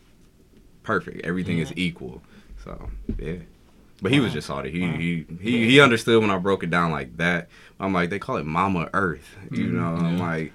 [0.83, 1.25] perfect.
[1.25, 2.23] Everything is equal.
[2.63, 3.37] So yeah.
[4.01, 4.71] But he was just salty.
[4.71, 7.49] He, he he he understood when I broke it down like that.
[7.79, 9.35] I'm like, they call it Mama Earth.
[9.51, 9.77] You mm-hmm.
[9.77, 10.53] know, I'm like,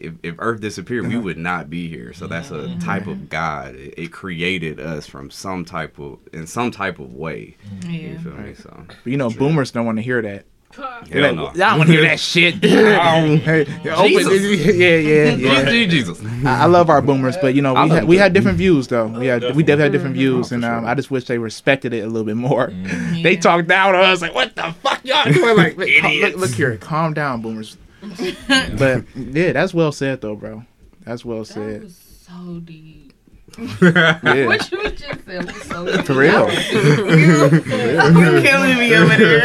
[0.00, 1.22] if, if Earth disappeared, we uh-huh.
[1.22, 2.12] would not be here.
[2.12, 3.74] So that's a type of God.
[3.74, 7.56] It, it created us from some type of in some type of way.
[7.82, 7.90] Yeah.
[7.90, 8.54] You feel me?
[8.54, 10.46] So But, you know, boomers don't want to hear that.
[10.72, 11.48] Hell Like, no.
[11.48, 12.54] I don't want to hear that shit.
[12.64, 14.14] Hey, open-
[14.78, 15.86] yeah, yeah, yeah.
[15.86, 16.22] Jesus.
[16.44, 19.06] I I love our boomers, but you know we had, we had different views though.
[19.06, 20.36] We had we definitely had different mm-hmm.
[20.36, 20.88] views, Oh, and um, sure.
[20.88, 22.68] I just wish they respected it a little bit more.
[22.68, 23.22] Mm-hmm.
[23.22, 23.40] They Yeah.
[23.40, 26.76] talk down to us like, "What the fuck y'all doing?" Like, look, look, look here,
[26.76, 27.76] calm down, boomers.
[28.78, 30.64] but yeah, that's well said though, bro.
[31.04, 31.82] That's well That said.
[31.84, 33.12] was so deep.
[33.82, 36.06] Yeah, What you just said was so deep.
[36.06, 36.48] for real.
[36.50, 39.42] You're killing me over there.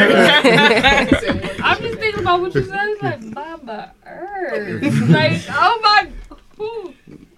[1.62, 2.78] I'm just thinking about what you said.
[2.88, 5.08] It's like Mama Earth.
[5.08, 6.08] like, oh my.
[6.56, 6.94] whew.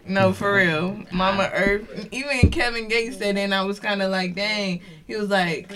[0.06, 1.02] No, for real.
[1.12, 2.08] Mama Earth.
[2.12, 4.80] Even Kevin Gates said it, and I was kind of like, dang.
[5.06, 5.70] He was like,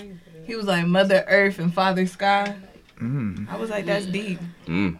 [0.45, 2.55] he was like Mother Earth and Father Sky.
[3.01, 3.49] Mm.
[3.49, 4.39] I was like, that's deep.
[4.67, 4.97] Mm.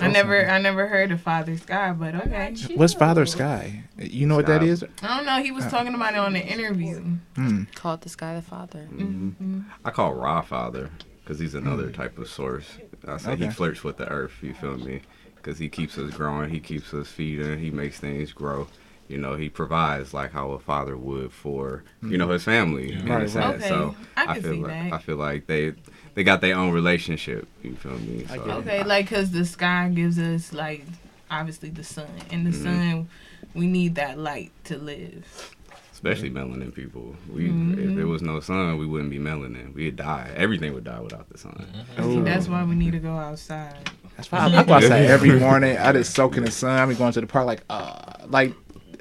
[0.00, 2.54] I never, I never heard of Father Sky, but okay.
[2.74, 3.84] What's Father Sky?
[3.98, 4.84] You know what that is?
[5.02, 5.42] I don't know.
[5.42, 7.00] He was uh, talking about it on the interview.
[7.36, 7.64] Hmm.
[7.74, 8.88] Called the sky the father.
[8.90, 9.28] Mm-hmm.
[9.28, 9.60] Mm-hmm.
[9.84, 10.90] I call Ra Father
[11.22, 11.92] because he's another hmm.
[11.92, 12.78] type of source.
[13.06, 14.32] I say he flirts with the earth.
[14.42, 15.02] You feel me?
[15.36, 16.50] Because he keeps us growing.
[16.50, 17.58] He keeps us feeding.
[17.58, 18.68] He makes things grow.
[19.08, 22.32] You know, he provides like how a father would for you know hmm.
[22.32, 22.92] his family.
[22.92, 23.30] in a Right, right.
[23.30, 23.62] sense.
[23.62, 24.92] Okay, So I can feel see like that.
[24.92, 25.74] I feel like they
[26.14, 27.46] they got their own relationship.
[27.62, 28.24] You feel me?
[28.26, 30.84] So, Okay, like because the sky gives us like
[31.30, 33.08] obviously the sun, and the sun,
[33.54, 35.50] we need that light to live.
[35.92, 37.14] especially melanin people.
[37.32, 37.96] We if Mm-hmm.
[37.96, 39.72] there was no sun, we wouldn't be melanin.
[39.74, 40.30] We'd die.
[40.36, 41.66] Everything would die without the sun.
[41.98, 42.22] Oh.
[42.22, 43.90] That's why we need to go outside.
[44.16, 45.76] That's why I, I go outside every morning.
[45.78, 46.78] I just soak in the sun.
[46.78, 48.52] I be going to the park like, uh, like,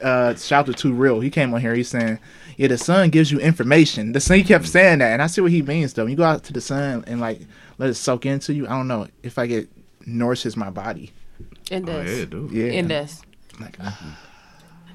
[0.02, 1.20] uh, shout to Too Real.
[1.20, 1.76] He came on here.
[1.76, 2.20] He's saying,
[2.64, 4.14] yeah, the sun gives you information.
[4.14, 6.04] The sun, he kept saying that, and I see what he means though.
[6.04, 7.42] When you go out to the sun and like
[7.78, 9.68] let it soak into you, I don't know if I get
[10.06, 11.12] nourishes my body.
[11.70, 12.20] It Oh does.
[12.20, 12.52] yeah, dude.
[12.52, 13.22] Yeah, It does.
[13.60, 14.18] Like, ah,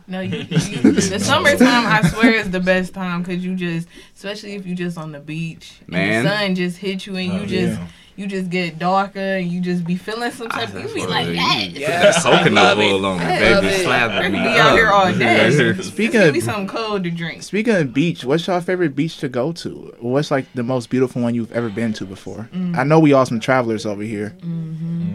[0.09, 3.87] No, you, you, the summertime I swear is the best time because you just,
[4.17, 6.03] especially if you just on the beach, Man.
[6.15, 7.87] and the sun just hit you and you Oh, just yeah.
[8.17, 10.73] you just get darker and you just be feeling some type.
[10.75, 11.61] Of you be like, yeah.
[11.61, 12.23] yes.
[12.25, 13.67] Coconut oil on me, baby.
[13.69, 13.83] it.
[13.85, 14.31] Slap me.
[14.31, 15.51] be out here all day.
[15.51, 17.43] Speaking Speaking give me of something cold to drink.
[17.43, 19.95] speaking of beach, what's your favorite beach to go to?
[20.01, 22.49] What's like the most beautiful one you've ever been to before?
[22.55, 22.77] Mm.
[22.77, 24.35] I know we all some travelers over here,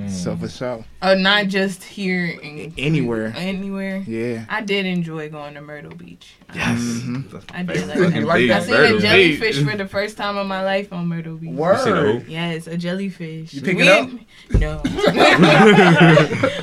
[0.07, 3.33] so for sure, Oh, not just here in anywhere.
[3.35, 3.97] Anywhere.
[4.07, 4.45] Yeah.
[4.49, 6.35] I did enjoy going to Myrtle Beach.
[6.55, 6.79] Yes.
[6.79, 7.29] Mhm.
[7.31, 8.35] That's my I did like that.
[8.37, 9.01] beach, I seen Myrtle a Beach.
[9.01, 11.51] jellyfish for the first time in my life on Myrtle Beach.
[11.51, 12.19] You seen a?
[12.29, 13.53] Yes, a jellyfish.
[13.53, 14.07] You pick we it up?
[14.09, 14.27] ain't-
[14.61, 14.81] No.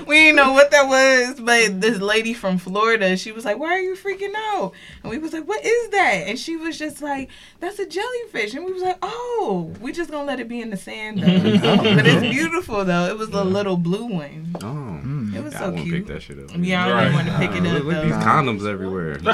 [0.07, 3.73] we didn't know what that was, but this lady from Florida, she was like, "Why
[3.75, 4.73] are you freaking out?"
[5.03, 7.29] And we was like, "What is that?" And she was just like,
[7.61, 10.71] "That's a jellyfish." And we was like, "Oh, we just gonna let it be in
[10.71, 11.27] the sand though."
[11.97, 13.07] but it's beautiful though.
[13.07, 14.55] It was the little blue one.
[14.63, 14.67] Oh.
[14.67, 15.35] Mm.
[15.35, 15.95] It was Yeah, I so won't cute.
[15.95, 16.51] pick that shit up.
[16.59, 17.13] Yeah, I don't Right.
[17.15, 19.19] want to pick it up look at these condoms everywhere.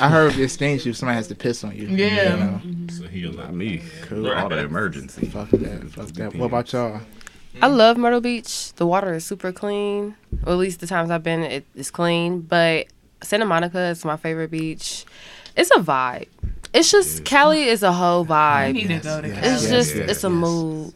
[0.00, 1.86] I heard if it stings you, somebody has to piss on you.
[1.88, 2.34] Yeah.
[2.34, 2.86] You know?
[2.92, 3.82] So he'll Not me.
[4.02, 4.30] Cool.
[4.30, 5.26] All the emergency.
[5.26, 5.90] Fuck that.
[5.90, 6.34] Fuck that.
[6.34, 7.00] What about y'all?
[7.62, 8.72] I love Myrtle Beach.
[8.74, 10.14] The water is super clean.
[10.44, 12.40] Or at least the times I've been, it's clean.
[12.42, 12.86] But
[13.22, 15.04] Santa Monica is my favorite beach.
[15.56, 16.28] It's a vibe.
[16.74, 18.74] It's just Cali is a whole I vibe.
[18.74, 19.54] need to go to yes, Cali.
[19.54, 20.34] It's Yes, just yes, it's a yes.
[20.36, 20.94] mood.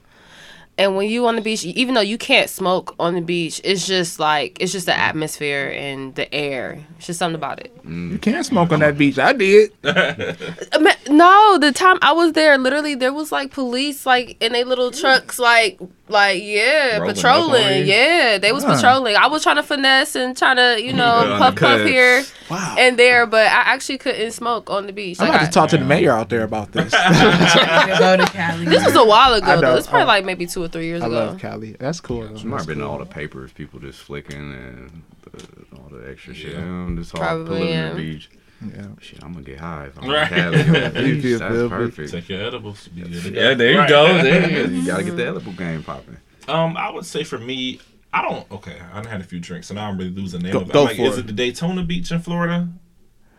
[0.79, 3.87] And when you on the beach, even though you can't smoke on the beach, it's
[3.87, 6.83] just like it's just the atmosphere and the air.
[6.97, 7.85] It's just something about it.
[7.87, 8.13] Mm.
[8.13, 9.19] You can't smoke on that beach.
[9.19, 9.73] I did.
[11.11, 14.93] No, the time I was there, literally there was like police like in their little
[14.93, 15.79] trucks, like
[16.11, 17.87] like yeah, Rolling patrolling.
[17.87, 18.75] Yeah, they was Huh.
[18.77, 19.17] patrolling.
[19.17, 22.75] I was trying to finesse and trying to you know Yeah, puff puff here Wow.
[22.79, 25.21] and there, but I actually couldn't smoke on the beach.
[25.21, 26.93] I'm Like, about I- to talk to the mayor out there about this.
[26.97, 28.65] I need to go to Cali.
[28.67, 29.77] this was a while ago though.
[29.77, 30.09] It's probably Oh.
[30.09, 31.15] like maybe two or three years I ago.
[31.15, 31.77] love Cali.
[31.79, 32.23] That's cool.
[32.23, 32.35] though.
[32.35, 35.03] It might That's have been all the papers, people just flicking and
[35.33, 36.55] the, all the extra shit.
[36.55, 36.61] Yeah.
[36.61, 37.89] I'm just all Probably, pulling yeah.
[37.91, 38.31] the beach.
[38.63, 38.87] Yeah.
[39.01, 40.31] Shit, I'm gonna get high if I'm Right.
[40.31, 40.31] right.
[40.31, 41.23] Cali on the You beach.
[41.23, 42.13] feel That's perfect.
[42.13, 42.89] take your edibles.
[42.89, 43.89] Be good to Yeah, there you Right.
[43.89, 44.07] go.
[44.23, 46.19] There you, gotta get the edible game popping.
[46.49, 47.81] Um, I would say for me,
[48.13, 48.51] I don't.
[48.51, 50.61] Okay, I done had a few drinks, so now I'm really losing the name Go-
[50.63, 50.73] of it.
[50.73, 51.21] go like, for is it.
[51.21, 52.69] it the Daytona Beach in Florida?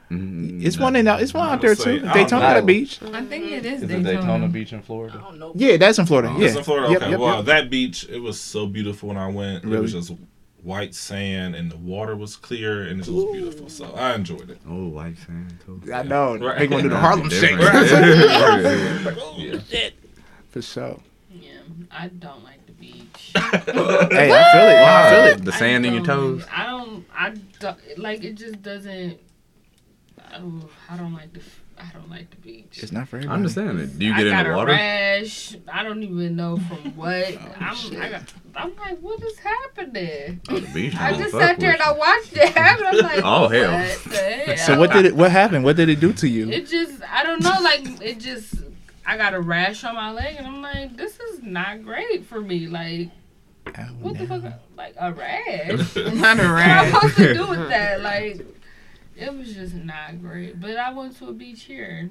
[0.09, 1.21] Mm, It's one in out.
[1.21, 2.05] It's one out there say- too.
[2.07, 2.39] Daytona know.
[2.39, 2.99] got a beach.
[3.13, 4.03] I think it is Is it Daytona.
[4.21, 5.23] Daytona Beach in Florida?
[5.55, 6.33] Yeah, that's in Florida.
[6.35, 6.47] Oh, yeah.
[6.47, 6.87] It's in Florida.
[6.97, 7.45] Okay, yep, well, yep.
[7.45, 9.63] that beach it was so beautiful when I went.
[9.63, 10.11] It was just
[10.63, 13.69] white sand and the water was clear and it was beautiful.
[13.69, 14.59] So I enjoyed it.
[14.67, 15.81] Oh, white sand too.
[15.93, 16.37] I know.
[16.37, 16.59] Right.
[16.59, 17.89] They gonna do the Harlem Shake Right.
[19.37, 19.49] Yeah.
[19.53, 19.89] Oh,
[20.49, 20.99] for sure.
[21.31, 21.51] Yeah,
[21.89, 23.31] I don't like the beach.
[23.35, 24.81] Hey, I feel it.
[24.83, 25.45] I feel it.
[25.45, 26.45] The sand in your toes.
[26.51, 27.05] I don't.
[27.15, 28.33] I don't like it.
[28.35, 29.17] Just doesn't.
[30.33, 31.41] Oh, I don't like the.
[31.83, 32.79] I don't like the beach.
[32.81, 33.37] It's not for I everybody.
[33.37, 33.97] understand it.
[33.99, 34.71] Do you I get in got the a water?
[34.71, 35.55] rash.
[35.71, 37.33] I don't even know from what.
[37.33, 38.01] Oh, I'm.
[38.01, 40.41] I got, I'm like, what is happening?
[40.49, 40.95] Oh, the beach.
[40.95, 42.85] I just sat there and I watched it happen.
[42.87, 43.71] I'm like, Oh, hell.
[43.71, 44.57] What hell?
[44.57, 45.15] So what did it?
[45.15, 45.63] What happened?
[45.63, 46.49] What did it do to you?
[46.49, 48.53] It just, I don't know, like, it just,
[49.05, 52.39] I got a rash on my leg, and I'm like, this is not great for
[52.41, 52.67] me.
[52.67, 53.09] Like,
[53.67, 54.43] oh, what the fuck?
[54.77, 55.95] Like a rash?
[55.95, 56.91] Not a rash.
[56.93, 58.01] What am I supposed to do with that?
[58.01, 58.45] Like,
[59.21, 60.59] it was just not great.
[60.59, 62.09] But I went to a beach here,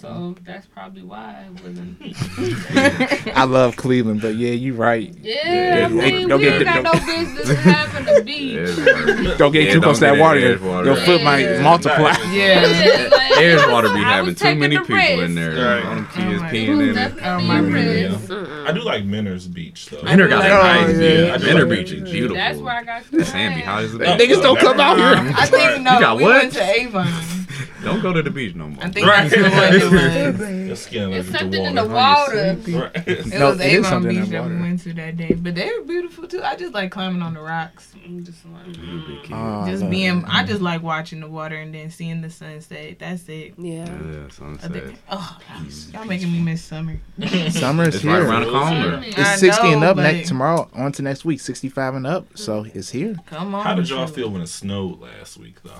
[0.00, 1.98] so that's probably why I wasn't.
[3.36, 5.14] I love Cleveland, but yeah, you're right.
[5.20, 8.76] Yeah, I mean, don't we get ain't the- got no business having a beach.
[9.38, 10.40] Don't get Yeah, too don't close to that in water.
[10.40, 10.84] Edgewater.
[10.84, 11.62] Your foot might Yeah.
[11.62, 12.12] multiply.
[12.32, 12.66] Yeah.
[12.66, 15.22] Yeah, like, Edgewater be having too many people risk.
[15.22, 15.50] in there.
[15.76, 15.84] Right.
[15.86, 17.14] All them Oh kids my peeing in it.
[17.22, 18.30] Oh my a goodness.
[18.68, 20.02] I do like Mentor's Beach though.
[20.02, 21.16] Mentor got Oh, that nice yeah.
[21.16, 21.32] view.
[21.32, 21.96] I do Mentor like Beach that.
[22.06, 22.36] is beautiful.
[22.36, 24.18] That's where I got The sand be hot as a Oh, bitch.
[24.18, 25.14] Niggas don't come out here.
[25.16, 25.36] Mm-hmm.
[25.36, 25.94] I think no.
[25.94, 26.42] You got we what?
[26.42, 27.06] went to Avon.
[27.84, 28.84] Don't go to the beach no more.
[28.84, 29.28] I think Right.
[29.30, 30.66] that's what it was.
[30.66, 32.56] Your skin It's allergic to something in the water.
[32.66, 32.90] water.
[32.94, 33.08] Right.
[33.08, 35.54] It No, was it is Avon Beach that that we went to that day, but
[35.54, 36.42] they were beautiful too.
[36.42, 37.92] I just like climbing on the rocks,
[38.22, 39.32] just like, You a big kid.
[39.32, 40.18] Oh, just love being.
[40.18, 40.24] it.
[40.28, 42.98] I just like watching the water and then seeing the sunset.
[42.98, 43.54] That's it.
[43.58, 43.84] Yeah.
[43.86, 44.72] yeah, Other sunset.
[44.72, 45.38] than- Oh,
[45.92, 47.00] y'all making me miss summer.
[47.50, 48.28] Summer is It's right here.
[48.28, 49.02] around the corner.
[49.04, 50.68] It's 60 and up next tomorrow.
[50.74, 52.26] On to next week, 65 and up.
[52.38, 53.16] So it's here.
[53.26, 53.64] Come on.
[53.64, 55.72] How did y'all feel when it snowed last week though?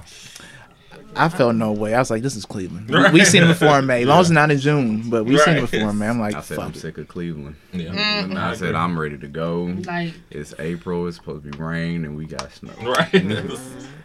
[1.15, 1.95] I felt no way.
[1.95, 2.89] I was like, this is Cleveland.
[2.89, 3.13] We, Right.
[3.13, 4.05] we seen it before in May.
[4.07, 6.09] Long as it's not in June, but we seen it before in May.
[6.09, 6.77] I'm like, I said I'm it.
[6.77, 7.57] sick of Cleveland.
[7.73, 7.91] Yeah.
[8.23, 8.37] Mm-hmm.
[8.37, 9.75] I said I'm ready to go.
[9.85, 11.07] Like, It's April.
[11.09, 12.73] It's supposed to be rain, and we got snow.
[12.83, 13.11] Right.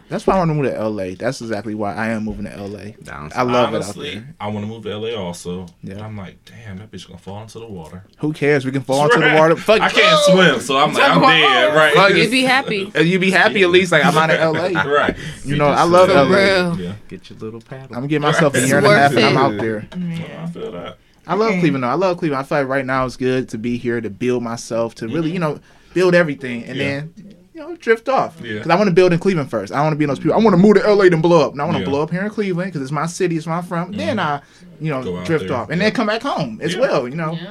[0.08, 1.14] That's why I want to move to LA.
[1.18, 2.92] That's exactly why I am moving to LA.
[3.02, 4.34] Down I love Honestly, it out there.
[4.40, 5.66] I want to move to LA also.
[5.82, 5.94] Yeah.
[5.96, 8.04] But I'm like, damn, that bitch gonna fall into the water.
[8.20, 8.64] Who cares?
[8.64, 9.54] We can fall into the water.
[9.54, 11.74] Fuck I can't swim, so I'm like, I'm dead.
[11.74, 11.92] Right.
[11.94, 12.90] Fuck You'd be happy.
[13.02, 14.82] You'd be happy at least like I'm out of LA.
[14.90, 15.14] right.
[15.44, 16.74] You know, I love For LA.
[16.78, 16.88] Real.
[16.88, 16.94] Yeah.
[17.08, 17.96] Get your little paddle.
[17.96, 19.60] I'm getting myself a It's year and a half and I'm out it.
[19.60, 19.86] there.
[19.92, 20.98] I feel that.
[21.26, 21.60] I love Okay.
[21.60, 21.88] Cleveland though.
[21.88, 22.40] I love Cleveland.
[22.40, 25.30] I feel like right now it's good to be here to build myself, to really,
[25.30, 25.60] you know,
[25.94, 26.84] build everything and Yeah.
[27.00, 27.12] then,
[27.54, 28.36] you know, drift off.
[28.42, 28.54] Yeah.
[28.54, 29.72] Because I want to build in Cleveland first.
[29.72, 30.32] I don't want to be in those people.
[30.34, 31.52] I want to move to LA and blow up.
[31.52, 31.88] And I want to Yeah.
[31.90, 33.92] blow up here in Cleveland because it's my city, it's where I'm from.
[33.92, 34.20] Then mm-hmm.
[34.20, 34.40] I,
[34.80, 35.56] you know, drift there.
[35.56, 35.68] off.
[35.70, 35.86] And Yeah.
[35.88, 36.80] then come back home as Yeah.
[36.80, 37.32] well, you know.
[37.32, 37.50] yeah.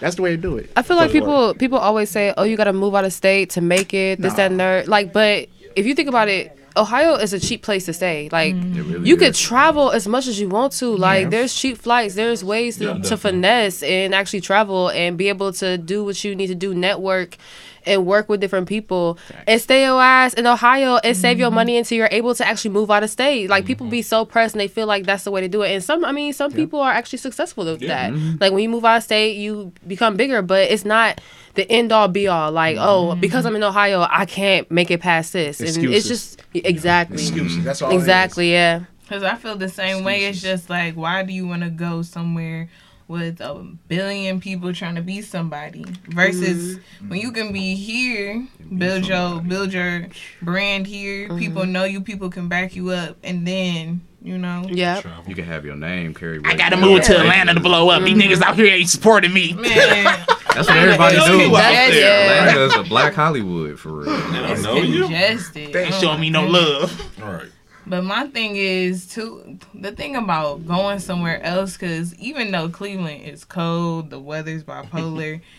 [0.00, 0.68] That's the way to do it.
[0.74, 1.28] I feel like Doesn't work.
[1.28, 4.20] people people always say, "Oh, you got to move out of state to make it."
[4.20, 4.36] This, Nah.
[4.38, 4.88] that, and third.
[4.88, 5.46] Like, but
[5.76, 8.28] if you think about it, Ohio is a cheap place to stay.
[8.32, 8.74] Like, mm.
[8.76, 10.96] really you could travel as much as you want to.
[10.96, 11.28] Like, Yeah.
[11.30, 12.14] there's cheap flights.
[12.14, 16.22] There's ways to, Yeah, to finesse and actually travel and be able to do what
[16.24, 17.36] you need to do, network.
[17.84, 21.56] And work with different people and stay your ass in Ohio and save your mm-hmm.
[21.56, 23.48] money until you're able to actually move out of state.
[23.48, 23.92] Like people mm-hmm.
[23.92, 25.72] be so pressed and they feel like that's the way to do it.
[25.72, 27.88] And some, I mean, some people are actually successful with Yeah.
[27.88, 28.12] that.
[28.12, 28.36] Mm-hmm.
[28.40, 31.20] Like when you move out of state, you become bigger, but it's not
[31.54, 32.52] the end all be all.
[32.52, 35.60] Like, oh, because I'm in Ohio, I can't make it past this.
[35.60, 37.64] And it's just exactly, Excuses.
[37.64, 37.90] That's all.
[37.90, 38.02] it is.
[38.02, 38.84] exactly, yeah.
[39.02, 40.24] Because I feel the same way.
[40.24, 42.68] It's just like, why do you want to go somewhere
[43.12, 43.54] with a
[43.86, 47.08] billion people trying to be somebody versus mm-hmm.
[47.10, 50.08] when you can be here, build your build your
[50.40, 51.28] brand here.
[51.28, 51.38] Mm-hmm.
[51.38, 52.00] People know you.
[52.00, 55.02] People can back you up, and then you know, Yeah.
[55.26, 56.46] You can have your name carried.
[56.46, 56.82] I gotta you.
[56.82, 58.02] move to Atlanta to blow up.
[58.02, 58.32] These mm-hmm.
[58.32, 59.52] niggas out here ain't supporting me.
[59.52, 60.24] man.
[60.54, 61.22] That's what everybody do.
[61.22, 62.50] out That's- there, yeah.
[62.50, 64.04] Atlanta is a black Hollywood for real.
[64.04, 65.02] They don't It's know you.
[65.02, 65.72] congested.
[65.72, 67.20] They ain't Oh showing me no love.
[67.22, 67.48] All right.
[67.86, 73.24] But my thing is too the thing about going somewhere else because even though Cleveland
[73.24, 75.40] is cold, the weather's bipolar.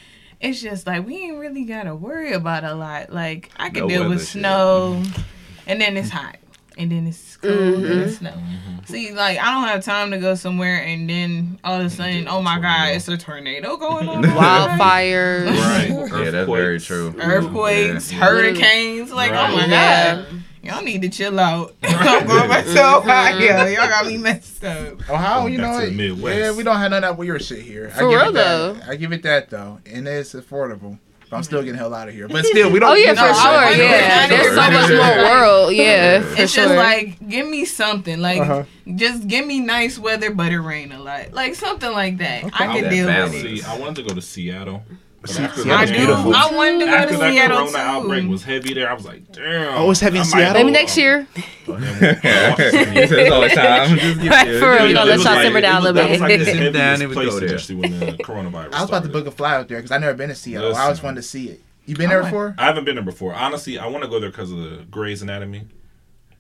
[0.42, 3.14] It's just like we ain't really gotta worry about a lot.
[3.14, 4.42] Like I can No deal weather with shit.
[4.42, 5.22] snow, mm-hmm.
[5.68, 6.36] and then it's hot,
[6.78, 8.26] and then it's cold, and it's mm-hmm.
[8.26, 8.32] snow.
[8.32, 8.84] Mm-hmm.
[8.84, 12.28] See, like I don't have time to go somewhere, and then all of a sudden,
[12.28, 15.48] oh my god, it's a tornado going on, Wildfires.
[15.48, 16.24] Right.
[16.26, 17.16] Yeah, that's very true.
[17.18, 18.20] earthquakes, Yeah.
[18.20, 19.14] hurricanes.
[19.14, 19.70] Like oh my god.
[19.70, 20.26] Yeah.
[20.64, 21.76] God, y'all need to chill out.
[21.84, 23.66] I'm going back to Ohio.
[23.68, 25.10] Y'all got me messed up.
[25.10, 27.90] Ohio, Going you know, it- yeah, we don't have none of that weird shit here.
[27.90, 28.86] For I give real, it that.
[28.86, 28.92] though.
[28.92, 31.00] I give it that though, and it's affordable.
[31.32, 32.28] I'm still getting hell out of here.
[32.28, 32.92] But still, we don't.
[32.92, 33.36] Oh yeah, for know, sure.
[33.36, 35.74] I- Yeah, there's so much more world.
[35.74, 36.66] Yeah, for it's sure.
[36.66, 38.64] just like give me something like Uh-huh.
[38.96, 42.64] just give me nice weather but it rain a lot like something like that Okay.
[42.64, 44.84] i can deal with it I wanted to go to Seattle.
[45.24, 46.36] But See- after Seattle's i beautiful.
[46.36, 48.94] i wanted to go After to that seattle corona too outbreak was heavy there, I
[48.94, 49.78] was like, damn.
[49.78, 50.54] Oh, it's heavy in Seattle?
[50.54, 51.26] Maybe next year.
[51.66, 53.98] It's all the time.
[53.98, 54.84] Just get Right, for real.
[54.86, 56.38] It You know, let's try simmer down a it was- little that was like bit.
[56.40, 57.50] the Sit heaviest down and place go there.
[57.50, 59.98] initially when the coronavirus I was about to book a flight out there because I
[59.98, 60.76] never been to Seattle.
[60.76, 61.62] I always wanted to see it.
[61.86, 62.56] You been there I before?
[62.58, 63.34] I haven't been there before.
[63.34, 65.68] Honestly, I want to go there because of the Grey's Anatomy.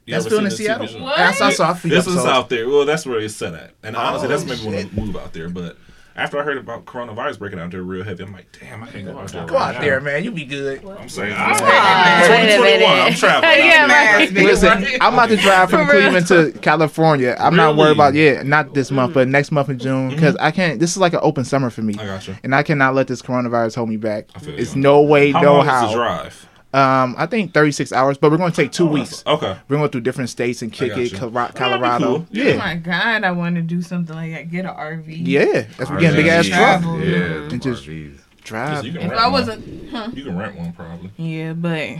[0.05, 0.88] You That's ever filmed in Seattle.
[0.88, 1.03] TV show?
[1.03, 1.19] What?
[1.19, 2.68] I saw, saw a few This is out there.
[2.68, 3.72] Well, that's where it's set at.
[3.84, 4.89] And honestly, Oh, that's made me want shit.
[4.95, 5.47] to move out there.
[5.47, 5.77] But
[6.15, 9.06] after I heard about coronavirus breaking out there real heavy, I'm like, damn, I can't
[9.06, 9.45] go out there.
[9.45, 10.06] Go right out there, now.
[10.06, 10.23] man.
[10.23, 10.85] You be good.
[10.85, 13.44] I'm saying, wait 2021, I'm traveling.
[13.64, 14.18] Yeah, out there.
[14.18, 14.31] right.
[14.34, 17.35] Listen, I'm about to drive from Cleveland to California.
[17.40, 20.15] I'm not worried about yeah, not this month, but next month in June mm-hmm.
[20.15, 20.80] because I can't.
[20.80, 22.35] This is like an open summer for me, I got you.
[22.44, 24.27] and I cannot let this coronavirus hold me back.
[24.44, 24.81] It's you.
[24.81, 25.94] no way, How no long is the how.
[25.94, 26.49] drive?
[26.73, 29.23] Um, I think 36 hours, but we're going to take two Oh, weeks.
[29.27, 29.55] Okay.
[29.67, 31.17] We're going to go through different states and kick it, you.
[31.17, 32.05] Colo- that'd be Colorado.
[32.05, 32.27] cool.
[32.31, 32.53] Yeah.
[32.53, 34.49] Oh my god, I want to do something like that.
[34.49, 35.05] Get an RV.
[35.07, 36.57] Yeah, that's we getting big ass truck.
[36.81, 36.99] Travel.
[37.03, 37.17] Yeah,
[37.51, 38.19] And just- RVs.
[38.43, 38.83] Drive.
[38.85, 40.09] You If I wasn't, huh?
[40.13, 41.11] You can rent one probably.
[41.15, 41.91] Yeah, but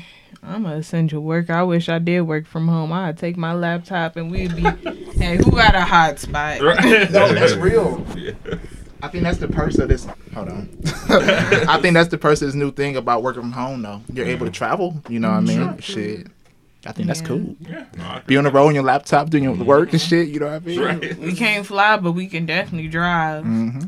[0.44, 1.54] I'm an essential worker.
[1.54, 2.92] I wish I did work from home.
[2.92, 4.62] I'd take my laptop and we'd be,
[5.18, 6.60] hey, who got a hot spot?
[6.60, 7.10] Right.
[7.12, 8.06] No, that's real.
[8.18, 8.32] Yeah.
[9.04, 10.08] I think that's the perks of this.
[10.34, 10.70] Hold on.
[11.10, 14.02] I think that's the perks of this new thing about working from home, though.
[14.14, 14.54] You're able to mm-hmm.
[14.54, 15.02] travel.
[15.10, 15.70] You know what I mm-hmm.
[15.72, 15.78] mean?
[15.80, 16.28] Shit.
[16.86, 17.54] I think that's cool.
[17.60, 17.86] Yeah.
[17.98, 20.10] No, Be on the road on your laptop doing your work and mm-hmm.
[20.10, 20.30] shit.
[20.30, 20.80] You know what I mean?
[20.80, 21.18] Right.
[21.18, 23.44] We can't fly, but we can definitely drive.
[23.44, 23.80] hmm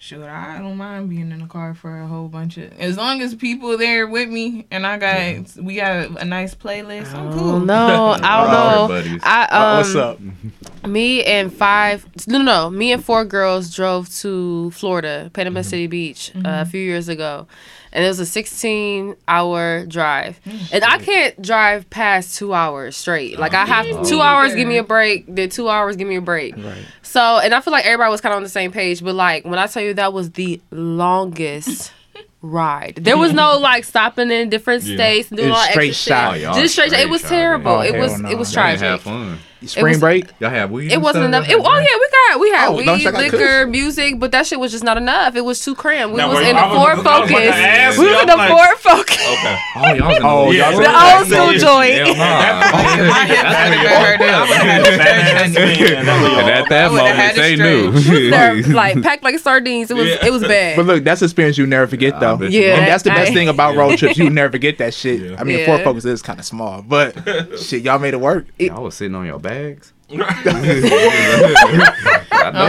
[0.00, 3.20] Sure, I don't mind being in the car for a whole bunch of as long
[3.20, 7.12] as people there with me and I got we got a nice playlist.
[7.14, 7.60] I'm Oh cool.
[7.60, 9.18] no, I don't know.
[9.24, 10.20] I um, Uh, what's up?
[10.86, 12.70] Me and five, no, no, no.
[12.70, 15.68] Me and four girls drove to Florida, Panama Mm-hmm.
[15.68, 17.48] City Beach, uh, a few years ago,
[17.92, 20.40] and it was a 16-hour drive.
[20.44, 20.72] Mm.
[20.72, 23.38] And I can't drive past two hours straight.
[23.38, 24.04] Like I have Oh.
[24.04, 25.24] two hours, give me a break.
[25.28, 26.56] Then two hours, give me a break.
[26.56, 26.84] Right.
[27.02, 29.02] So, and I feel like everybody was kind of on the same page.
[29.02, 31.92] But like when I tell you that was the longest
[32.42, 36.12] ride, there was no like stopping in different states and doing It's all straight extra
[36.14, 36.30] shot.
[36.30, 36.42] Oh, shit.
[36.42, 36.92] y'all Just straight.
[36.92, 37.72] It was terrible.
[37.72, 38.28] Oh, it was no.
[38.30, 39.38] it was Y'all didn't tragic.
[39.60, 39.68] Have fun.
[39.68, 40.26] Spring was- break?
[40.40, 40.92] Y'all have weed.
[40.92, 41.48] It wasn't enough.
[41.48, 44.46] It, oh yeah, we got we had Oh, weed, check out liquor, music, but that
[44.46, 45.34] shit was just not enough.
[45.36, 46.12] It was too cramped.
[46.14, 47.98] We Now, was were in you- the I Ford I was about to Focus.
[47.98, 49.16] We you, was in I'm the like- Ford Focus.
[49.18, 49.58] Okay.
[49.78, 51.18] Oh, y'all Oh, y'all yeah.
[51.20, 51.94] was- The old school joint.
[51.94, 53.08] Hell nah.
[53.08, 54.20] My hips That's would your have hurt.
[54.20, 56.04] I would have had to That stretch has to be- honey.
[56.04, 56.48] that'd be And all.
[56.48, 58.74] at that I would've had moment, they knew.
[58.74, 59.90] Like packed like sardines.
[59.90, 60.76] It was it was bad.
[60.76, 62.38] But look, that's an experience you never forget, though.
[62.42, 64.18] Yeah, and that's the best thing about road trips.
[64.18, 65.38] You never forget that shit.
[65.38, 65.66] I mean, Yeah.
[65.66, 67.14] Ford Focus is kind of small, but
[67.58, 68.46] shit, y'all made it work.
[68.58, 69.92] Y'all was sitting on your bags.
[70.10, 70.24] I know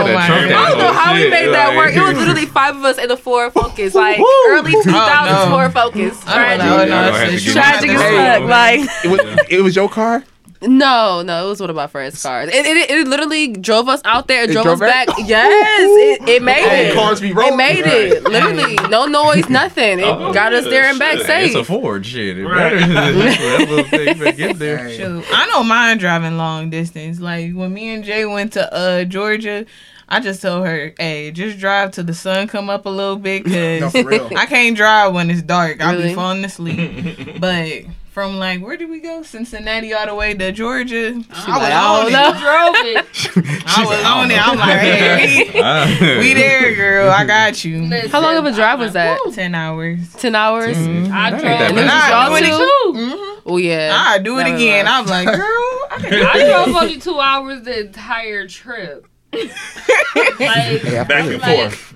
[0.02, 1.94] Oh that my trunk I don't know how we shit, made that like- work.
[1.94, 5.50] It was literally five of us in the Ford Focus, like early 2000s Oh, no.
[5.56, 6.22] Ford Focus.
[6.24, 6.76] Tragic, know.
[6.76, 8.48] Y'all No, gonna have it's to a give me tragic as some fuck.
[8.50, 9.20] Like It was,
[9.50, 10.24] it was your car.
[10.62, 12.48] No, no, it was one of my friends' cars.
[12.52, 14.42] It, it, it literally drove us out there.
[14.44, 15.06] It It drove, drove us back?
[15.08, 15.16] back.
[15.26, 16.94] Yes, it, it made it.
[16.94, 17.54] cars be rolling.
[17.60, 17.84] It rolling.
[17.84, 18.22] made it.
[18.24, 20.00] Literally, no noise, nothing.
[20.00, 21.26] It Oh, got us there and back shit.
[21.26, 21.46] safe.
[21.48, 22.36] It's a Ford shit.
[22.38, 22.78] It Right.
[22.78, 22.92] better.
[22.92, 24.90] that little thing better get there.
[24.90, 27.20] Shoot, I don't mind driving long distance.
[27.20, 29.64] Like when me and Jay went to uh Georgia,
[30.10, 33.46] I just told her, "Hey, just drive till the sun come up a little bit,
[33.80, 34.28] No, cause for real.
[34.36, 35.80] I can't drive when it's dark.
[35.80, 39.22] I'll be falling asleep." but from like where did we go?
[39.22, 41.08] Cincinnati all the way to Georgia.
[41.30, 42.12] I was like, on "Oh, it.
[42.12, 43.66] no." drove it.
[43.66, 44.48] I was on it.
[44.48, 47.10] I'm like, hey, we, we there, girl.
[47.10, 47.82] I got you.
[47.82, 49.18] Listen, How long of a drive was that?
[49.32, 50.12] Ten hours.
[50.14, 50.76] Ten hours.
[50.76, 51.12] Mm-hmm.
[51.12, 51.60] I That ain't drove.
[51.68, 52.98] And this was Nah, y'all doing it too.
[52.98, 53.40] Mm-hmm.
[53.46, 53.94] Oh yeah.
[54.08, 54.86] I do it That again.
[54.88, 55.38] I'm like, girl,
[55.90, 59.06] I can I drove only two hours the entire trip.
[59.32, 59.50] like,
[60.84, 61.86] Yeah, Back and like, forth.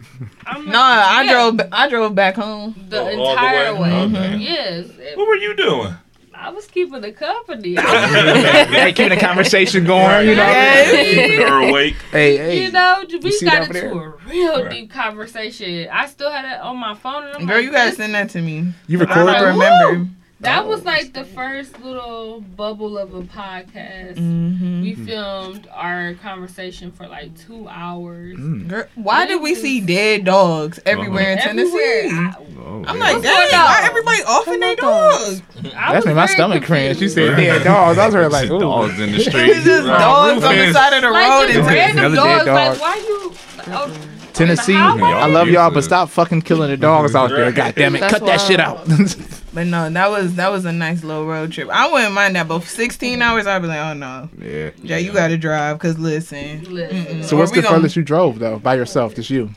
[0.47, 1.61] I'm No, I drove.
[1.73, 2.75] I drove back home.
[2.89, 3.81] the Oh, all the entire way?
[3.81, 4.03] way.
[4.05, 4.37] Okay.
[4.39, 5.95] Yes, it- What were you doing?
[6.37, 7.75] I was keeping the company.
[7.81, 10.85] hey, keeping the conversation going, you know.
[10.91, 11.95] Keeping her awake.
[12.11, 12.65] Hey, hey.
[12.65, 14.71] you know, we see got into a real Right.
[14.71, 15.89] deep conversation.
[15.91, 17.25] I still had it on my phone.
[17.25, 18.73] And I'm Girl, like, you gotta send that to me.
[18.87, 20.15] You I record don't
[20.45, 20.67] that?
[20.67, 24.15] was like the first little bubble of a podcast.
[24.17, 24.83] Mm-hmm.
[24.83, 28.39] We filmed our conversation for like two hours.
[28.39, 28.89] Mm.
[28.95, 31.77] why did we see dead dogs everywhere in Tennessee?
[31.77, 32.37] Everywhere.
[32.59, 33.03] Oh, I'm yeah.
[33.03, 35.41] like, What's dang, why everybody off in their dogs?
[35.41, 35.75] dogs?
[35.75, 36.99] I, I That's was made my stomach cringe.
[36.99, 37.99] She said dead dogs.
[37.99, 38.59] I was her like, ooh.
[38.61, 39.55] dogs in the street.
[39.57, 41.75] was just dogs on the side of the road Like in just Tennessee.
[41.97, 42.45] random dogs.
[42.45, 43.33] dead Like why you?
[43.67, 47.53] Oh, Tennessee, I love y'all, but stop fucking killing the dogs out there.
[47.53, 48.85] God damn it, cut that shit out.
[49.55, 51.69] But no, that was that was a nice little road trip.
[51.71, 54.71] I wouldn't mind that, but 16 hours, I'd be like, oh no, Yeah.
[54.85, 57.23] Jay, you gotta drive, cause listen, listen.
[57.23, 59.51] So what's we the gon- furthest you drove though, by yourself, just you?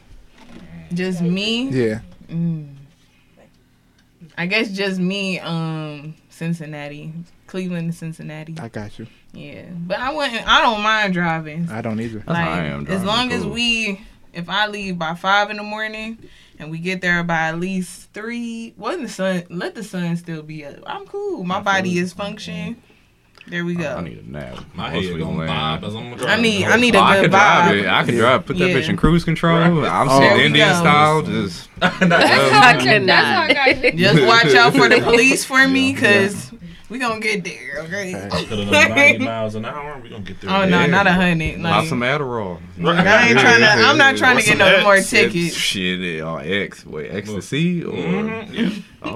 [0.93, 1.69] Just me.
[1.69, 1.99] Yeah.
[2.29, 2.75] Mm.
[4.37, 5.39] I guess just me.
[5.39, 7.11] Um, Cincinnati,
[7.47, 8.55] Cleveland, to Cincinnati.
[8.59, 9.07] I got you.
[9.33, 10.47] Yeah, but I wouldn't.
[10.47, 11.69] I don't mind driving.
[11.71, 12.19] I don't either.
[12.19, 14.01] That's how I am as driving, long as we,
[14.33, 16.17] if I leave by five in the morning
[16.59, 20.41] and we get there by at least three, when the sun, let the sun still
[20.43, 20.75] be up.
[20.85, 21.43] I'm cool.
[21.43, 22.77] My I body is functioning.
[23.49, 23.95] There we go.
[23.95, 24.57] I need a nap.
[24.73, 25.81] My Most head people gonna land.
[25.81, 26.41] bob as I'm I driving.
[26.43, 27.79] need- I oh, need a Oh, I good could drive vibe.
[27.79, 27.87] it.
[27.87, 28.19] I could Yeah.
[28.19, 28.45] drive.
[28.45, 28.75] Put that Yeah.
[28.75, 29.57] bitch in cruise control.
[29.57, 30.75] I'm Oh, sitting there Indian go.
[30.79, 31.21] style.
[31.23, 33.05] Just That's I how I got- cannot.
[33.07, 33.95] That's how I got hit.
[33.95, 36.51] Just watch out for the police for me, cause
[36.89, 37.79] we gonna get there.
[37.83, 38.13] Okay.
[38.29, 39.99] Put it on 90 miles an hour.
[39.99, 40.49] We gonna get there.
[40.49, 40.85] Oh no, Yeah.
[40.87, 41.55] not a hundred.
[41.61, 42.59] pop Like, some Adderall.
[42.79, 43.05] Right.
[43.05, 43.67] I ain't trying to.
[43.67, 45.55] I'm not trying to get some no more tickets.
[45.55, 46.85] Shit, it on X.
[46.85, 47.91] Wait, ecstasy or?
[47.91, 48.69] Mhm, yeah.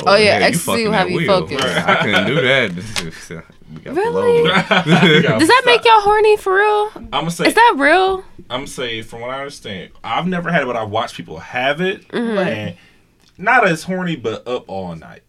[0.05, 1.27] Oh, yeah, man, ecstasy will have you wheel.
[1.47, 1.63] focused.
[1.65, 3.43] I couldn't do that.
[3.71, 4.43] We got the Really?
[5.39, 6.91] Does that make y'all horny for real?
[6.95, 7.47] I'm gonna say.
[7.47, 8.17] Is that real?
[8.49, 11.39] I'm gonna say from what I understand, I've never had it, but I watch people
[11.39, 12.37] have it, Mm-hmm.
[12.37, 12.77] and
[13.37, 15.23] not as horny, but up all night.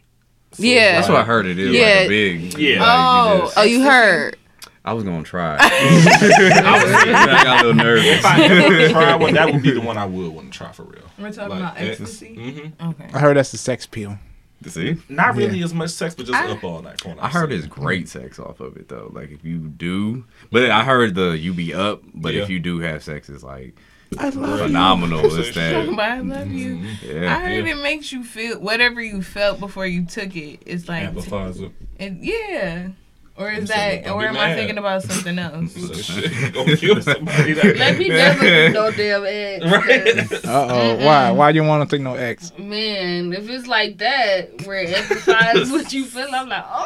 [0.53, 0.93] So Yeah.
[0.97, 1.73] That's what I heard it is.
[1.75, 1.81] Yeah.
[1.83, 2.59] Like a big.
[2.59, 2.81] Yeah.
[2.81, 4.37] like, you Oh, just- Oh, you heard?
[4.85, 5.57] I was gonna try.
[5.61, 8.05] I was, I got a little nervous.
[8.05, 10.73] If I ever try one, that would be the one I would want to try
[10.73, 11.03] for real.
[11.19, 12.35] We're talking about ecstasy.
[12.35, 13.09] hmm Okay.
[13.15, 14.19] I heard that's the sex pill.
[14.67, 17.01] See, Not really as much sex, but just I- up all night.
[17.01, 17.59] from I heard seen.
[17.59, 19.11] it's great sex off of it though.
[19.13, 22.43] Like if you do, but I heard the you be up, but Yeah.
[22.43, 23.75] if you do have sex, it's like
[24.19, 25.21] I love phenomenal.
[25.39, 26.11] It's Talking that.
[26.11, 26.77] I love you.
[27.07, 27.37] Yeah.
[27.37, 27.73] I heard Yeah.
[27.75, 30.61] it makes you feel whatever you felt before you took it.
[30.67, 31.73] It's like, amplifies it.
[31.99, 32.89] it, yeah.
[33.35, 35.73] Or is You that, or be am I thinking about something else?
[35.77, 37.55] So shit, gonna kill somebody.
[37.55, 39.65] Let me never do no damn eggs.
[39.65, 40.29] Right.
[40.29, 40.97] 'cause, Uh oh.
[41.05, 41.31] Why?
[41.31, 42.53] Why you want to think no X?
[42.59, 46.85] Man, if it's like that, where it emphasizes what you feel, I'm like, oh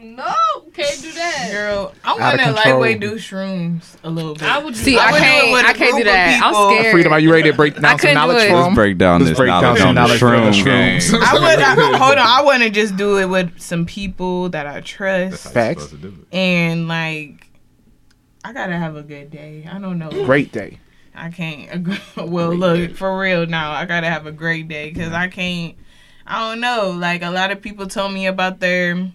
[0.00, 0.32] no,
[0.74, 1.48] can't do that.
[1.50, 2.80] Girl, I want of to control.
[2.80, 4.44] lightway do shrooms a little bit.
[4.44, 5.52] I would do See, I I would do it can't.
[5.52, 6.40] with a I can't do that.
[6.42, 6.92] I'm scared.
[6.92, 8.54] Freedom, are you ready to break down some couldn't do knowledge it.
[8.54, 11.14] Let's break down Let's this break down knowledge some on knowledge shroom shrooms.
[11.20, 12.26] I would I, hold on.
[12.26, 15.82] I want to just do it with some people that I trust, Facts.
[15.84, 16.36] supposed to do it.
[16.36, 17.48] and like,
[18.44, 19.68] I gotta have a good day.
[19.70, 20.10] I don't know.
[20.10, 20.78] Great day.
[21.14, 21.68] I can't.
[21.74, 22.94] agree- Well, Great look day.
[22.94, 23.72] for real now.
[23.72, 25.74] I gotta have a great day because I can't.
[26.24, 26.90] I don't know.
[26.90, 29.10] Like a lot of people told me about their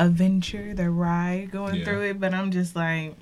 [0.00, 1.84] adventure, the ride going Yeah.
[1.84, 3.14] through it, but I'm just like,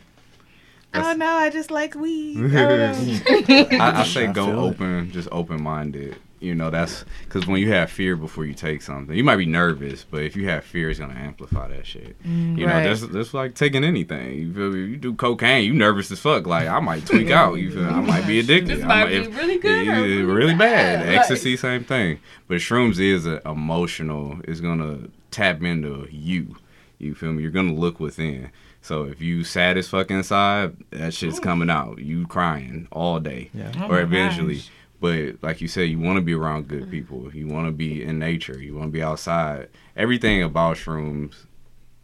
[0.92, 1.26] I That's- oh, don't know.
[1.36, 2.38] I just like weed.
[2.56, 3.80] I don't.
[3.80, 4.54] I, I say I go it.
[4.70, 6.16] open, just open minded.
[6.40, 9.44] You know, that's because when you have fear before you take something, you might be
[9.44, 12.16] nervous, but if you have fear, it's gonna amplify that shit.
[12.22, 12.84] Mm, you Right.
[12.84, 14.34] know, that's that's like taking anything.
[14.38, 14.78] You feel me?
[14.92, 16.46] You do cocaine, you nervous as fuck.
[16.46, 17.54] Like I might tweak out.
[17.54, 17.86] You feel?
[17.86, 18.76] I might be addicted.
[18.76, 21.00] This I might might- be if- really good or really really bad.
[21.06, 21.14] bad.
[21.16, 22.20] Ecstasy, same thing.
[22.46, 24.38] But shrooms is a emotional.
[24.44, 26.54] It's gonna tap into you.
[26.98, 27.42] You feel me?
[27.42, 28.50] You're gonna look within.
[28.80, 31.98] So if you sad as fuck inside, that shit's coming out.
[31.98, 33.72] You crying all day, Yeah.
[33.76, 34.56] Oh or eventually.
[34.56, 34.70] gosh.
[35.00, 36.90] But like you said, you want to be around good mm.
[36.90, 37.32] people.
[37.32, 38.60] You want to be in nature.
[38.60, 39.68] You want to be outside.
[39.96, 41.46] Everything about shrooms,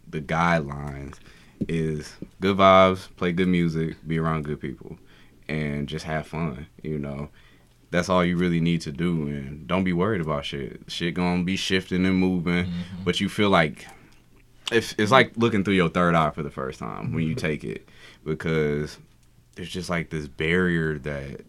[0.08, 1.18] the guidelines
[1.68, 4.96] is good vibes, play good music, be around good people,
[5.48, 6.68] and just have fun.
[6.82, 7.30] You know,
[7.90, 9.26] that's all you really need to do.
[9.26, 10.82] And don't be worried about shit.
[10.86, 13.04] Shit gonna be shifting and moving, mm-hmm.
[13.04, 13.86] but you feel like
[14.72, 17.64] it's, it's like looking through your third eye for the first time when you take
[17.64, 17.88] it
[18.24, 18.98] because
[19.56, 21.42] there's just like this barrier that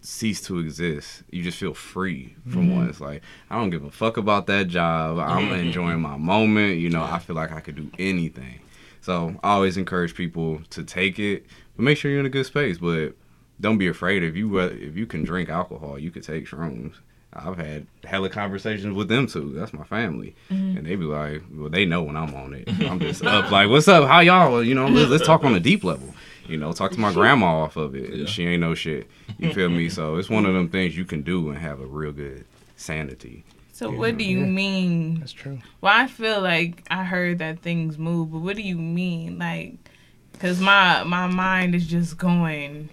[0.00, 1.22] cease to exist.
[1.30, 2.88] You just feel free from one.
[2.88, 5.18] It's like I don't give a fuck about that job.
[5.18, 6.78] I'm enjoying my moment.
[6.78, 8.60] You know, I feel like I could do anything.
[9.00, 12.46] So I always encourage people to take it, but make sure you're in a good
[12.46, 12.78] space.
[12.78, 13.14] But
[13.60, 16.94] don't be afraid if you uh, if you can drink alcohol, you could take shrooms.
[17.34, 19.52] I've had hella conversations with them too.
[19.54, 20.76] That's my family, mm-hmm.
[20.76, 22.68] and they be like, "Well, they know when I'm on it.
[22.82, 24.06] I'm just up like, what's up?
[24.06, 24.62] How y'all?
[24.62, 26.14] You know, let's, let's talk on a deep level.
[26.46, 28.14] You know, talk to my grandma off of it.
[28.14, 28.26] Yeah.
[28.26, 29.08] She ain't no shit.
[29.38, 29.88] You feel me?
[29.92, 32.44] So it's one of them things you can do and have a real good
[32.76, 33.44] sanity.
[33.72, 35.20] So what do you mean?
[35.20, 35.58] That's true.
[35.80, 39.38] Well, I feel like I heard that things move, but what do you mean?
[39.38, 39.74] Like,
[40.38, 42.90] cause my my mind is just going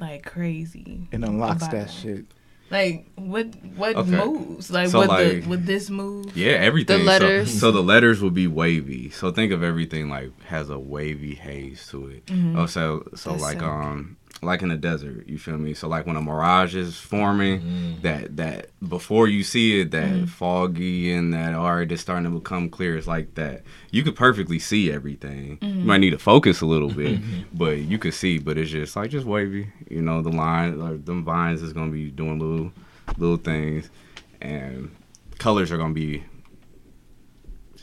[0.00, 1.08] like crazy.
[1.12, 1.92] It unlocks about that it.
[1.92, 2.24] shit.
[2.74, 3.46] Like what
[3.76, 4.10] what Okay.
[4.10, 4.70] moves?
[4.70, 6.36] Like So, what like- the would this move?
[6.36, 6.98] Yeah, everything.
[7.00, 7.48] So- letters.
[7.60, 9.10] So, the letters will be wavy.
[9.10, 12.22] So think of everything like has a wavy haze to it.
[12.56, 13.62] Oh, so so That's like sick.
[13.62, 15.74] um like in the desert, you feel me?
[15.74, 18.00] So like when a mirage is forming, mm-hmm.
[18.02, 20.24] that that before you see it, that mm-hmm.
[20.26, 22.96] foggy and that already it's starting to become clear.
[22.96, 23.62] It's like that.
[23.90, 25.58] You could perfectly see everything.
[25.60, 25.86] You mm-hmm.
[25.86, 27.20] might need to focus a little bit,
[27.52, 28.38] but you could see.
[28.38, 29.72] But it's just like just wavy.
[29.88, 32.72] You know, the line like them vines is gonna be doing little
[33.18, 33.90] little things,
[34.40, 34.94] and
[35.38, 36.24] colors are gonna be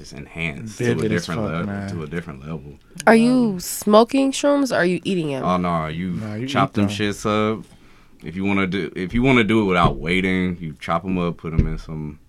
[0.02, 1.66] just enhanced to a different fuck, level.
[1.68, 1.90] man.
[1.92, 2.80] To a different level.
[3.06, 5.44] Are you smoking shrooms or are you eating them?
[5.44, 6.94] Oh no, you, Nah, you chop them them.
[6.96, 7.64] shits up.
[8.24, 11.04] If you want to do, if you want to do it without waiting, you chop
[11.04, 12.20] them up, put them in some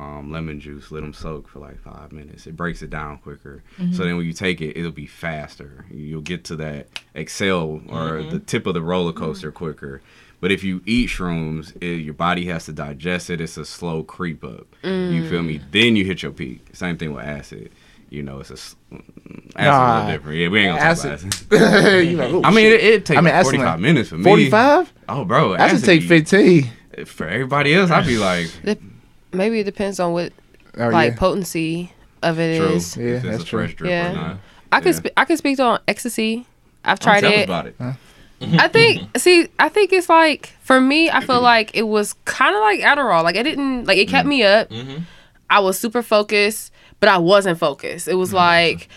[0.00, 2.46] um, lemon juice, let them soak for like five minutes.
[2.46, 3.62] It breaks it down quicker.
[3.78, 3.92] Mm-hmm.
[3.92, 5.84] So then when you take it, it'll be faster.
[5.90, 8.38] You'll get to that excel or the mm-hmm.
[8.46, 9.22] tip of the roller mm-hmm.
[9.22, 10.00] coaster quicker.
[10.40, 13.42] But if you eat shrooms, it, your body has to digest it.
[13.42, 14.66] It's a slow creep up.
[14.82, 15.58] You feel me?
[15.58, 15.70] Mm.
[15.70, 16.64] Then you hit your peak.
[16.72, 17.70] Same thing with acid.
[18.08, 18.76] You know, it's a s-
[19.54, 20.38] acid a little different.
[20.38, 21.44] Yeah, we ain't gonna talk Acid.
[21.52, 22.08] about acid.
[22.08, 24.16] you like, oh, I mean, it, it takes I mean, like 45 like- minutes for
[24.16, 24.24] me.
[24.24, 24.92] 45?
[25.10, 25.54] Oh, bro.
[25.54, 26.70] I should acid take 15.
[27.04, 28.50] For everybody else, I'd be like,
[29.32, 30.32] Maybe it depends on what
[30.78, 31.18] Oh, like yeah.
[31.18, 31.92] potency
[32.22, 32.66] of it true.
[32.68, 32.96] is.
[32.96, 33.86] Yeah, if it's that's a fresh true.
[33.86, 34.10] drip Yeah.
[34.10, 34.36] or not.
[34.72, 35.00] I could Yeah.
[35.00, 36.46] spe- I could speak on ecstasy.
[36.84, 37.44] I've tried tell us it.
[37.44, 37.74] about it.
[38.58, 42.54] I think see, I think it's like for me, I feel like it was kind
[42.54, 43.22] of like Adderall.
[43.24, 44.70] Like it didn't like it kept me up.
[44.70, 45.02] Mm-hmm.
[45.50, 48.06] I was super focused, but I wasn't focused.
[48.08, 48.88] It was like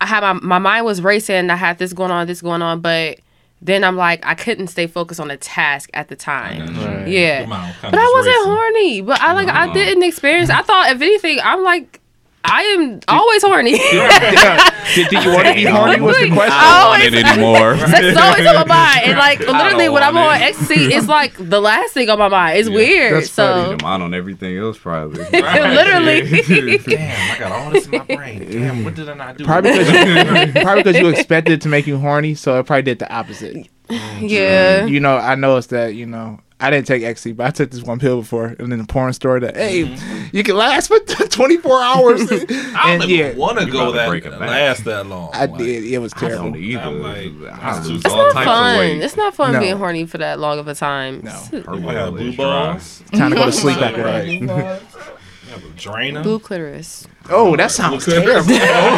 [0.00, 1.48] I had my my mind was racing.
[1.50, 3.18] I had this going on, this going on, but
[3.64, 6.76] then I'm like I couldn't stay focused on the task at the time.
[6.76, 7.08] Right.
[7.08, 7.40] Yeah.
[7.40, 8.52] Your mind kinda But I wasn't racing.
[8.52, 9.00] horny.
[9.00, 10.50] But I like I didn't experience.
[10.50, 12.00] I thought if anything, I'm like
[12.44, 13.72] I am always horny.
[14.94, 16.00] did, did you want to be horny?
[16.00, 16.52] Was the question?
[16.52, 17.76] I I always don't want it anymore.
[17.78, 19.00] Sex is always on my mind.
[19.04, 20.44] And like literally when I'm want on it.
[20.44, 22.58] ecstasy, it's like the last thing on my mind.
[22.58, 23.14] It's Yeah, weird.
[23.14, 23.68] that's so funny.
[23.70, 25.24] Your mind on everything else, probably.
[25.32, 26.42] literally.
[26.42, 28.50] Damn, I got all this in my brain.
[28.50, 29.44] Damn, what did I not do?
[29.44, 32.82] Probably because you, probably because you expected it to make you horny, so it probably
[32.82, 33.68] did the opposite.
[33.88, 34.24] Mm-hmm.
[34.26, 34.84] yeah.
[34.86, 35.94] You know, I noticed that.
[35.94, 38.78] You know, I didn't take ecstasy, but I took this one pill before, and then
[38.78, 40.34] the porn store that hey, mm-hmm.
[40.36, 40.98] you can last for
[41.28, 42.22] 24 hours.
[42.32, 44.40] I don't and even yeah, want to go that break it back.
[44.40, 45.30] last that long.
[45.34, 45.84] I Like, did.
[45.84, 46.44] It was I terrible.
[46.52, 46.80] don't either.
[46.80, 48.86] I'm like, I it's lose not types fun.
[48.96, 49.02] of.
[49.02, 49.60] It's not fun No.
[49.60, 51.20] being horny for that long of a time.
[51.22, 51.30] No.
[51.30, 53.02] Her I will blue balls.
[53.12, 54.82] Time to go to sleep after that.
[55.46, 56.22] I have a drainer.
[56.22, 57.06] Blue clitoris.
[57.30, 58.52] Oh, that sounds terrible.
[58.54, 58.96] Oh,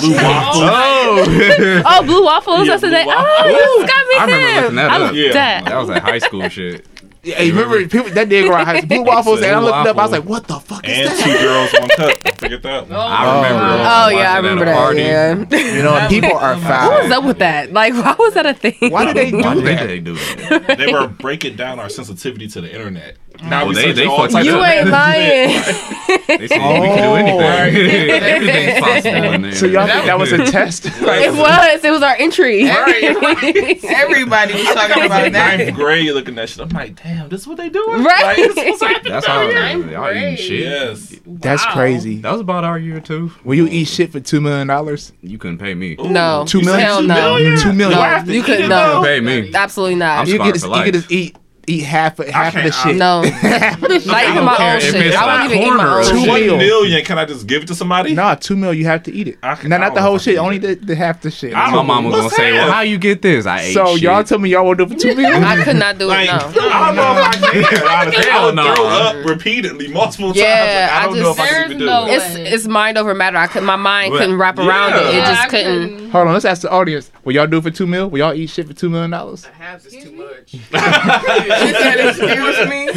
[0.00, 0.62] blue oh, waffle.
[0.66, 2.66] Oh, Oh, blue waffles.
[2.66, 3.06] Yeah, That's the blue name.
[3.08, 3.56] Oh, waffles.
[3.56, 4.60] Oh, you got me I remember there.
[4.62, 5.00] looking that I up.
[5.00, 5.32] love Yeah.
[5.32, 5.64] that.
[5.66, 6.86] that was like high school shit.
[7.22, 8.88] Yeah, Hey, remember people that did go out high school.
[8.88, 9.96] Blue waffles, and I looked it up.
[9.96, 12.22] I was like, "What the fuck is And that?" two girls, one cup.
[12.22, 12.98] Don't forget that one.
[13.00, 13.64] I remember.
[13.64, 14.76] Oh watching yeah, I remember that.
[14.76, 15.00] party.
[15.00, 15.74] Yeah.
[15.74, 17.72] You know, people are What was up with that?
[17.72, 18.74] Like, why was that a thing?
[18.92, 20.76] Why did they do Why did they do that?
[20.76, 23.16] They were breaking down our sensitivity to the internet.
[23.42, 25.48] Now Well, we they- they all types You of- ain't lying.
[25.48, 27.14] They said we can do Oh.
[27.14, 28.22] anything.
[28.22, 29.52] Everything's possible in there.
[29.52, 30.86] So y'all think that was a test?
[30.86, 31.84] it was.
[31.84, 32.62] It was our entry.
[32.68, 35.58] Everybody was talking about that.
[35.58, 36.60] ninth grade You looking at shit.
[36.60, 38.02] I'm like, damn, this is what they doing?
[38.04, 38.24] Right.
[38.24, 39.54] Like, this is what's happening That's down how here?
[39.60, 40.38] Ninth y'all eating grade.
[40.38, 40.60] shit.
[40.60, 41.14] Yes.
[41.26, 41.72] That's Wow.
[41.72, 42.18] crazy.
[42.20, 43.32] That was about our year too.
[43.44, 45.12] Will you eat shit for two million dollars?
[45.22, 45.96] You couldn't pay me.
[45.98, 46.44] No.
[46.46, 46.86] Two You said million?
[46.86, 47.56] Hell no.
[47.56, 47.98] Two million.
[47.98, 49.02] Do I have to You could- it, no.
[49.04, 49.50] Pay me.
[49.54, 50.20] Absolutely not.
[50.20, 51.02] I'm You smart could just, for you could life.
[51.02, 52.96] just eat eat half of half of the can't- shit.
[52.96, 53.22] No.
[53.22, 55.14] Not even my own shit.
[55.14, 56.28] I like won't even eat my corner own or Two shit.
[56.28, 56.56] One meal.
[56.58, 58.14] million, can I just give it to somebody?
[58.14, 58.72] Nah, two mil.
[58.74, 59.38] You have to eat it.
[59.42, 60.38] I can- no, not the whole shit.
[60.38, 61.54] Only the, the half the shit.
[61.54, 64.02] I My mama was gonna say, "Well, how you get this?" I ate So shit.
[64.02, 65.42] y'all tell me y'all will do it for two million?
[65.44, 66.08] I could not do it.
[66.08, 66.34] Like, No.
[66.70, 67.88] I don't know if I can.
[67.88, 68.74] Honestly, I Hell would no.
[68.74, 70.38] throw up repeatedly multiple times.
[70.38, 72.08] Yeah, I I don't know if I can even do it.
[72.10, 73.36] It's it's mind over matter.
[73.38, 75.14] I could my mind couldn't wrap around it.
[75.14, 76.10] It just couldn't.
[76.10, 77.10] Hold on, let's ask the audience.
[77.24, 78.08] Will y'all do for two mil?
[78.10, 79.44] Will y'all eat shit for two million dollars?
[79.46, 80.50] Halves is too much.
[80.50, 82.88] She said, "Excuse me."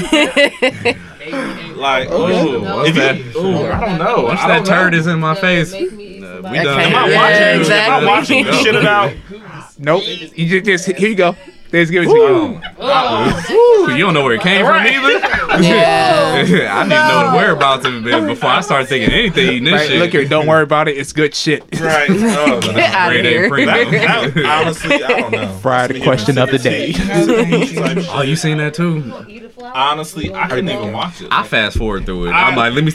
[1.75, 2.95] Like, ooh, What's if
[3.35, 4.23] you, ooh, I don't know.
[4.23, 4.69] Once that don't know.
[4.69, 6.57] turd is in my face, Make me eat somebody.
[6.57, 6.79] we done.
[6.79, 6.89] Okay.
[6.89, 7.71] Am I Yeah, watching you?
[7.73, 9.13] Am I watching you shit it out?
[9.77, 10.03] Nope.
[10.35, 11.35] You just, just here you go.
[11.69, 12.25] They just give it to you.
[12.25, 13.87] Ooh, oh.
[13.91, 15.27] you don't know where it came from either.
[15.59, 16.33] Yeah.
[16.35, 19.47] I didn't even know the whereabouts of it before I started thinking anything.
[19.47, 19.99] eating This Right, shit.
[19.99, 20.97] look here, don't worry about it.
[20.97, 21.63] It's good shit.
[21.79, 22.09] Right.
[22.37, 23.49] Oh, Get that, out of here.
[23.49, 23.91] premium.
[23.91, 25.57] that, honestly, I don't know.
[25.61, 26.93] Friday Some question of the day.
[28.09, 29.11] Oh, you seen that too?
[29.63, 31.29] Honestly, I couldn't even watch it.
[31.31, 32.31] I fast forward through it.
[32.31, 32.91] I- I'm like, let me.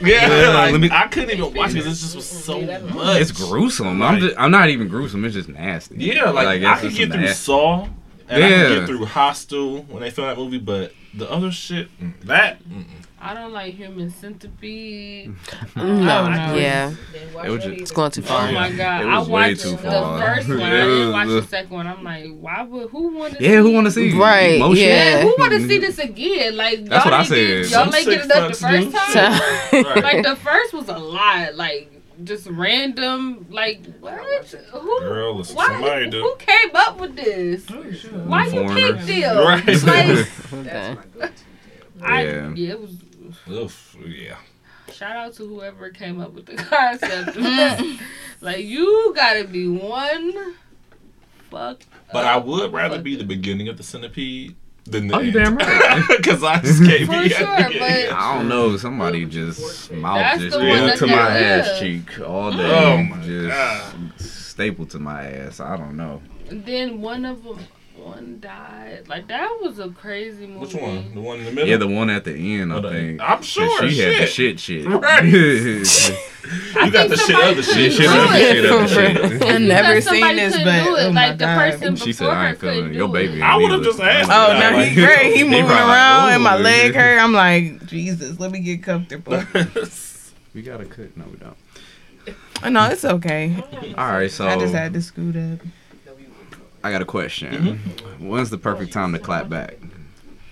[0.00, 1.78] Yeah, Yeah, like, let me- I couldn't even watch it.
[1.78, 3.20] It just was so much.
[3.20, 4.00] It's gruesome.
[4.02, 5.24] I'm just, I'm not even gruesome.
[5.24, 5.96] It's just nasty.
[5.98, 7.88] Yeah, like, it's I could get through nasty- Saw,
[8.28, 8.68] and I Yeah.
[8.68, 12.62] could get through Hostel when they filmed that movie, but the other shit, mm, that,
[12.68, 12.84] mm,
[13.20, 15.34] I don't like human centipede.
[15.76, 16.54] Um, no.
[16.56, 16.92] Yeah.
[17.44, 18.48] It was just, It's going too far.
[18.48, 19.02] Oh my god!
[19.02, 20.20] It I was way watched too the far.
[20.20, 20.60] first one.
[20.60, 21.86] I It didn't watch the second one.
[21.86, 23.44] I'm like, why would who want to?
[23.44, 24.12] yeah, who want to see?
[24.18, 24.84] Right, Emotion?
[24.84, 25.22] yeah.
[25.22, 26.56] Who want to see this again?
[26.56, 27.70] Like That's y'all what I ain't get- said.
[27.72, 29.84] Y'all Some ain't get sick enough the first time.
[29.84, 30.02] right.
[30.04, 31.54] Like the first was a lot.
[31.54, 31.92] Like
[32.24, 33.46] just random.
[33.50, 34.46] Like what?
[34.72, 35.00] Who?
[35.00, 35.66] Girl, listen, why?
[35.68, 36.22] somebody do.
[36.22, 37.68] Who came up with this?
[37.70, 38.74] Why you Foreigners.
[38.96, 39.36] picked them?
[39.38, 39.66] Right.
[39.84, 40.28] Like,
[40.66, 40.96] Okay.
[42.02, 42.52] I, Yeah.
[42.54, 42.90] yeah, it was.
[43.50, 44.36] Oof, yeah.
[44.92, 47.36] Shout out to whoever came up with the concept.
[48.40, 50.54] like you gotta be one.
[51.50, 51.82] Fuck.
[52.12, 54.54] But I would rather fuck be the beginning of the centipede
[54.84, 55.58] than the Oh, you end.
[55.58, 56.02] damn right.
[56.16, 58.76] Because I just can't For be sure, but- I don't know.
[58.76, 61.42] Somebody just mouth That's just the one glued to my live.
[61.66, 62.58] ass cheek all day.
[62.64, 64.20] Oh my just God.
[64.20, 65.60] stapled to my ass.
[65.60, 66.22] I don't know.
[66.50, 67.58] And then one of them,
[67.98, 69.04] one died.
[69.08, 70.60] Like that was a crazy movie.
[70.60, 71.14] Which one?
[71.14, 71.68] The one in the middle?
[71.68, 72.72] Yeah, the one at the end.
[72.72, 73.20] I Oh, the- think.
[73.20, 74.58] I'm sure, She had the shit.
[74.60, 74.86] shit shit.
[74.86, 75.24] Right.
[75.24, 75.84] you
[76.84, 77.92] You got the shit of the She shit.
[77.94, 79.42] should have the shit of shit.
[79.42, 81.06] I've never seen this, couldn't but do it.
[81.06, 81.56] oh like the god.
[81.72, 83.42] person She said, I ain't feeling couldn't your baby.
[83.42, 85.32] I would've just asked Oh, Yeah, now like- he great.
[85.32, 87.18] He He moving around, and my leg hurt.
[87.20, 89.42] I'm like, Jesus, let me get comfortable.
[90.54, 91.14] We got to cut.
[91.16, 91.56] No, we don't.
[92.64, 93.54] Oh, no, it's okay.
[93.96, 95.60] All right, so I just had to scoot up.
[96.84, 97.52] I got a question.
[97.78, 98.28] Mm-hmm.
[98.28, 99.74] When's the perfect time to clap back?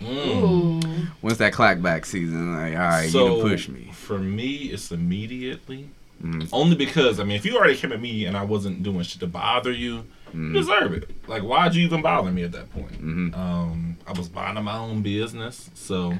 [0.02, 0.80] Ooh.
[1.20, 2.54] When's that clap back season?
[2.54, 3.90] Like, all right, so you done push me.
[3.92, 5.88] For me, it's immediately.
[6.22, 6.48] Mhm.
[6.52, 9.20] Only because I mean, if you already came at me and I wasn't doing shit
[9.20, 11.10] to bother you, you deserve it.
[11.28, 13.02] Like, why'd you even bother me at that point?
[13.04, 13.36] Mhm.
[13.36, 16.14] Um, I was minding my own business, so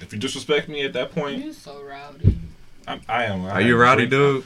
[0.00, 2.38] if you disrespect me at that point, you're so rowdy.
[2.88, 3.44] I, I am.
[3.44, 4.44] Are you a rowdy dude?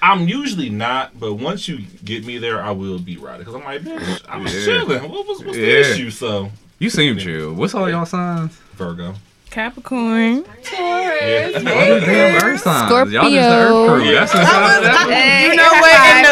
[0.00, 3.64] I'm usually not, but once you get me there, I will be right because I'm
[3.64, 4.64] like, bitch, I was Yeah.
[4.64, 5.10] chilling.
[5.10, 6.10] What was what's the issue?
[6.10, 7.52] So You seem chill.
[7.54, 8.52] What's all y'all signs?
[8.76, 9.14] Virgo.
[9.50, 10.44] Capricorn.
[10.72, 11.50] Yeah.
[11.56, 12.90] All damn earth signs.
[12.90, 13.40] Y'all just the Scorpio.
[13.42, 14.14] earth crew.
[14.14, 15.94] That's the that's You know what?
[15.94, 16.26] And,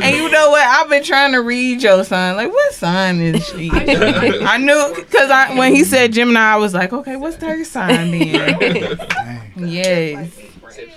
[0.00, 0.66] the- and you know what?
[0.66, 2.36] I've been trying to read your sign.
[2.36, 3.70] Like, what sign is she?
[3.72, 8.10] I knew because I when he said Gemini, I was like, okay, what's their sign
[8.10, 8.98] then?
[9.58, 10.30] yes.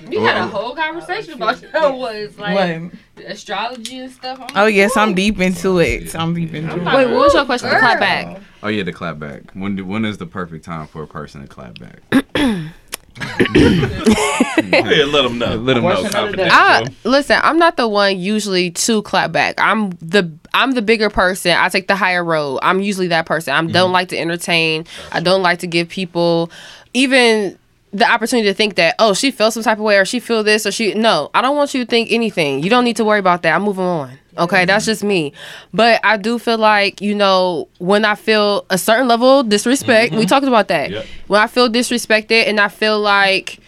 [0.09, 3.25] You had a whole conversation about what was like What?
[3.25, 4.39] astrology and stuff.
[4.41, 6.15] I'm Oh like, yes, oh, I'm deep into it.
[6.15, 6.83] I'm deep into it.
[6.83, 7.69] Wait, what was your question?
[7.69, 8.41] The clap back.
[8.63, 9.51] Oh yeah, the clap back.
[9.53, 12.01] When do, when is the perfect time for a person to clap back?
[13.17, 15.55] Yeah, let them know.
[15.55, 16.45] Let 'em know, Question of the confidential.
[16.45, 16.49] day.
[16.51, 17.39] I listen.
[17.41, 19.55] I'm not the one usually to clap back.
[19.57, 21.51] I'm the I'm the bigger person.
[21.51, 22.59] I take the higher road.
[22.61, 23.53] I'm usually that person.
[23.53, 23.71] I mm-hmm.
[23.71, 24.85] don't like to entertain.
[25.11, 26.51] I don't like to give people
[26.93, 27.57] even
[27.95, 30.43] the opportunity to think that oh she feels some type of way or she feel
[30.43, 31.29] this or she no.
[31.33, 32.63] I don't want you to think anything.
[32.63, 33.55] You don't need to worry about that.
[33.55, 34.19] I'm moving on.
[34.37, 35.31] Okay, that's just me.
[35.73, 40.11] But I do feel like you know when I feel a certain level of disrespect.
[40.11, 40.27] We mm-hmm.
[40.27, 40.91] talked about that.
[40.91, 41.05] Yep.
[41.27, 43.59] When I feel disrespected and I feel like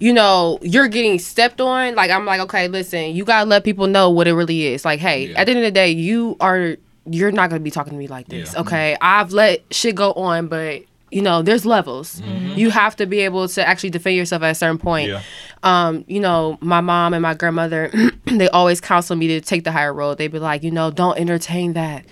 [0.00, 3.86] you know, you're getting stepped on, like I'm like, okay, listen, you gotta let people
[3.86, 4.82] know what it really is.
[4.84, 5.38] Like, hey, Yeah.
[5.38, 6.76] at the end of the day, you are
[7.06, 8.52] you're not gonna be talking to me like this.
[8.54, 8.60] Yeah.
[8.60, 8.96] Okay.
[9.00, 12.20] I've let shit go on, but you know, there's levels.
[12.20, 12.50] Mm-hmm.
[12.50, 12.58] Mm-hmm.
[12.58, 15.08] You have to be able to actually defend yourself at a certain point.
[15.08, 15.22] Yeah.
[15.62, 17.90] Um, you know, my mom and my grandmother,
[18.24, 20.18] they always counsel me to take the higher road.
[20.18, 22.04] They'd be like, you know, don't entertain that.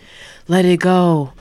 [0.49, 1.33] Let it go.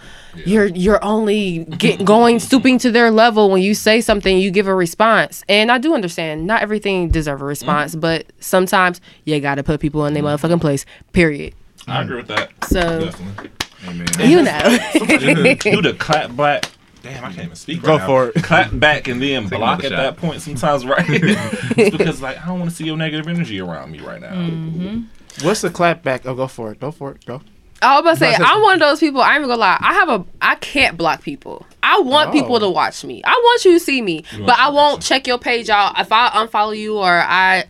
[0.45, 4.37] You're you're only get, going stooping to their level when you say something.
[4.37, 6.45] You give a response, and I do understand.
[6.45, 7.47] Not everything deserve a mm-hmm.
[7.47, 10.85] response, but sometimes you got to put people in their motherfucking place.
[11.11, 11.55] Period.
[11.87, 12.51] I agree with that.
[12.65, 13.49] So Definitely.
[13.87, 14.07] Amen.
[14.29, 16.65] you know, do the clap back.
[17.03, 17.81] Damn, I can't even speak.
[17.81, 18.05] Go right now.
[18.07, 18.43] for it.
[18.43, 19.97] Clap back and then Take block at shot.
[19.97, 20.41] that point.
[20.41, 21.05] Sometimes, right?
[21.07, 24.33] it's because like I don't want to see your negative energy around me right now.
[24.33, 25.05] Mm.
[25.43, 26.25] What's the clap back?
[26.25, 26.79] Oh, go for it.
[26.79, 27.25] Go for it.
[27.25, 27.41] Go.
[27.81, 29.21] I was about to say That's a- I'm one of those people.
[29.21, 29.77] I'm gonna lie.
[29.79, 31.65] I have a I can't block people.
[31.83, 32.31] I want Oh.
[32.33, 33.21] people to watch me.
[33.23, 36.29] I want you to see me, but I won't check your page out if I
[36.29, 37.65] unfollow you or I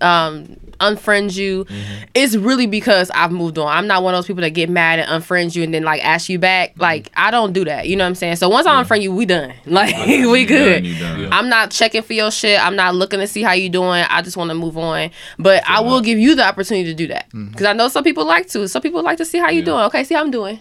[0.00, 1.64] um unfriend you.
[1.64, 2.04] Mm-hmm.
[2.14, 3.68] It's really because I've moved on.
[3.68, 6.04] I'm not one of those people that get mad and unfriend you and then like
[6.04, 6.70] ask you back.
[6.72, 6.82] Mm-hmm.
[6.82, 7.88] Like I don't do that.
[7.88, 8.36] You know what I'm saying?
[8.36, 9.54] So once I unfriend you, we done.
[9.66, 10.86] Like You we done, good.
[10.86, 11.20] you done.
[11.20, 11.28] Yeah.
[11.32, 12.60] I'm not checking for your shit.
[12.64, 14.04] I'm not looking to see how you doing.
[14.08, 15.10] I just want to move on.
[15.38, 18.24] But I will give you the opportunity to do that because I know some people
[18.26, 18.68] like to.
[18.68, 19.64] Some people like to see how you Yeah.
[19.66, 19.80] doing.
[19.84, 20.60] Okay, see how I'm doing.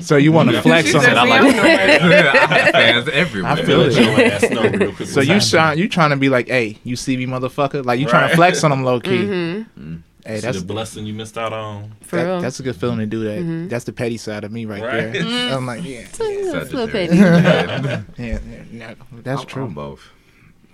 [0.00, 1.08] So you want to flex on it?
[1.08, 3.52] I I like like I have fans everywhere.
[3.52, 3.92] I feel it.
[3.94, 5.40] your ass real So you happening.
[5.40, 7.84] shine, you trying to be like, hey, you see me, motherfucker?
[7.84, 9.10] Like you trying to flex on them low key.
[9.24, 9.96] Mm-hmm.
[10.24, 11.94] Hey, See that's the blessing you missed out on.
[12.02, 12.40] For that- real.
[12.40, 13.40] that's a good feeling to do that.
[13.40, 13.68] Mm-hmm.
[13.68, 15.12] That's the petty side of me right, Right.
[15.12, 15.22] there.
[15.56, 17.16] I'm like, yeah, It's a little petty.
[17.16, 18.38] yeah, yeah,
[18.70, 19.64] yeah, that's I'm- true.
[19.64, 20.00] I'm both.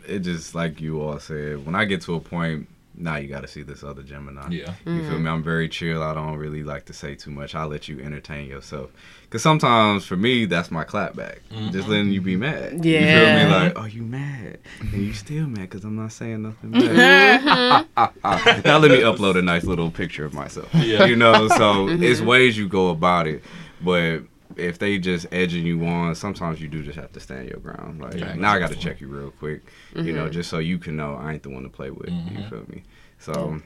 [0.06, 1.64] It just like you all said.
[1.64, 2.68] When I get to a point,
[2.98, 4.48] now you got to see this other Gemini.
[4.50, 4.74] Yeah.
[4.84, 5.24] You feel mm-hmm.
[5.24, 5.30] me?
[5.30, 6.02] I'm very chill.
[6.02, 7.54] I don't really like to say too much.
[7.54, 8.90] I'll let you entertain yourself.
[9.30, 11.42] Cause sometimes for me, that's my clap back.
[11.50, 11.70] Mm-hmm.
[11.70, 12.84] Just letting you be mad.
[12.84, 13.00] Yeah.
[13.00, 13.54] You feel me?
[13.54, 17.86] Like, oh, you mad, and you still mad because I'm not saying nothing bad.
[17.94, 18.60] Mm-hmm.
[18.64, 20.68] now let me upload a nice little picture of myself.
[20.74, 21.04] Yeah.
[21.04, 23.42] You know, so it's ways you go about it,
[23.80, 24.20] but.
[24.58, 28.00] If they just edging you on, sometimes you do just have to stand your ground.
[28.00, 29.62] Like Yeah, now, I got to check you real quick,
[29.94, 30.32] you know, mm-hmm.
[30.32, 32.10] just so you can know I ain't the one to play with.
[32.10, 32.48] You mm-hmm.
[32.48, 32.82] feel me?
[33.18, 33.60] So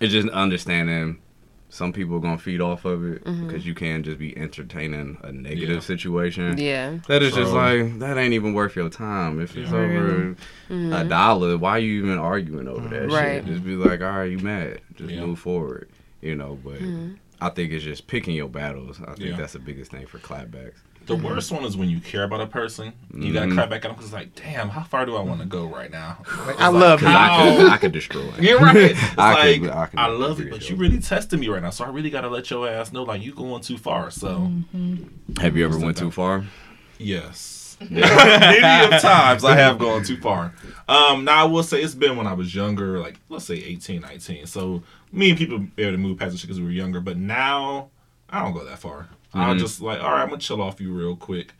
[0.00, 1.20] it's just understanding
[1.72, 3.46] some people are gonna feed off of it mm-hmm.
[3.46, 5.80] because you can't just be entertaining a negative Yeah.
[5.80, 6.58] situation.
[6.58, 6.98] Yeah.
[7.08, 9.40] That is just like that ain't even worth your time.
[9.40, 9.78] If it's Yeah.
[9.78, 10.36] over
[10.70, 13.42] a dollar, why are you even arguing over that Right.
[13.42, 13.46] shit?
[13.46, 14.80] Just be like, all right, you mad?
[14.96, 15.24] Just Yeah.
[15.24, 15.88] move forward.
[16.20, 16.78] You know, but
[17.42, 19.00] I think it's just picking your battles.
[19.00, 19.36] I think Yeah.
[19.36, 20.78] that's the biggest thing for clapbacks.
[21.06, 22.92] The worst one is when you care about a person.
[23.12, 23.54] You gotta Mhm.
[23.54, 25.66] clap back at them because, it's like, damn, how far do I want to go
[25.66, 26.18] right now?
[26.58, 27.16] I love Cause you.
[27.16, 28.22] I could, I could destroy.
[28.38, 28.44] it.
[28.44, 28.76] You're right.
[28.92, 30.80] It's I like could- I could I love you, agree but you you.
[30.80, 31.70] really testing me right now.
[31.70, 34.12] So I really gotta let your ass know, like, you going too far.
[34.12, 34.52] So
[35.40, 36.44] Have you ever went too far?
[36.98, 38.00] yes, many
[38.94, 40.54] of times I have gone too far.
[40.88, 44.02] Um, now I will say it's been when I was younger, like let's say 18,
[44.02, 44.46] 19.
[44.46, 47.00] So me and people be able to move past the shit because we were younger.
[47.00, 47.90] But now
[48.30, 49.08] I don't go that far.
[49.34, 49.58] I'll Mhm.
[49.60, 51.52] just like, all right, I'm gonna chill off you real quick.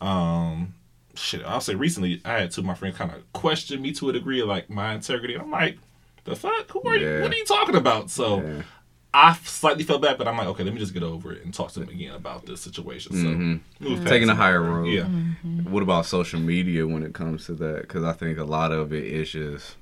[0.00, 0.74] Um,
[1.14, 4.08] shit, I'll say recently I had two of my friends kind of question me to
[4.08, 5.34] a degree like my integrity.
[5.34, 5.78] I'm like,
[6.24, 6.70] the fuck?
[6.70, 7.20] Who are you?
[7.22, 8.10] What are you talking about?
[8.10, 8.62] So Yeah.
[9.12, 11.52] I slightly felt bad, but I'm like, okay, let me just get over it and
[11.52, 13.12] talk to them again about this situation.
[13.12, 13.60] So Mhm.
[13.80, 14.84] move past Taking a higher road.
[14.86, 15.08] Yeah.
[15.64, 17.82] What about social media when it comes to that?
[17.82, 19.74] Because I think a lot of it is just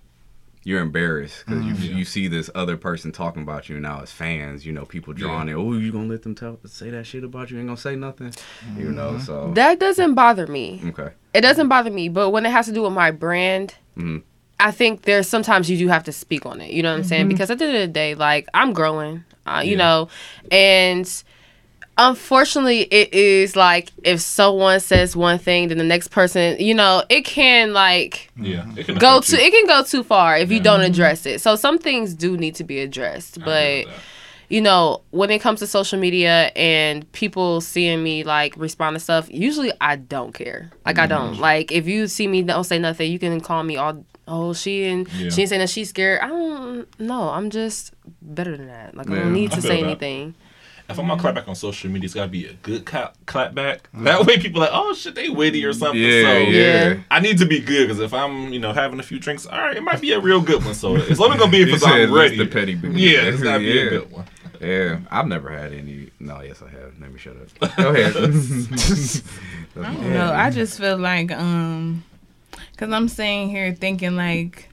[0.64, 1.96] you're embarrassed because you Yeah.
[1.98, 4.66] you see this other person talking about you now as fans.
[4.66, 5.54] You know, people drawing it.
[5.54, 7.58] Oh, you gonna let them tell say that shit about you?
[7.58, 8.32] Ain't gonna say nothing.
[8.76, 10.80] You know, so That doesn't bother me.
[10.88, 11.10] okay.
[11.34, 14.22] It doesn't bother me, but when it has to do with my brand, Mhm.
[14.60, 16.72] I think there's sometimes you do have to speak on it.
[16.72, 17.22] You know what I'm saying?
[17.22, 17.28] Mm-hmm.
[17.28, 19.76] Because at the end of the day, like I'm growing, uh, you Yeah.
[19.78, 20.08] know,
[20.50, 21.22] and
[21.98, 27.02] unfortunately, it is like if someone says one thing, then the next person, you know,
[27.08, 30.60] it can like Yeah, it can go to it can go too far if you
[30.60, 31.40] don't address it.
[31.40, 34.02] So some things do need to be addressed, but agree with that.
[34.48, 39.00] you know, when it comes to social media and people seeing me like respond to
[39.00, 40.70] stuff, usually I don't care.
[40.86, 41.08] Like I Mm-hmm.
[41.32, 41.40] don't.
[41.40, 44.84] Like if you see me don't say nothing, you can call me all oh she
[44.84, 45.30] and Yeah.
[45.30, 46.20] she ain't saying that she's scared.
[46.20, 47.30] I don't know.
[47.30, 47.92] I'm just
[48.22, 48.94] better than that.
[48.94, 49.98] Like I don't need to say that.
[50.88, 50.94] Anything.
[50.94, 53.54] If I'm gonna clap back on social media, it's gotta be a good clap, clap
[53.54, 53.88] back.
[54.08, 56.00] That way, people are like, oh shit, they witty or something.
[56.00, 56.96] Yeah, so yeah.
[57.10, 59.58] I need to be good because if I'm, you know, having a few drinks, all
[59.58, 60.74] right, it might be a real good one.
[60.74, 62.36] So it's only gonna be if it's said I'm list ready.
[62.38, 62.98] the petty beginning.
[62.98, 63.82] yeah, it's gotta be Yeah.
[63.82, 64.24] a good one.
[64.60, 66.10] Yeah, I've never had any.
[66.18, 66.98] No, yes, I have.
[67.00, 67.76] Let me shut up.
[67.76, 68.16] Go ahead.
[68.16, 70.32] I don't know.
[70.32, 72.02] I just feel like um,
[72.76, 74.68] cause I'm sitting here thinking like.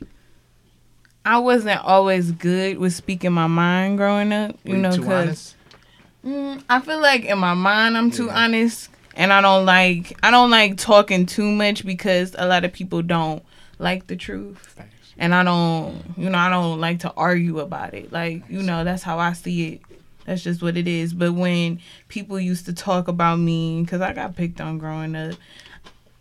[1.28, 5.12] I wasn't always good with speaking my mind growing up, you Were know, too cause
[5.12, 5.55] honest?
[6.26, 8.44] Mm, I feel like in my mind I'm too Yeah.
[8.46, 12.74] honest, and I don't like I don't like talking too much because a lot of
[12.74, 13.44] people don't
[13.78, 14.76] like the truth,
[15.18, 18.12] and I don't you know I don't like to argue about it.
[18.12, 19.82] Like you know that's how I see it.
[20.26, 21.14] That's just what it is.
[21.14, 25.36] But when people used to talk about me, because I got picked on growing up,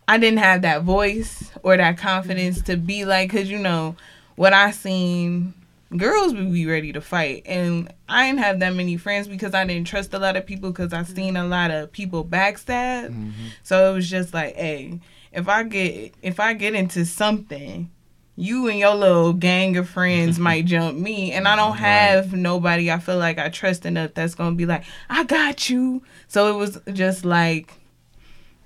[0.07, 3.95] I didn't have that voice or that confidence to be like, cause you know
[4.35, 5.55] what I seen
[5.95, 7.43] girls would be ready to fight.
[7.45, 10.71] And i didn't have that many friends because i didn't trust a lot of people
[10.71, 13.09] because i seen a lot of people backstab.
[13.09, 13.31] Mm-hmm.
[13.63, 14.99] So it was just like hey
[15.31, 17.91] if i get if i get into something
[18.37, 21.31] you and your little gang of friends might jump me.
[21.31, 24.83] And i don't have nobody i feel like i trust enough that's gonna be like
[25.09, 26.01] i got you.
[26.27, 27.73] So it was just like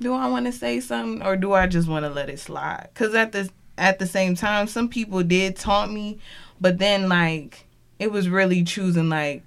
[0.02, 2.88] do i want to say something or do i just want to let it slide?
[2.94, 6.20] Because at the at the same time some people did taunt me
[6.60, 7.66] but then like
[8.00, 9.44] it was really choosing like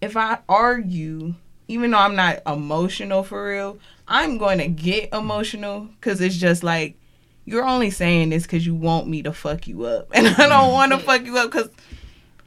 [0.00, 1.34] if I argue,
[1.68, 6.62] even though I'm not emotional for real, I'm going to get emotional because it's just
[6.62, 6.96] like
[7.44, 10.50] you're only saying this because you want me to fuck you up, and I don't
[10.50, 10.72] mm-hmm.
[10.72, 11.70] want to fuck you up because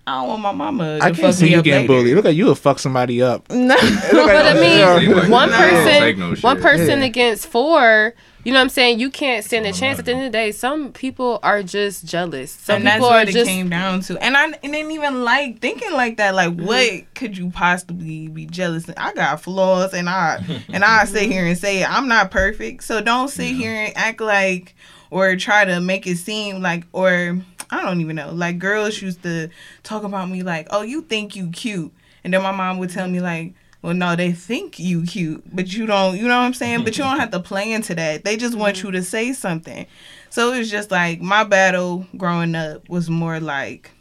[0.06, 2.02] I don't want my mama to I can't see me you getting later.
[2.02, 2.16] bullied.
[2.16, 3.50] Look like you would fuck somebody up.
[3.52, 3.76] No,
[4.12, 7.06] But I mean, one person, no one person Yeah.
[7.06, 8.14] against four.
[8.44, 9.00] You know what I'm saying?
[9.00, 10.00] You can't stand a chance.
[10.00, 12.52] At the end of the day, some people are just jealous.
[12.52, 14.18] Some and that's people what are it just came down to.
[14.18, 16.36] And I didn't even like thinking like that.
[16.36, 18.88] Like, what could you possibly be jealous?
[18.88, 18.96] of?
[18.98, 22.84] I got flaws, and I and I sit here and say I'm not perfect.
[22.86, 24.74] So don't sit here and act like
[25.12, 28.32] or try to make it seem like or I don't even know.
[28.32, 29.50] Like girls used to
[29.84, 31.92] talk about me like, oh, you think you cute,
[32.24, 33.54] and then my mom would tell me like.
[33.82, 36.18] Well, no, they think you cute, but you don't.
[36.18, 36.84] You know what I'm saying?
[36.84, 38.26] But you don't have to play into that.
[38.26, 39.06] They just want you to mm-hmm.
[39.06, 39.86] say something.
[40.30, 43.92] So it was just like my battle growing up was more like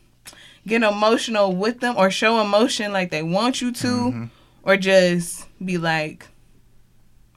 [0.66, 4.24] get emotional with them or show emotion like they want you to, Mm-hmm.
[4.64, 6.26] or just be like,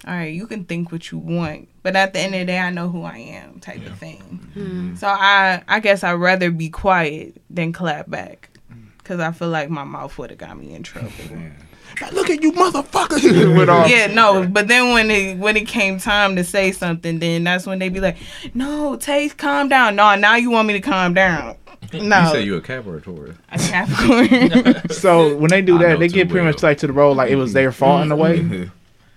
[0.06, 2.58] all right, you can think what you want, but at the end of the day,
[2.58, 4.50] I know who I am, type of thing.
[4.56, 4.96] Mm-hmm.
[4.96, 8.88] So I, I guess I'd rather be quiet than clap back, mm.
[8.98, 11.12] because I feel like my mouth would have got me in trouble.
[12.12, 13.56] Look at you, motherfucker.
[13.58, 17.20] With all- Yeah, no, but then when it when it came time to say something,
[17.20, 18.18] then that's when they be like,
[18.54, 21.56] "No, taste calm down." No, now you want me to calm down.
[21.94, 23.38] No, You say you a Capricorn a Taurus?
[23.70, 24.82] Capricorn.
[24.92, 26.54] So when they do that, they get pretty well.
[26.54, 28.40] much like to the role like it was their fault in a way.
[28.40, 28.64] Mm-hmm.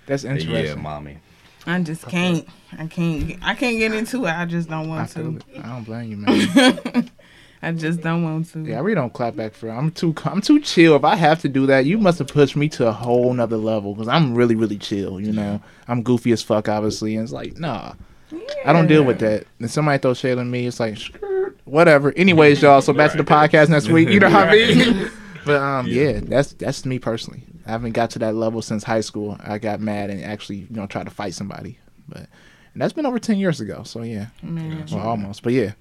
[0.07, 0.83] That's yeah, interesting.
[0.83, 1.19] mommy.
[1.67, 2.47] I just can't.
[2.77, 3.39] I can't.
[3.43, 4.31] I can't get into it.
[4.31, 5.37] I just don't want feel to.
[5.55, 5.65] it.
[5.65, 7.11] I don't blame you, man.
[7.65, 8.65] I just don't want to.
[8.65, 9.71] Yeah, I really don't clap back for.
[9.71, 10.15] I'm too.
[10.25, 10.97] I'm too chill.
[10.97, 13.57] If I have to do that, you must have pushed me to a whole nother
[13.57, 15.21] level because I'm really, really chill.
[15.21, 17.95] You know, I'm goofy as fuck, obviously, and it's like, nah,
[18.65, 19.47] I don't deal with that.
[19.59, 20.99] And somebody throws shade on me, it's like,
[21.65, 22.13] whatever.
[22.17, 22.83] Anyways, y'all.
[22.83, 24.09] So back to the podcast next week.
[24.09, 25.11] You know what I mean?
[25.45, 27.45] But um, yeah, that's that's me personally.
[27.67, 29.37] I haven't got to that level since high school.
[29.41, 31.79] I got mad and actually, you know, tried to fight somebody.
[32.09, 32.29] But
[32.73, 33.83] and that's been over ten years ago.
[33.85, 35.43] So yeah, well, almost.
[35.43, 35.73] But yeah,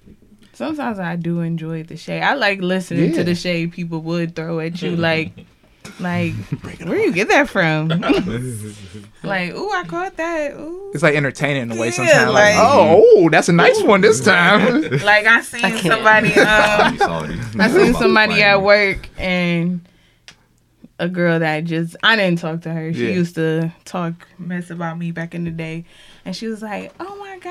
[0.54, 2.22] Sometimes I do enjoy the shade.
[2.22, 3.16] I like listening Yeah.
[3.16, 4.96] to the shade people would throw at you.
[4.96, 5.32] Like,
[6.00, 6.32] like
[6.84, 7.88] where you get that from?
[9.22, 10.52] like, ooh, I caught that.
[10.54, 10.90] Ooh.
[10.94, 11.86] it's like entertaining in a way.
[11.88, 14.82] Yeah, Sometimes, like, like- oh, oh, that's a nice one this time.
[15.00, 15.80] Like I seen can't.
[15.80, 16.32] somebody.
[16.34, 17.38] Um, You saw it.
[17.58, 19.80] I seen somebody at work and
[21.00, 22.92] a girl that just I didn't talk to her.
[22.92, 23.14] She Yeah.
[23.14, 25.84] used to talk mess about me back in the day,
[26.24, 27.50] and she was like, "Oh my god,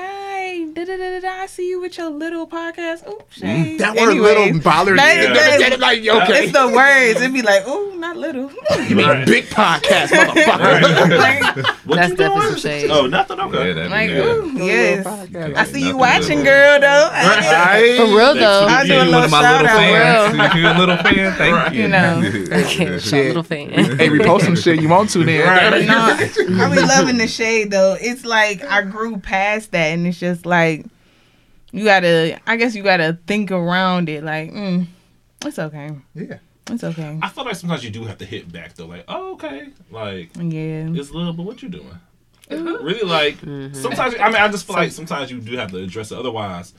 [0.74, 1.28] da da da da.
[1.42, 3.02] I see you with your little podcast.
[3.06, 3.78] Oh, shade.
[3.80, 5.34] That word Anyways, little bothered that- you.
[5.34, 6.44] that- That- like, okay.
[6.44, 7.20] It's the words.
[7.20, 8.50] It'd be like, oh, not little.
[8.88, 9.26] You mean Right.
[9.26, 11.18] big podcast, motherfucker.
[11.18, 11.56] like,
[11.86, 12.42] What That's you definitely doing?
[12.42, 12.90] some shade.
[12.90, 13.40] Oh, nothing.
[13.40, 13.68] Okay.
[13.68, 15.06] Yeah, that'd like, be ooh, yes.
[15.56, 16.44] I see you watching, little.
[16.44, 16.80] girl.
[16.80, 17.08] Though.
[17.12, 17.94] Right?
[17.96, 18.66] For real though.
[18.68, 20.32] I do a You little one of my shout little out.
[20.34, 20.54] fans.
[20.54, 21.32] You a little fan?
[21.34, 21.82] Thank you.
[21.82, 22.98] You know.
[22.98, 23.70] Shout little fan.
[23.70, 25.70] hey, repost some shit you want to then.
[25.70, 27.96] But no, I be loving the shade though.
[28.00, 30.86] It's like I grew past that, and it's just like
[31.72, 32.38] you gotta.
[32.46, 34.22] I guess you gotta think around it.
[34.22, 34.86] Like, mm,
[35.44, 35.90] it's okay.
[36.14, 36.38] Yeah.
[36.70, 37.18] It's okay.
[37.20, 38.86] I feel like sometimes you do have to hit back though.
[38.86, 39.68] Like, oh, okay.
[39.90, 40.86] Like, Yeah.
[40.94, 41.98] it's little, but what you doing?
[42.50, 43.36] Really, like
[43.74, 44.14] sometimes.
[44.20, 46.18] I mean, I just feel like sometimes you do have to address it.
[46.18, 46.72] Otherwise,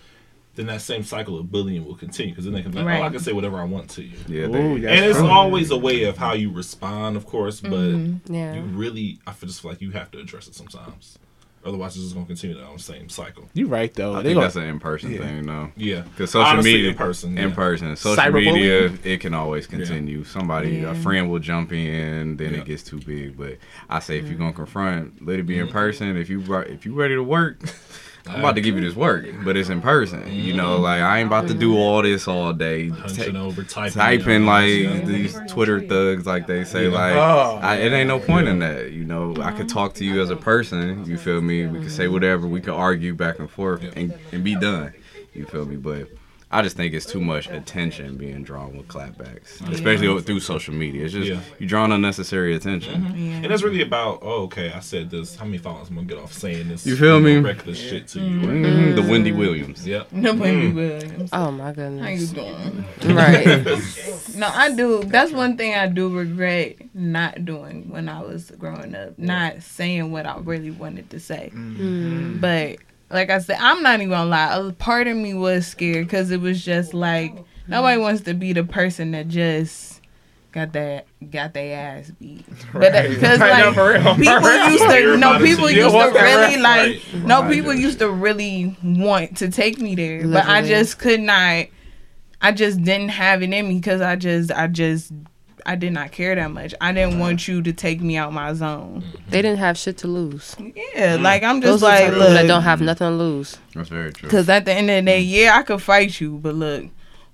[0.55, 3.03] then that same cycle of bullying will continue because then they can be like, oh,
[3.03, 4.17] I can say whatever I want to you.
[4.27, 4.89] Yeah, they, yeah.
[4.91, 5.27] and it's true.
[5.27, 8.33] always a way of how you respond, of course, but Mm-hmm.
[8.33, 8.55] Yeah.
[8.55, 11.19] you really, I feel just feel like you have to address it sometimes.
[11.65, 13.49] Otherwise, it's just gonna continue on the same cycle.
[13.53, 14.13] You're right though.
[14.13, 15.17] I They think gonna- that's an in-person Yeah.
[15.19, 15.71] thing, you know.
[15.75, 18.53] Yeah, Because social Honestly, media, in person, in person, social Cyberbullying?
[18.53, 20.23] media, it can always continue.
[20.23, 20.91] Somebody, Yeah.
[20.91, 22.59] a friend will jump in, then Yeah.
[22.59, 23.35] it gets too big.
[23.37, 23.57] But
[23.89, 25.73] I say, if you're gonna confront, let it be in mm-hmm.
[25.73, 26.15] person.
[26.17, 27.59] If you ri- if you ready to work,
[28.27, 30.27] I'm about to give you this work, but it's in person.
[30.31, 30.83] You know, mm-hmm.
[30.83, 34.45] like I ain't about to do all this all day, hunching ta- over, typing, typing
[34.45, 34.99] like Yeah.
[35.01, 36.85] these Twitter thugs, like they say.
[36.85, 36.95] Yeah.
[36.95, 38.91] Like Oh, I, it ain't no point in that.
[38.91, 41.05] You know, I could talk to you as a person.
[41.05, 41.67] You feel me?
[41.67, 42.47] We could say whatever.
[42.47, 44.93] We could argue back and forth and, and be done.
[45.33, 45.75] You feel me?
[45.75, 46.07] But
[46.51, 51.03] I just think it's too much attention being drawn with clapbacks, especially through social media.
[51.03, 51.39] It's just Yeah.
[51.59, 53.01] you drawing unnecessary attention.
[53.01, 53.17] Mm-hmm.
[53.17, 53.33] Yeah.
[53.37, 55.35] And it's really about, oh, okay, I said this.
[55.35, 56.85] How many followers am I'm gonna get off saying this?
[56.85, 57.37] You feel me?
[57.37, 58.39] Reckless shit to you.
[58.39, 59.85] Mhm, The Wendy Williams.
[59.85, 60.07] Yep.
[60.11, 60.75] The Wendy mm.
[60.75, 61.29] Williams.
[61.33, 62.03] Oh my goodness.
[62.03, 63.15] How you doing?
[63.15, 63.67] Right.
[64.35, 65.01] No, I do.
[65.05, 69.17] That's one thing I do regret not doing when I was growing up.
[69.17, 71.51] Not saying what I really wanted to say.
[71.53, 72.39] Mm-hmm.
[72.39, 72.77] But
[73.09, 74.55] like I said, I'm not even gonna lie.
[74.55, 77.35] A part of me was scared because it was just like
[77.67, 80.01] nobody wants to be the person that just
[80.51, 82.45] got that got their ass beat.
[82.73, 83.09] But Right.
[83.09, 84.15] because Right, no, like for real.
[84.15, 86.59] people used to no people used to really right?
[86.59, 86.81] like
[87.13, 87.25] Right.
[87.25, 87.51] no Right.
[87.51, 91.67] people used to really want to take me there, but I just could not.
[92.41, 95.11] I just didn't have it in me because I just I just
[95.65, 96.73] I did not care that much.
[96.79, 99.01] I didn't want you to take me out my zone.
[99.01, 99.29] Mm-hmm.
[99.29, 100.55] They didn't have shit to lose.
[100.59, 101.21] Yeah, mm.
[101.21, 103.57] like I'm just are the type like of people that don't have nothing to lose.
[103.73, 104.27] That's very true.
[104.27, 105.29] because at the end of the day, mm.
[105.29, 106.85] yeah, I could fight you, but look.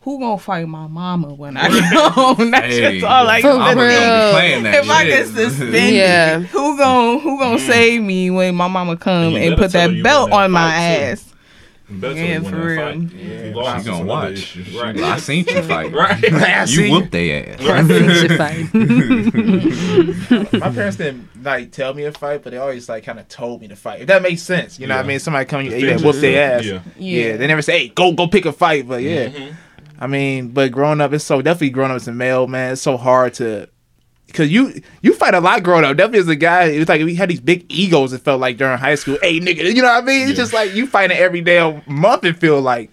[0.04, 2.50] Who gonna fight my mama when I get home?
[2.52, 4.00] That's Hey, just all I For can I'm gonna real.
[4.00, 5.10] be playing that If I shit.
[5.10, 6.40] get suspended, Yeah.
[6.40, 7.68] who gonna who gonna mm.
[7.68, 11.24] save me when my mama come You and put that belt on my ass?
[11.24, 11.31] too.
[11.94, 12.00] Ass?
[12.00, 12.82] Better Yeah, for real.
[12.82, 13.14] fight.
[13.14, 13.44] Yeah.
[13.46, 14.58] You lost, gonna watch.
[14.76, 14.98] Right.
[15.00, 15.92] I seen you fight.
[15.94, 16.34] Right.
[16.34, 16.92] I see You you.
[16.94, 17.60] whooped their ass.
[18.20, 18.74] Shit fight.
[20.54, 23.62] My parents didn't like tell me to fight, but they always like kind of told
[23.62, 24.02] me to fight.
[24.02, 25.20] If that makes sense, you know what I mean?
[25.20, 26.64] Somebody come, you, you whoop their ass.
[26.66, 26.86] yourself.
[26.98, 27.28] Yeah.
[27.28, 27.38] Yeah.
[27.38, 29.56] they never say, "Hey, go go pick a fight." But yeah, Mhm.
[30.00, 32.74] I mean, but growing up, it's so definitely growing up as a male man.
[32.74, 33.70] It's so hard to
[34.32, 35.98] because you you fight a lot growing up.
[35.98, 38.14] Definitely as a guy, it was like we had these big egos.
[38.14, 39.18] It felt like during high school.
[39.22, 40.22] Hey, nigga, you know what I mean?
[40.22, 40.44] It's Yeah.
[40.44, 42.24] just like you fighting every day month.
[42.24, 42.90] It feel like.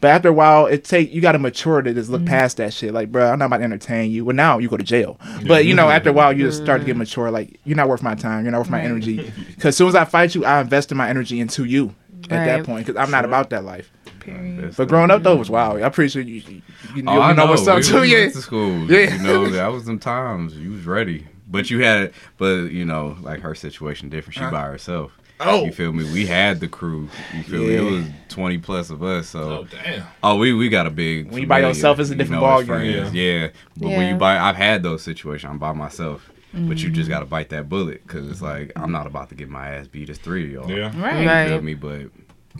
[0.00, 2.28] But after a while, it take you got to mature to just look mm-hmm.
[2.30, 2.92] past that shit.
[2.92, 4.24] Like, bro, I'm not about to entertain you.
[4.24, 5.16] Well, now you go to jail.
[5.46, 7.30] But you know, after a while, you just start to get mature.
[7.30, 8.44] Like, you're not worth my time.
[8.44, 9.32] You're not worth my energy.
[9.46, 11.94] Because as soon as I fight you, I invested my energy into you
[12.30, 12.84] at that point.
[12.84, 13.92] Because I'm not about that life.
[14.24, 14.74] Period.
[14.76, 15.78] But growing up though was wild.
[15.82, 16.62] I appreciate you you,
[16.94, 18.00] you, Oh, I you know, what's up We too.
[18.00, 18.18] was Yeah.
[18.20, 18.90] went to school.
[18.90, 19.16] Yeah.
[19.16, 20.54] You know, that was them times.
[20.56, 21.26] You was ready.
[21.48, 24.34] But you had but you know, like her situation different.
[24.34, 24.50] She Uh-huh.
[24.50, 25.12] by herself.
[25.44, 25.64] Oh.
[25.64, 26.04] You feel me?
[26.12, 27.08] We had the crew.
[27.34, 27.74] You feel me?
[27.74, 29.28] It was twenty plus of us.
[29.28, 30.04] So Oh damn.
[30.22, 31.30] Oh, we we got a big.
[31.32, 32.66] When you by yourself, it's a you different know, as ballgame.
[33.02, 33.12] friends.
[33.14, 35.50] Yeah, but when you buy, I've had those situations.
[35.50, 38.92] I'm by myself, but you just got to bite that bullet because it's like I'm
[38.92, 40.08] not about to get my ass beat.
[40.10, 40.70] It's three of y'all.
[40.70, 40.92] Yeah.
[41.02, 41.22] Right.
[41.22, 41.48] You Right.
[41.48, 41.74] feel me?
[41.74, 42.02] But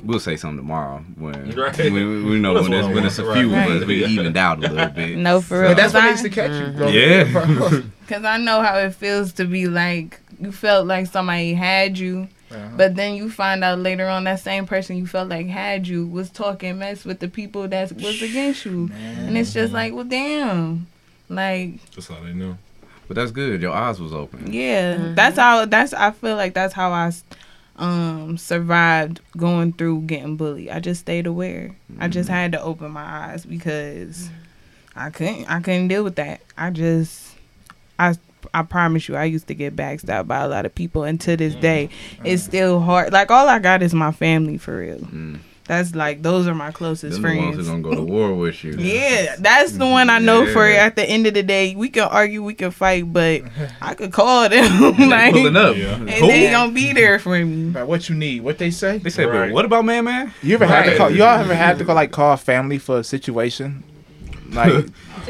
[0.03, 1.77] we'll say something tomorrow when Right.
[1.77, 3.71] when we, we know when it's, when it's a few Right.
[3.71, 4.11] of us, we Right.
[4.11, 5.17] evened out a little bit.
[5.29, 5.71] No, for real.
[5.71, 6.89] But that's what I- needs to catch you, bro.
[6.89, 7.25] Yeah.
[8.09, 12.29] Cause I know how it feels to be like you felt like somebody had you,
[12.51, 12.69] Uh-huh.
[12.77, 16.07] but then you find out later on that same person you felt like had you
[16.07, 18.91] was talking mess with the people that was against you,
[19.21, 20.87] and it's just like, well, damn,
[21.29, 22.59] like that's how they know.
[23.09, 23.63] But that's good.
[23.63, 24.53] Your eyes was open.
[24.53, 27.13] yeah, that's how that's I feel like that's how I
[27.77, 30.69] um survived going through getting bullied.
[30.71, 31.75] I just stayed aware.
[31.99, 34.29] I just had to open my eyes because
[34.95, 36.43] I couldn't I couldn't deal with that.
[36.57, 37.35] I just
[37.99, 38.15] I
[38.53, 41.37] I promise you I used to get backstabbed by a lot of people and to
[41.37, 41.89] this day
[42.25, 43.13] it's still hard.
[43.13, 44.99] Like all I got is my family for real.
[44.99, 45.41] Mm.
[45.73, 47.67] That's like those are my closest Them the ones friends.
[47.67, 48.73] who gonna go to war with you.
[48.79, 51.75] Yeah, that's the one I know for at the end of the day.
[51.75, 53.41] We can argue, we can fight, but
[53.81, 54.97] I could call them.
[54.99, 55.75] They like, pulling up.
[55.75, 55.95] Yeah.
[55.95, 56.27] and Who?
[56.27, 57.71] they gonna be there for me.
[57.71, 58.43] Like, what you need?
[58.43, 58.99] What they say?
[58.99, 59.49] They say, Right.
[59.49, 60.35] but what about man, man?
[60.43, 61.11] You ever had to call?
[61.11, 63.83] Y'all ever had to go like call family for a situation?
[64.53, 64.87] Like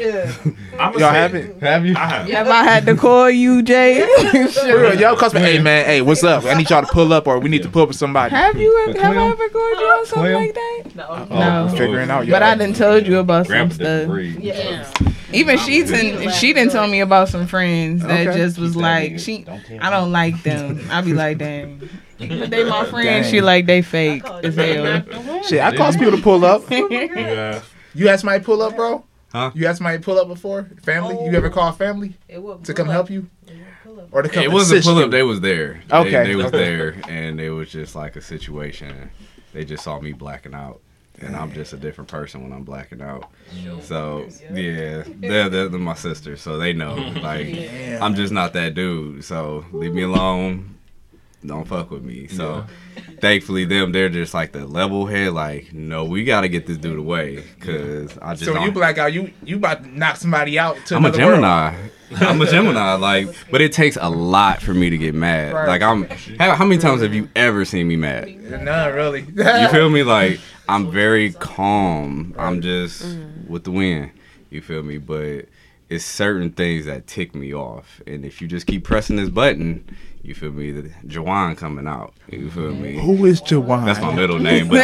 [0.79, 1.61] I'm y'all haven't?
[1.61, 1.95] Have you?
[1.95, 2.27] I have.
[2.27, 4.01] Have I had to call you, Jay?
[4.51, 5.39] For real, y'all call me.
[5.39, 6.45] Hey man, hey, what's up?
[6.45, 8.33] I need y'all to pull up, or we need to pull up with somebody.
[8.35, 9.31] have you ever, have I Clem?
[9.31, 10.83] ever called you on something like that?
[10.95, 11.69] No, Oh, no.
[11.77, 12.27] Figuring out.
[12.27, 14.09] But I didn't done told you about some stuff.
[14.39, 14.91] Yeah.
[15.31, 16.31] Even she didn't.
[16.31, 18.37] she didn't tell me about some friends that Okay.
[18.37, 19.45] just was like she.
[19.79, 20.85] I don't like them.
[20.89, 21.87] I be like, dang.
[22.19, 23.29] But they my friends.
[23.29, 25.03] She like they fake as hell.
[25.43, 26.63] Shit, I cause people to pull up.
[26.69, 27.61] Yeah.
[27.95, 29.03] You had my pull up, bro?
[29.33, 29.51] Huh?
[29.55, 30.69] You had somebody pull up before?
[30.83, 31.15] Family?
[31.25, 33.29] You ever call family to come help you?
[34.11, 35.05] Or to come It wasn't assist pull you?
[35.05, 35.11] up.
[35.11, 35.81] They was there.
[35.89, 36.57] They- Okay, They, was okay.
[36.57, 39.09] there, and it was just like a situation.
[39.51, 40.81] They just saw me blacking out,
[41.19, 43.31] and I'm just a different person when I'm blacking out.
[43.81, 46.95] So yeah, they're, they're, they're my sisters, so they know.
[47.21, 48.03] Like Damn.
[48.03, 49.23] I'm just not that dude.
[49.23, 50.72] So leave me alone.
[51.45, 52.27] Don't fuck with me.
[52.27, 52.65] So
[53.19, 55.33] thankfully, them they're just like the level head.
[55.33, 58.63] Like no, we got to get this dude away because I just So don't.
[58.63, 61.35] you black out, you you about to knock somebody out to I'm a another world.
[61.35, 61.89] Gemini.
[62.17, 65.53] I'm a Gemini, like, but it takes a lot for me to get mad.
[65.53, 65.67] Right.
[65.67, 66.03] Like, I'm.
[66.37, 68.27] How, how many times have you ever seen me mad?
[68.39, 69.21] None really.
[69.21, 70.03] You feel me?
[70.03, 70.39] Like,
[70.69, 72.35] I'm very calm.
[72.37, 73.47] I'm just mm.
[73.47, 74.11] with the wind.
[74.51, 74.99] You feel me?
[74.99, 75.47] But
[75.89, 79.83] it's certain things that tick me off, and if you just keep pressing this button,
[80.23, 80.71] you feel me?
[80.71, 82.13] The Jawan coming out.
[82.29, 82.97] You feel me?
[82.97, 83.83] Who is Jawan?
[83.83, 84.79] That's my middle name, but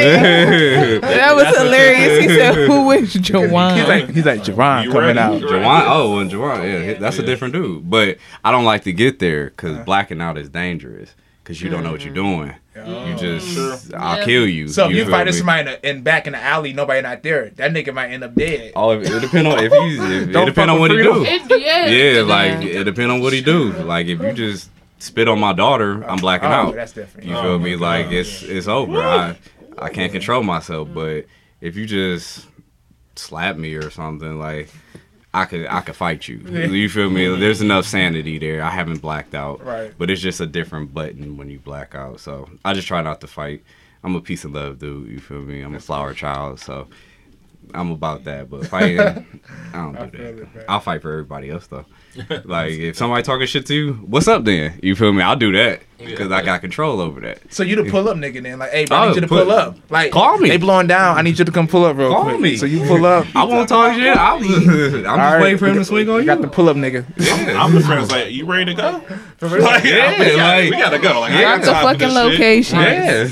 [0.00, 2.20] Hey, that was hilarious.
[2.20, 5.18] He said, "Who is Jawan?" He's like he's like Jawan coming ready?
[5.20, 5.40] out.
[5.40, 7.88] You Jawan, oh, and Jawan, yeah, that's a different dude.
[7.88, 9.84] But I don't like to get there because uh-huh.
[9.84, 11.14] blacking out is dangerous
[11.46, 12.52] because you don't know what you're doing.
[12.74, 13.18] You mm.
[13.18, 14.24] just, I'll Yeah.
[14.24, 14.66] kill you.
[14.66, 17.22] So if you feel fighting somebody in, the, in back in the alley, nobody not
[17.22, 17.50] there.
[17.50, 18.72] That nigga might end up dead.
[18.74, 21.04] Oh, it, it depend on if he's, if, it Don't depend on what with he
[21.04, 21.24] do.
[21.24, 21.86] It, yeah.
[21.86, 23.72] Yeah, like it depend on what he do.
[23.74, 26.74] Like if you just spit on my daughter, I'm blacking oh, out.
[26.74, 27.28] That's different.
[27.28, 27.76] You Oh feel my me?
[27.76, 28.14] Like gosh.
[28.14, 29.00] it's it's over.
[29.00, 29.38] I
[29.78, 30.88] I can't control myself.
[30.92, 31.26] But
[31.60, 32.44] if you just
[33.14, 34.68] slap me or something, like
[35.36, 36.38] I could I could fight you.
[36.38, 37.26] You feel me?
[37.36, 38.62] There's enough sanity there.
[38.62, 39.62] I haven't blacked out.
[39.64, 39.92] Right.
[39.98, 42.20] But it's just a different button when you black out.
[42.20, 43.62] So I just try not to fight.
[44.02, 45.10] I'm a piece of love dude.
[45.10, 45.60] You feel me?
[45.60, 46.60] I'm a flower child.
[46.60, 46.88] So
[47.74, 48.48] I'm about that.
[48.48, 49.16] But fighting, I
[49.74, 50.60] don't do feel that.
[50.60, 50.64] it.
[50.68, 51.84] I'll fight for everybody else though.
[52.44, 54.78] Like if somebody talking shit to you, what's up then?
[54.82, 55.22] You feel me?
[55.22, 57.40] I'll do that because I got control over that.
[57.52, 58.58] So you to pull up nigga then?
[58.58, 59.76] Like, hey, bro, I need you to pull up.
[59.90, 60.48] Like, Call me.
[60.50, 61.16] They blowing down.
[61.16, 62.40] I need you to come pull up real Call quick.
[62.40, 62.56] me.
[62.56, 63.26] So you pull up.
[63.34, 64.16] I won't talk shit.
[64.16, 66.26] I'm just, I'm just All right, waiting for him to swing on you.
[66.26, 67.04] Got the pull up nigga.
[67.58, 69.00] I'm the friend like, you ready to go?
[69.38, 69.62] For real?
[69.64, 71.20] Like, Yeah, we, gotta, like- we gotta go.
[71.20, 72.14] Like, yeah, I Drop ain't the got time for fucking
[72.68, 72.78] this shit.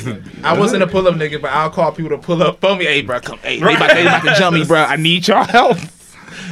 [0.08, 0.22] location.
[0.42, 0.48] yeah.
[0.50, 2.84] I wasn't a pull up nigga, but I'll call people to pull up for me.
[2.86, 3.38] Hey, bro, come.
[3.38, 4.80] Hey, they about, they about to jump me, bro.
[4.82, 5.76] I need y'all help.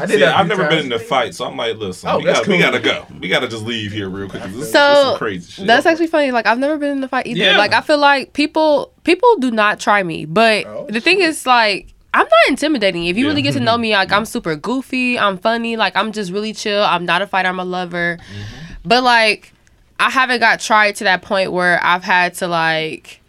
[0.01, 0.35] I did See, that.
[0.35, 2.49] a I've few never been in a fight, so I'm like, listen, Oh, we, gotta,
[2.51, 3.07] we gotta go.
[3.21, 4.43] We gotta just leave here real quick.
[4.45, 5.67] This, this is So some crazy shit.
[5.67, 6.31] that's actually funny.
[6.31, 7.39] Like I've never been in a fight either.
[7.41, 7.59] Yeah.
[7.59, 11.47] Like I feel like people people do not try me, but Oh, the thing is
[11.47, 11.89] like.
[12.15, 13.07] I'm not intimidating.
[13.07, 14.17] If you really get to know me, like mm-hmm.
[14.19, 16.83] I'm super goofy, I'm funny, like I'm just really chill.
[16.83, 18.19] I'm not a fighter, I'm a lover.
[18.21, 18.73] Mm-hmm.
[18.85, 19.55] But like
[19.99, 23.22] I haven't got tried to that point where I've had to like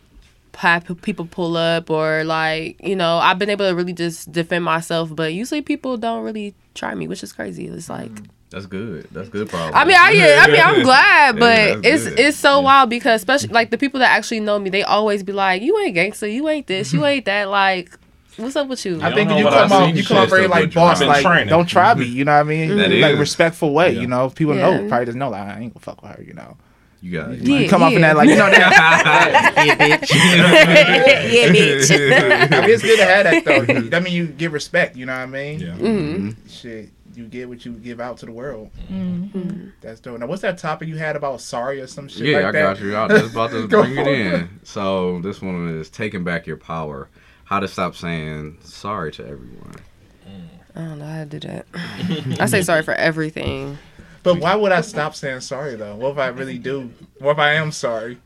[0.56, 4.64] have people pull up or like, you know, I've been able to really just defend
[4.64, 7.68] myself, but usually people don't really try me, which is crazy.
[7.68, 8.26] It's like mm.
[8.52, 9.08] That's good.
[9.12, 9.50] That's good.
[9.50, 9.74] Problem.
[9.74, 12.20] I mean, I, yeah, I mean, I'm glad, but that's it's good.
[12.20, 15.34] it's so wild because especially like the people that actually know me, they always be
[15.34, 17.98] like, "You ain't gangster, you ain't this, you ain't that." Like,
[18.38, 19.02] what's up with you?
[19.02, 21.24] I think don't you come what I off, you come off very like boss, like
[21.26, 21.48] training.
[21.48, 22.06] don't try me.
[22.06, 22.78] You know what I mean?
[22.78, 23.20] That like is.
[23.20, 23.94] respectful way.
[23.94, 24.02] Yeah.
[24.02, 24.82] You know, people Yeah.
[24.82, 26.22] know probably just know like I ain't gonna fuck with her.
[26.22, 26.56] You know,
[27.04, 27.42] you got it.
[27.42, 27.60] Yeah.
[27.60, 29.54] you come off in that like you know that.
[29.58, 30.10] yeah, bitch.
[31.34, 31.92] yeah, bitch.
[31.92, 33.66] I mean, it's good to have that though.
[33.90, 34.96] That mean you give respect.
[34.96, 35.60] You know what I mean?
[35.60, 35.68] Yeah.
[35.76, 36.48] mm-hmm.
[36.48, 38.70] Shit, you get what you give out to the world.
[38.90, 39.68] Mm-hmm.
[39.82, 40.18] That's dope.
[40.18, 42.78] Now, what's that topic you had about sorry or some shit Yeah, like I that?
[42.78, 42.96] got you.
[42.96, 44.60] I was just about to bring it in.
[44.64, 47.10] So this one is taking back your power.
[47.44, 49.76] How to stop saying sorry to everyone.
[50.74, 51.66] I don't know how to do that.
[52.40, 53.78] I say sorry for everything.
[54.24, 55.96] But why would I stop saying sorry though?
[55.96, 56.92] What if I really do?
[57.20, 58.18] What if I am sorry?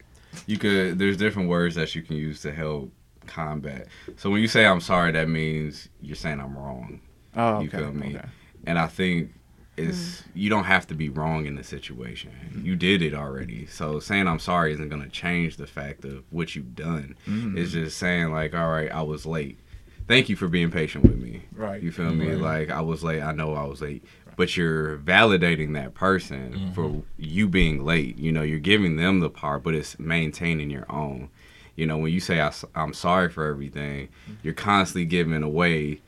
[0.45, 0.99] You could.
[0.99, 2.91] There's different words that you can use to help
[3.25, 3.87] combat.
[4.15, 7.01] So when you say I'm sorry, that means you're saying I'm wrong.
[7.35, 7.63] Oh, okay.
[7.63, 8.15] You feel me?
[8.15, 8.25] okay.
[8.65, 9.31] And I think
[9.77, 12.31] it's you don't have to be wrong in the situation.
[12.63, 13.67] You did it already.
[13.67, 17.15] So saying I'm sorry isn't gonna change the fact of what you've done.
[17.27, 17.57] Mm-hmm.
[17.57, 19.59] It's just saying like, all right, I was late.
[20.07, 21.43] Thank you for being patient with me.
[21.51, 21.81] Right.
[21.83, 22.33] You feel me?
[22.33, 23.21] Like I was late.
[23.21, 24.03] I know I was late.
[24.38, 26.73] But you're validating that person Mm-hmm.
[26.73, 28.18] for you being late.
[28.18, 31.30] You know, you're giving them the part, but it's maintaining your own.
[31.76, 34.09] You know, when you say I, am sorry for everything,
[34.41, 36.01] you're constantly giving away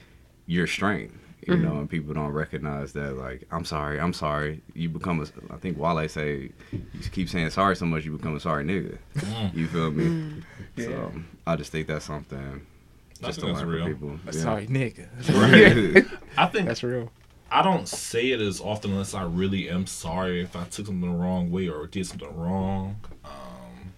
[0.47, 1.15] your strength.
[1.47, 1.64] You mm-hmm.
[1.64, 3.18] know, and people don't recognize that.
[3.18, 4.61] Like, I'm sorry, I'm sorry.
[4.73, 5.53] You become a.
[5.53, 8.97] I think Wale say, you keep saying sorry so much, you become a sorry nigga.
[9.15, 9.56] Mm.
[9.56, 10.06] You feel me?
[10.06, 10.43] Mm.
[10.76, 10.85] Yeah.
[10.85, 11.11] So
[11.47, 12.65] I just think that's something.
[13.22, 13.85] Just to learn real.
[13.88, 14.19] people.
[14.26, 14.31] Yeah.
[14.31, 15.07] Sorry, nigga.
[15.30, 16.06] Right.
[16.38, 17.11] I think that's real.
[17.51, 21.01] I don't say it as often unless I really am sorry if I took something
[21.01, 22.97] the wrong way or did something wrong.
[23.26, 23.93] Um,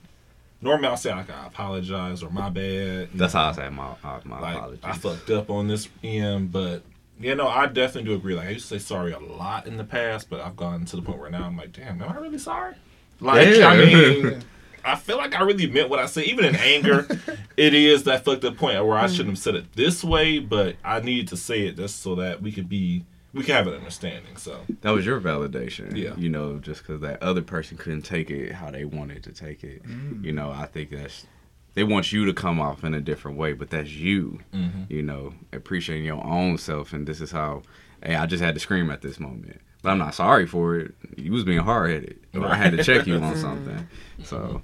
[0.61, 3.09] normally I'll say like I apologize or my bad.
[3.13, 3.39] That's know.
[3.39, 4.83] how I say my uh, my like, apologies.
[4.83, 6.83] I fucked up on this end, but
[7.19, 8.35] yeah, no, I definitely do agree.
[8.35, 10.95] Like I used to say sorry a lot in the past, but I've gotten to
[10.95, 12.75] the point where now I'm like, damn, am I really sorry?
[13.19, 13.67] Like yeah.
[13.67, 14.43] I mean.
[14.83, 16.23] I feel like I really meant what I said.
[16.23, 17.05] Even in anger,
[17.55, 20.75] it is that fucked up point where I shouldn't have said it this way, but
[20.83, 23.75] I needed to say it just so that we could be we can have an
[23.75, 24.35] understanding.
[24.37, 25.95] So that was your validation.
[25.95, 26.15] Yeah.
[26.17, 29.63] You know, just because that other person couldn't take it how they wanted to take
[29.63, 29.83] it.
[29.83, 30.23] Mm.
[30.23, 31.25] You know, I think that's
[31.73, 34.39] they want you to come off in a different way, but that's you.
[34.53, 34.83] Mm-hmm.
[34.89, 37.63] You know, appreciating your own self, and this is how.
[38.03, 40.95] Hey, I just had to scream at this moment, but I'm not sorry for it.
[41.17, 43.87] You was being hard headed, or I had to check you on something.
[44.23, 44.61] So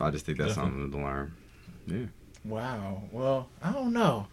[0.00, 0.82] I just think that's Definitely.
[0.82, 1.34] something to learn.
[1.86, 2.06] Yeah.
[2.44, 3.02] Wow.
[3.12, 4.26] Well, I don't know.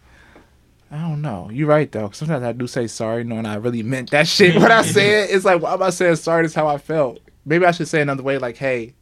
[0.90, 1.50] I don't know.
[1.52, 2.10] You're right though.
[2.10, 4.56] Sometimes I do say sorry, knowing I really meant that shit.
[4.56, 6.42] What I said, it's like, why am I saying sorry?
[6.42, 7.20] That's how I felt.
[7.44, 8.94] Maybe I should say another way, like, hey.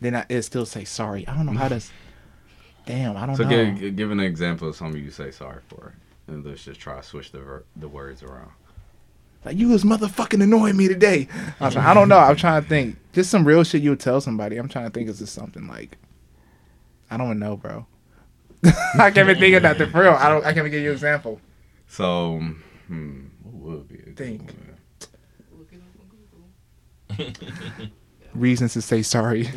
[0.00, 1.26] Then I it still say sorry.
[1.26, 1.82] I don't know how to.
[2.84, 3.74] Damn, I don't so know.
[3.74, 5.94] So give, give an example of something you say sorry for,
[6.26, 8.50] and let's just try to switch the ver- the words around.
[9.44, 11.28] Like you was motherfucking annoying me today.
[11.60, 12.18] I, like, I don't know.
[12.18, 12.96] I'm trying to think.
[13.12, 14.56] Just some real shit you would tell somebody.
[14.58, 15.08] I'm trying to think.
[15.08, 15.96] Is this something like?
[17.10, 17.86] I don't know, bro.
[18.94, 20.12] I can't even think of nothing for real.
[20.12, 20.42] I don't.
[20.42, 21.40] I can't even give you an example.
[21.88, 22.40] So,
[22.86, 24.54] hmm, what would be a think?
[25.56, 25.80] Look up
[27.18, 27.86] on Google.
[28.34, 29.48] Reasons to say sorry.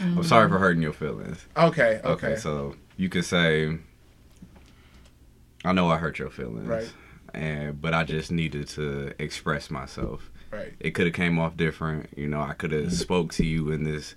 [0.00, 1.46] I'm sorry for hurting your feelings.
[1.56, 2.08] Okay, okay.
[2.08, 3.76] Okay, so you could say,
[5.64, 6.66] I know I hurt your feelings.
[6.66, 6.92] Right.
[7.34, 10.30] And but I just needed to express myself.
[10.50, 10.72] Right.
[10.80, 12.08] It could have came off different.
[12.16, 14.14] You know, I could have spoke to you in this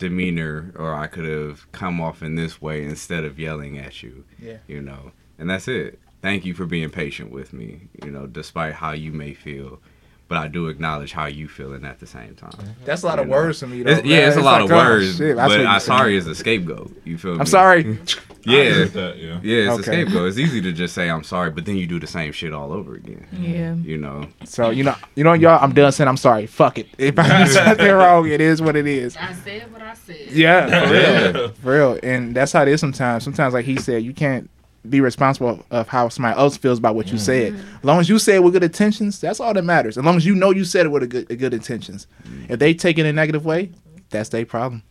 [0.00, 4.24] demeanor or I could have come off in this way instead of yelling at you.
[4.40, 4.56] Yeah.
[4.66, 5.12] You know.
[5.38, 6.00] And that's it.
[6.22, 9.80] Thank you for being patient with me, you know, despite how you may feel.
[10.30, 12.52] But I do acknowledge how you feeling at the same time.
[12.84, 13.32] That's a lot you of know?
[13.32, 13.90] words to me, though.
[13.90, 15.20] It's, yeah, it's, it's a lot like, of words.
[15.20, 17.02] Oh, shit, but I'm sorry is a scapegoat.
[17.04, 17.40] You feel me?
[17.40, 17.82] I'm sorry.
[18.44, 18.84] yeah.
[18.84, 19.40] That, yeah.
[19.42, 20.02] Yeah, it's okay.
[20.02, 20.28] a scapegoat.
[20.28, 22.72] It's easy to just say I'm sorry, but then you do the same shit all
[22.72, 23.26] over again.
[23.32, 23.74] Yeah.
[23.74, 24.28] You know.
[24.44, 25.58] So you know, you know, y'all.
[25.60, 26.46] I'm done saying I'm sorry.
[26.46, 26.86] Fuck it.
[26.96, 29.16] If I did something wrong, it is what it is.
[29.16, 30.30] I said what I said.
[30.30, 30.92] Yeah, for
[31.32, 32.00] real, for real.
[32.04, 33.24] And that's how it is sometimes.
[33.24, 34.48] Sometimes, like he said, you can't
[34.88, 37.20] be responsible of how somebody else feels about what you mm.
[37.20, 37.54] said.
[37.54, 39.98] As long as you say it with good intentions, that's all that matters.
[39.98, 42.06] As long as you know you said it with a good a good intentions.
[42.24, 42.50] Mm.
[42.50, 43.70] If they take it in a negative way,
[44.08, 44.82] that's their problem.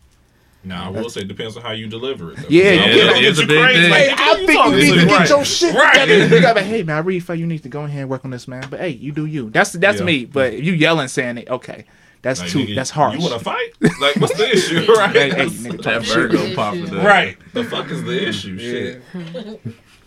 [0.62, 2.36] Now I will say it depends on how you deliver it.
[2.36, 2.48] Though.
[2.50, 3.90] Yeah, yeah, yeah it's a big thing.
[3.90, 5.28] Like, I think you need to get right.
[5.28, 6.06] your shit right.
[6.06, 6.40] together.
[6.40, 8.46] gotta, hey man, I really feel you need to go ahead and work on this,
[8.46, 8.66] man.
[8.68, 9.48] But hey, you do you.
[9.48, 10.04] That's that's yeah.
[10.04, 10.24] me.
[10.26, 11.86] But if you yelling saying it, okay.
[12.22, 12.58] That's like, too.
[12.60, 13.16] Nigga, that's harsh.
[13.16, 13.72] You want to fight?
[14.00, 14.92] Like, what's the issue?
[14.92, 15.14] Right?
[15.14, 17.04] hey, hey, nigga, that Virgo popping up.
[17.04, 17.36] Right.
[17.52, 18.58] The fuck is the issue?
[18.58, 19.02] Shit.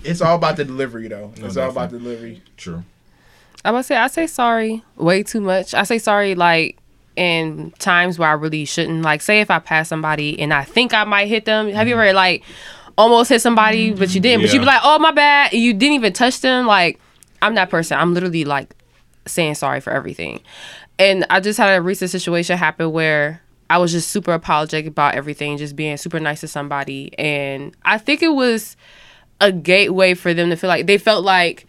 [0.04, 1.32] It's all about the delivery, though.
[1.40, 2.42] No, it's all about the delivery.
[2.58, 2.84] True.
[3.64, 5.74] I must say, I say sorry way too much.
[5.74, 6.78] I say sorry like
[7.16, 9.04] in times where I really shouldn't.
[9.04, 11.70] Like, say if I pass somebody and I think I might hit them.
[11.70, 12.02] Have you mm-hmm.
[12.02, 12.44] ever like
[12.98, 14.42] almost hit somebody but you didn't?
[14.42, 14.48] Yeah.
[14.48, 15.54] But you'd be like, oh my bad.
[15.54, 16.66] You didn't even touch them.
[16.66, 17.00] Like,
[17.42, 17.98] I'm that person.
[17.98, 18.76] I'm literally like
[19.26, 20.42] saying sorry for everything.
[21.00, 25.16] And I just had a recent situation happen where I was just super apologetic about
[25.16, 27.18] everything, just being super nice to somebody.
[27.18, 28.78] And I think it was
[29.42, 31.66] a gateway for them to feel like they felt like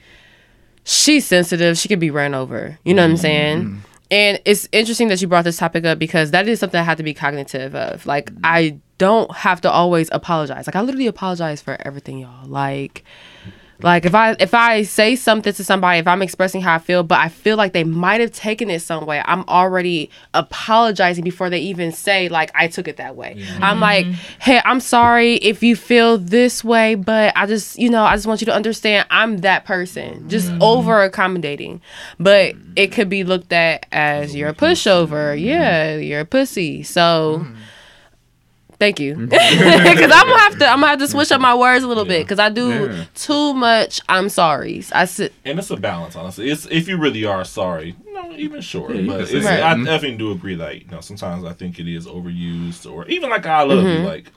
[0.84, 2.78] she's sensitive, she could be ran over.
[2.84, 3.62] You know what I'm saying?
[3.64, 3.78] Mm-hmm.
[4.10, 6.98] And it's interesting that you brought this topic up because that is something I have
[6.98, 8.04] to be cognitive of.
[8.06, 10.66] Like I don't have to always apologize.
[10.66, 12.46] Like I literally apologize for everything, y'all.
[12.46, 13.02] Like
[13.82, 17.02] like if I if I say something to somebody, if I'm expressing how I feel,
[17.02, 21.50] but I feel like they might have taken it some way, I'm already apologizing before
[21.50, 23.36] they even say like I took it that way.
[23.38, 23.64] Mm-hmm.
[23.64, 24.06] I'm like,
[24.40, 28.26] hey, I'm sorry if you feel this way, but I just you know I just
[28.26, 30.62] want you to understand I'm that person, just mm-hmm.
[30.62, 31.80] over accommodating.
[32.18, 35.38] But it could be looked at as you're a pushover.
[35.38, 36.82] Yeah, you're a pussy.
[36.82, 37.40] So.
[37.42, 37.54] Mm-hmm
[38.78, 40.66] Thank you, because I'm gonna have to.
[40.66, 42.18] I'm gonna have to switch up my words a little yeah.
[42.18, 43.04] bit because I do yeah.
[43.14, 44.00] too much.
[44.08, 44.84] I'm sorry.
[44.92, 46.16] I sit, and it's a balance.
[46.16, 48.96] Honestly, it's if you really are sorry, you know, even short.
[48.96, 49.62] Yeah, but right.
[49.62, 53.30] I definitely do agree that you know sometimes I think it is overused, or even
[53.30, 54.02] like I love mm-hmm.
[54.02, 54.30] you, like.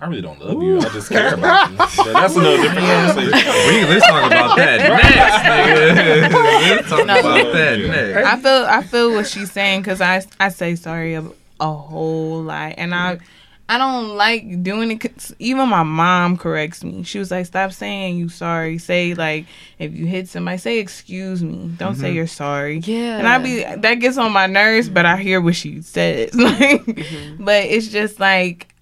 [0.00, 0.78] I really don't love you.
[0.78, 1.76] I just care about you.
[2.12, 3.52] that's another different conversation.
[3.66, 8.24] we, let's talk about that next, let's talk no, about that next.
[8.24, 11.28] I feel I feel what she's saying because I I say sorry a,
[11.58, 13.18] a whole lot, and I
[13.70, 15.30] I don't like doing it.
[15.38, 17.02] even my mom corrects me.
[17.02, 18.78] She was like, "Stop saying you sorry.
[18.78, 19.44] Say like
[19.78, 21.70] if you hit somebody, say excuse me.
[21.76, 22.16] Don't say mm-hmm.
[22.16, 23.18] you're sorry." Yeah.
[23.18, 26.30] And I be that gets on my nerves, but I hear what she says.
[26.48, 27.44] Like, mm-hmm.
[27.44, 28.74] but it's just like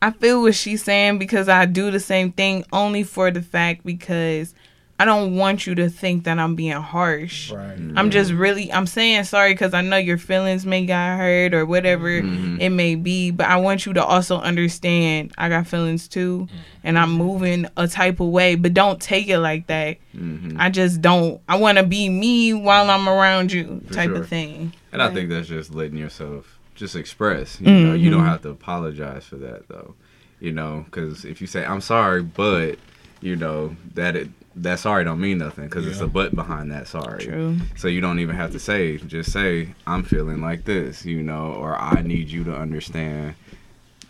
[0.00, 3.84] I feel what she's saying because I do the same thing only for the fact
[3.84, 4.54] because
[5.00, 7.52] I don't want you to think that I'm being harsh.
[7.52, 7.78] Right.
[7.94, 11.64] I'm just really I'm saying sorry because I know your feelings may got hurt or
[11.64, 16.48] whatever it may be, but I want you to also understand I got feelings too,
[16.82, 19.98] and I'm moving a type of way, but don't take it like that.
[20.16, 20.60] Mm-hmm.
[20.60, 21.40] I just don't.
[21.48, 24.22] I want to be me while I'm around you, For type sure.
[24.22, 24.72] of thing.
[24.90, 27.60] And I think that's just letting yourself just express.
[27.60, 29.94] You know, you don't have to apologize for that though.
[30.40, 32.78] You know, because if you say I'm sorry, but
[33.20, 34.28] you know that it
[34.62, 37.24] that sorry don't mean nothing because it's a but behind that sorry.
[37.24, 37.56] True.
[37.76, 38.96] So you don't even have to say.
[38.98, 41.04] Just say I'm feeling like this.
[41.04, 43.34] You know, or I need you to understand.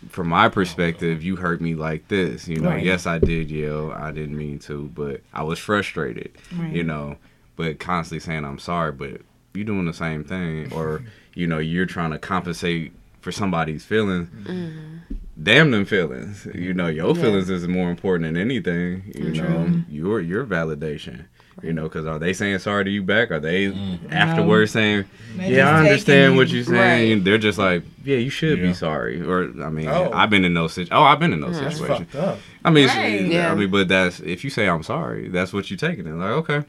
[0.09, 2.47] From my perspective, you hurt me like this.
[2.47, 2.83] You know, Right.
[2.83, 3.91] yes, I did yell.
[3.91, 6.31] I didn't mean to, but I was frustrated.
[6.55, 6.71] Right.
[6.73, 7.17] You know,
[7.57, 9.21] but constantly saying I'm sorry, but
[9.53, 11.01] you're doing the same thing, or
[11.35, 14.29] you know, you're trying to compensate for somebody's feelings.
[14.47, 15.15] Mm-hmm.
[15.41, 16.47] Damn them feelings.
[16.53, 19.11] You know, your feelings is more important than anything.
[19.15, 21.25] You know, your your validation.
[21.61, 23.31] You know, because are they saying sorry to you back?
[23.31, 24.13] Are they mm-hmm.
[24.13, 25.05] afterwards saying,
[25.35, 27.17] They "Yeah, I understand what you're saying"?
[27.17, 27.23] right.
[27.23, 28.67] They're just like, "Yeah, you should Yeah.
[28.67, 30.09] be sorry." Or I mean, Oh.
[30.13, 30.93] I've been in those situations.
[30.93, 32.09] Oh, I've been in those That's situations.
[32.11, 32.39] fucked up.
[32.63, 33.13] I mean, Right.
[33.13, 33.51] it's- Yeah.
[33.51, 36.13] I mean, but that's if you say I'm sorry, that's what you're taking it.
[36.13, 36.63] Like, okay.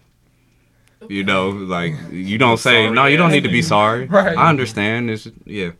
[1.08, 3.06] You know, like you don't say Sorry no.
[3.06, 4.06] You don't ass need to be sorry.
[4.06, 4.36] Right.
[4.36, 5.10] I understand.
[5.10, 5.70] It's yeah.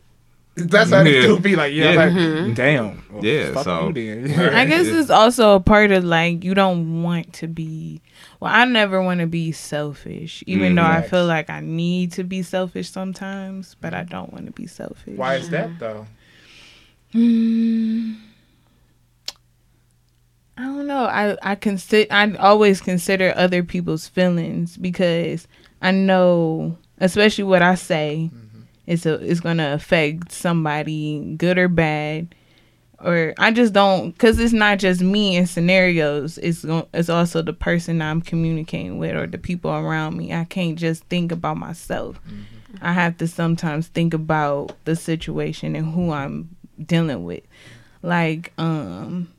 [0.55, 1.27] That's how they Yeah.
[1.27, 2.05] do be like, yeah, Yeah.
[2.45, 3.03] like, damn.
[3.09, 4.53] Well, Yeah, fuck so- you then.
[4.55, 8.01] I guess it's also a part of like you don't want to be.
[8.39, 10.75] Well, I never want to be selfish, even Mm.
[10.75, 14.51] though I feel like I need to be selfish sometimes, but I don't want to
[14.51, 15.15] be selfish.
[15.17, 16.05] Why is that though?
[17.13, 18.13] Hmm.
[20.57, 21.05] I don't know.
[21.05, 25.47] I I consider I always consider other people's feelings because
[25.81, 28.29] I know, especially what I say,
[28.87, 32.35] it's a it's gonna affect somebody, good or bad.
[33.03, 36.37] Or I just don't, cause it's not just me in scenarios.
[36.37, 36.63] It's
[36.93, 40.33] it's also the person I'm communicating with or the people around me.
[40.33, 42.19] I can't just think about myself.
[42.81, 47.43] I have to sometimes think about the situation and who I'm dealing with.
[48.03, 49.31] Like, um,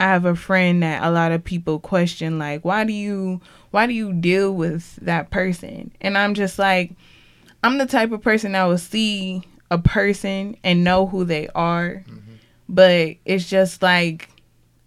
[0.00, 3.40] I have a friend that a lot of people question, like, why do you
[3.70, 5.92] why do you deal with that person?
[6.00, 6.92] And I'm just like,
[7.62, 12.04] I'm the type of person that will see a person and know who they are.
[12.08, 12.34] Mm-hmm.
[12.68, 14.28] But it's just like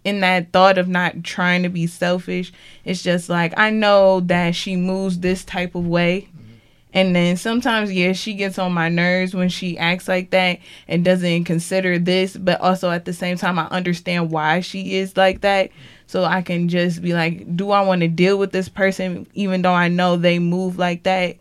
[0.04, 2.52] in that thought of not trying to be selfish,
[2.86, 6.28] it's just like I know that she moves this type of way.
[6.30, 6.54] Mm-hmm.
[6.94, 11.06] And then sometimes, yeah, she gets on my nerves when she acts like that and
[11.06, 15.42] doesn't consider this, but also at the same time, I understand why she is like
[15.42, 15.72] that.
[16.08, 19.62] So I can just be like, do I want to deal with this person even
[19.62, 21.38] though I know they move like that?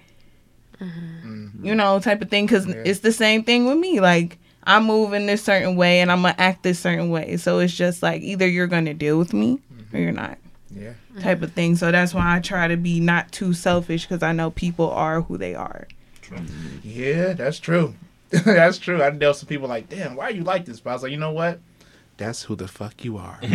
[0.80, 1.64] Mm-hmm.
[1.64, 2.46] You know, type of thing.
[2.46, 2.82] Because Yeah.
[2.84, 4.00] it's the same thing with me.
[4.00, 7.36] Like, I move in this certain way and I'm going to act this certain way.
[7.36, 9.96] So it's just like either you're going to deal with me or mm-hmm.
[9.96, 10.38] you're not
[10.70, 10.92] Yeah.
[11.20, 11.76] type of thing.
[11.76, 15.22] So that's why I try to be not too selfish because I know people are
[15.22, 15.86] who they are.
[16.84, 17.94] Yeah, that's true.
[18.30, 19.02] that's true.
[19.02, 20.78] I know some people like, damn, why are you like this?
[20.80, 21.58] But I was like, you know what?
[22.16, 23.38] That's who the fuck you are.
[23.40, 23.50] but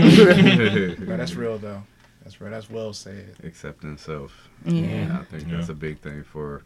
[1.17, 1.83] that's real though.
[2.23, 2.49] That's real.
[2.51, 3.35] That's well said.
[3.43, 4.49] Accepting self.
[4.65, 5.19] Yeah.
[5.21, 5.57] I think Yeah.
[5.57, 6.63] that's a big thing for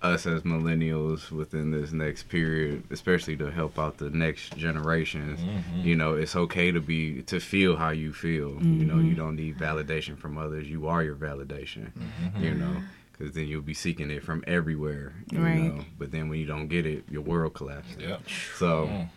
[0.00, 5.40] us as millennials within this next period, especially to help out the next generations.
[5.40, 5.80] Mm-hmm.
[5.80, 8.62] You know, it's okay to be to feel how you feel.
[8.62, 9.14] You know, you mm-hmm.
[9.14, 10.68] don't need validation from others.
[10.68, 11.90] You are your validation.
[11.92, 12.44] Mm-hmm.
[12.44, 12.76] You know,
[13.12, 15.14] because then you'll be seeking it from everywhere.
[15.32, 15.56] You Right.
[15.56, 17.96] know, but then when you don't get it, your world collapses.
[17.98, 18.18] Yeah.
[18.56, 18.86] So.
[18.86, 19.08] Mm.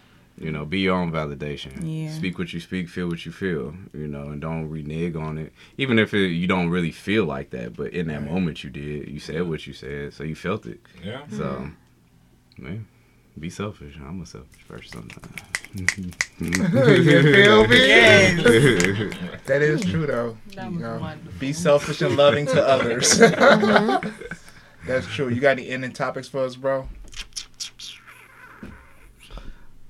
[0.43, 1.71] You know, be your own validation.
[1.81, 2.11] Yeah.
[2.11, 3.73] Speak what you speak, feel what you feel.
[3.93, 5.53] You know, and don't renege on it.
[5.77, 9.07] Even if it, you don't really feel like that, but in that moment you did.
[9.09, 10.79] You said what you said, so you felt it.
[11.03, 11.21] Yeah.
[11.29, 12.63] So, mm-hmm.
[12.63, 12.87] man,
[13.39, 13.95] be selfish.
[13.97, 15.97] I'm a selfish person sometimes.
[16.39, 17.77] you feel me?
[17.87, 19.13] Yes.
[19.45, 20.37] That is true though.
[20.55, 21.39] That You know, wonderful.
[21.39, 23.19] be selfish and loving to others.
[23.19, 24.09] Mm-hmm.
[24.87, 25.29] That's true.
[25.29, 26.87] You got any ending topics for us, bro?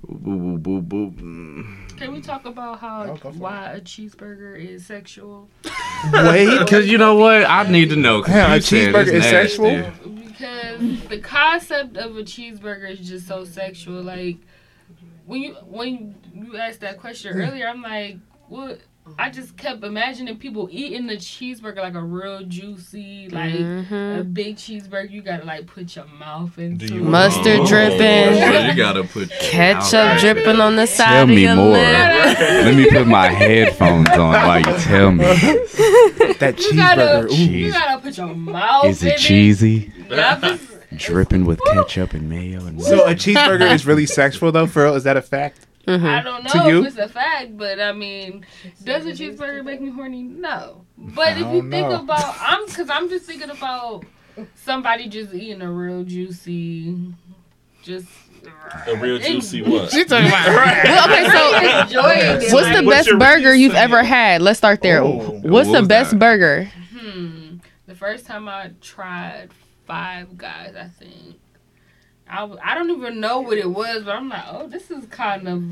[0.04, 1.66] Boo, boo, boo, boo.
[1.98, 5.48] Can we talk about how go for why a cheeseburger is sexual?
[6.12, 7.46] Wait, Because you know what?
[7.48, 8.24] I need to know.
[8.24, 9.30] Hell, a cheeseburger is nasty.
[9.58, 9.92] sexual?
[10.26, 14.02] Because the concept of a cheeseburger is just so sexual.
[14.02, 14.38] Like
[15.28, 18.18] when you when you asked that question earlier, I'm like,
[18.48, 18.80] what
[19.20, 24.34] I just kept imagining people eating the cheeseburger like a real juicy, like a Mhm.
[24.34, 25.12] big cheeseburger.
[25.12, 27.02] You gotta like put your mouth into you.
[27.02, 27.66] Mustard Oh.
[27.68, 28.00] dripping.
[28.40, 31.74] So you gotta put Ketchup dripping on the side Tell of me your more.
[31.74, 35.24] Let me put my headphones on while you tell me.
[36.40, 37.32] That You gotta, cheeseburger.
[37.32, 37.36] Ooh.
[37.36, 38.86] you gotta put your mouth.
[38.86, 39.92] Is in it cheesy?
[40.10, 40.68] Yup, it's-
[40.98, 44.96] Dripping with ketchup and mayo and So a cheeseburger is really sexual though, for real?
[44.96, 45.66] Is that a fact?
[45.98, 46.06] Mm-hmm.
[46.06, 48.46] I don't know if it's a fact, but I mean,
[48.84, 50.24] does a cheeseburger make me horny?
[50.24, 50.86] No.
[50.98, 52.02] But if you think know.
[52.02, 54.04] about, I'm because I'm just thinking about
[54.56, 56.96] somebody just eating a real juicy,
[57.84, 58.08] just
[58.88, 59.92] A real juicy what?
[59.92, 60.48] She talking about
[60.84, 62.54] Well, okay, so enjoying it.
[62.54, 63.84] what's the like, What's best burger you've reason?
[63.84, 64.42] ever had?
[64.42, 65.02] Let's start there.
[65.02, 65.40] Oh.
[65.44, 66.20] What's What the best that?
[66.20, 66.72] burger?
[66.98, 67.58] Hmm.
[67.88, 69.50] The first time I tried
[69.86, 71.38] Five Guys, I think.
[72.32, 75.06] I, w- I don't even know what it was, but I'm like, oh, this is
[75.08, 75.72] kind of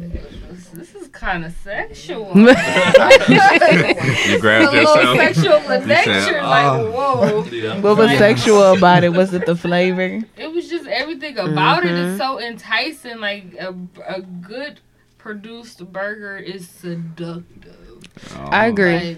[0.74, 2.34] this is kind of sexual.
[2.36, 2.46] You
[4.40, 5.18] grabbed a little yourself.
[5.18, 7.44] sexual said, nature, like "Oh." whoa.
[7.46, 7.80] Yeah.
[7.80, 9.10] What was sexual about it?
[9.14, 10.20] Was it the flavor?
[10.38, 12.12] It was just everything about it Mm-hmm.
[12.14, 13.20] is so enticing.
[13.20, 13.74] Like a,
[14.08, 14.80] a good
[15.18, 17.76] produced burger is seductive.
[18.38, 18.96] I agree.
[19.00, 19.18] Like,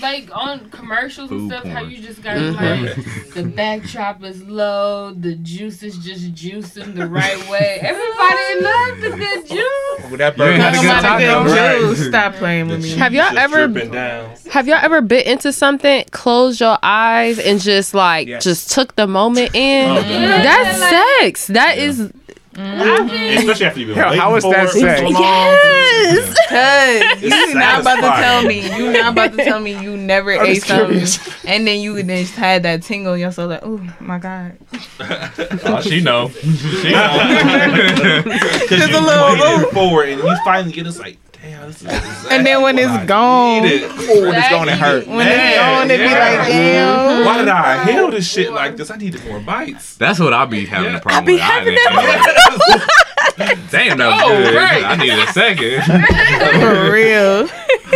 [0.00, 2.56] like on commercials and Food stuff, how you just got Mhm.
[2.96, 7.78] like the backdrop is low, the juice is just juicing the right way.
[7.80, 10.08] Everybody loves the good juice.
[10.10, 11.94] Well, that You burger ain't had a good a time, good though, time.
[11.96, 11.96] right?
[12.08, 12.90] Stop playing with me.
[12.96, 14.30] Have y'all ever- dripping down?
[14.50, 18.42] Have y'all ever bit into something, closed your eyes, and just like Yes.
[18.44, 19.90] just took the moment in?
[19.90, 20.90] Oh, Yeah, That's like-
[21.22, 21.46] sex.
[21.48, 22.20] That is I've been-
[22.54, 23.36] Mm.
[23.38, 25.00] Especially after you've been Hell, waiting how is that it sex?
[25.00, 25.12] so long.
[25.14, 26.34] yes.
[26.48, 29.96] Cause you It's not about to tell me you not about to tell me you
[29.96, 31.44] never I'm ate just something curious.
[31.44, 34.56] and then you just had that tingle in your soul like oh my god
[35.66, 36.28] Oh, she know.
[36.28, 38.22] She know.
[38.24, 41.76] Because you a little waited for it, and you finally get it's like, damn, this
[41.76, 43.90] is exactly And then when what it's I gone- needed.
[43.90, 45.06] Oh, it's going to hurt.
[45.06, 48.76] when it's Man, on it be like damn Why did I inhale this shit like
[48.76, 48.90] this?
[48.90, 49.96] I needed more bites.
[49.96, 50.98] That's what I be having Yeah.
[50.98, 51.42] a problem I be with.
[51.42, 52.88] having that.
[53.70, 54.54] Damn, that was Oh, good.
[54.54, 54.84] right.
[54.84, 55.82] I need a second.
[56.60, 57.48] for real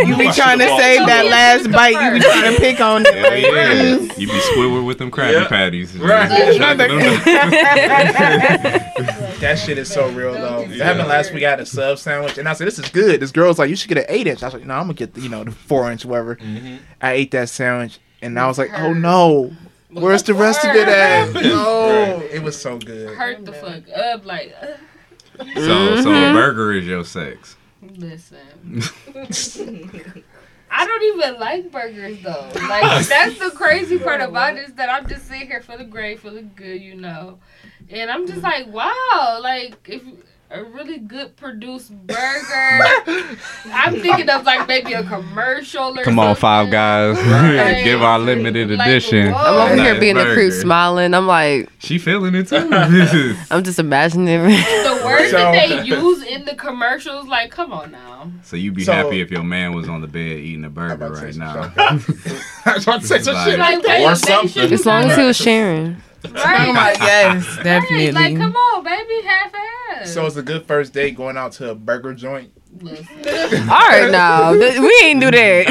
[0.05, 3.13] you be trying to save that last bite you be trying to pick on it
[3.13, 3.97] Hell like, yeah.
[3.97, 4.17] mm.
[4.17, 5.47] You be squidward with them Krabby Yeah.
[5.47, 5.95] Patties.
[5.97, 6.29] Right.
[9.39, 10.65] That shit is so real though.
[10.67, 11.43] That happened last week.
[11.45, 13.75] I had a sub sandwich, and I said, "This is good." This girl's like, "You
[13.77, 15.43] should get an eight inch." I was like, "No, I'm gonna get the, you know
[15.45, 16.37] the four inch, whatever."
[17.01, 19.53] I ate that sandwich, and I was like, "Oh no,
[19.91, 23.15] where's the rest of it at?" No, it was so good.
[23.17, 24.25] hurt the fuck up.
[24.25, 27.55] Like, uh, So, so a burger is your sex.
[27.81, 28.81] listen.
[30.71, 32.49] I don't even like burgers though.
[32.67, 36.19] Like that's the crazy part about it is that I'm just sitting here feeling great,
[36.19, 37.39] feeling good, you know.
[37.89, 38.43] And I'm just mm.
[38.43, 40.03] like, wow, like if
[40.51, 43.37] a really good produced burger.
[43.71, 46.41] I'm thinking of like maybe a commercial or Come on, something.
[46.41, 47.17] Five Guys.
[47.17, 47.83] Right.
[47.83, 49.31] Give our limited Like, edition.
[49.31, 49.37] whoa.
[49.37, 51.13] I'm over Nice here being the crew smiling.
[51.13, 52.67] I'm like, She feeling it too.
[53.51, 54.41] I'm just imagining.
[54.41, 58.31] The words that they use in the commercials, like, come on now.
[58.43, 60.93] so you'd be So- happy if your man was on the bed eating a burger
[60.93, 61.73] I'm about to right now.
[62.65, 63.59] I was about to say some Like- shit.
[63.59, 64.73] Like, Or they- they something.
[64.73, 65.97] as long as he was sharing.
[66.25, 66.97] Oh my right.
[66.99, 69.53] yes Right, definitely Like, come on, baby, half
[69.91, 70.13] ass.
[70.13, 72.51] So it's a good first date going out to a burger joint.
[72.81, 73.67] Listen.
[73.69, 75.65] All right, now we ain't do that.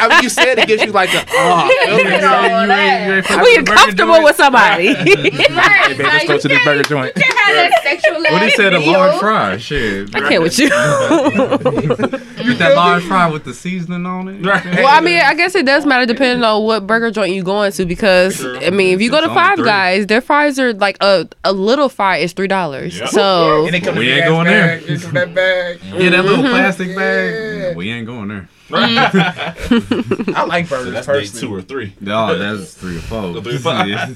[0.00, 3.42] I mean, you said it gives you like a oh, You did all that.
[3.42, 4.88] we comfortable with somebody.
[4.88, 7.12] Right, Hey, babe, let's go to this burger joint.
[7.16, 9.56] You can't have that sexual What he said, a large fry.
[9.56, 10.14] Shit.
[10.14, 10.68] I can't with you.
[10.68, 14.42] Get that large fry with the seasoning on it.
[14.44, 17.72] Well, I mean, I guess it does matter depending on what burger joint you going
[17.72, 18.58] to because Sure.
[18.62, 19.64] I mean, if you go to It's Five.
[19.64, 22.98] Guys, their fries are like a a little fry is three dollars.
[22.98, 23.08] Yep.
[23.10, 24.78] So And We ain't gas going there.
[24.78, 25.80] bag, It's that bag.
[25.84, 26.00] Mm-hmm.
[26.00, 26.52] Yeah, that little mm-hmm.
[26.54, 26.94] plastic Yeah.
[26.96, 27.76] bag.
[27.76, 28.48] We ain't going there.
[28.70, 30.34] Mm-hmm.
[30.34, 31.40] I like So burgers that's day personally.
[31.46, 31.94] two or three.
[32.00, 33.40] No, that's three or four.
[33.42, 33.72] Three or four.
[33.86, 34.08] Yeah.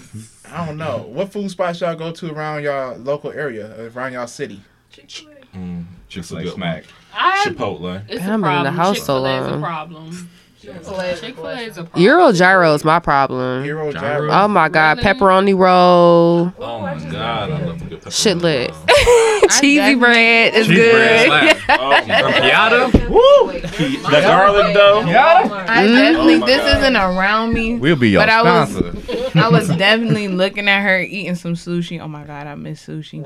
[0.51, 1.07] I don't know.
[1.13, 4.63] What food spots y'all go to around y'all local area, around y'all city?
[5.55, 6.85] Mm, Just a like good smack.
[7.13, 8.03] I, Chipotle.
[8.09, 8.75] it's I've been a in the problem.
[8.75, 9.59] house so Chick-fil-A is long.
[9.63, 10.31] a problem.
[10.61, 12.03] Chick-fil-A is a problem.
[12.03, 13.63] Euro gyro is my problem.
[13.63, 14.01] Hero Gyro.
[14.29, 14.31] gyro.
[14.33, 18.13] Oh my god, pepperoni roll, Oh my god, I love a good pepperoni.
[18.13, 18.71] shit lit.
[18.71, 19.49] roll.
[19.61, 21.57] Cheesy bread is Cheese bread good.
[21.63, 21.81] slap.
[21.81, 22.45] Oh my god.
[22.45, 22.91] Yada.
[22.91, 25.01] The garlic though.
[25.03, 26.79] I definitely Oh this God.
[26.79, 29.39] isn't around me We'll be your But I was- sponsor.
[29.39, 32.01] I was definitely looking at her eating some sushi.
[32.01, 33.23] Oh my god, I miss sushi.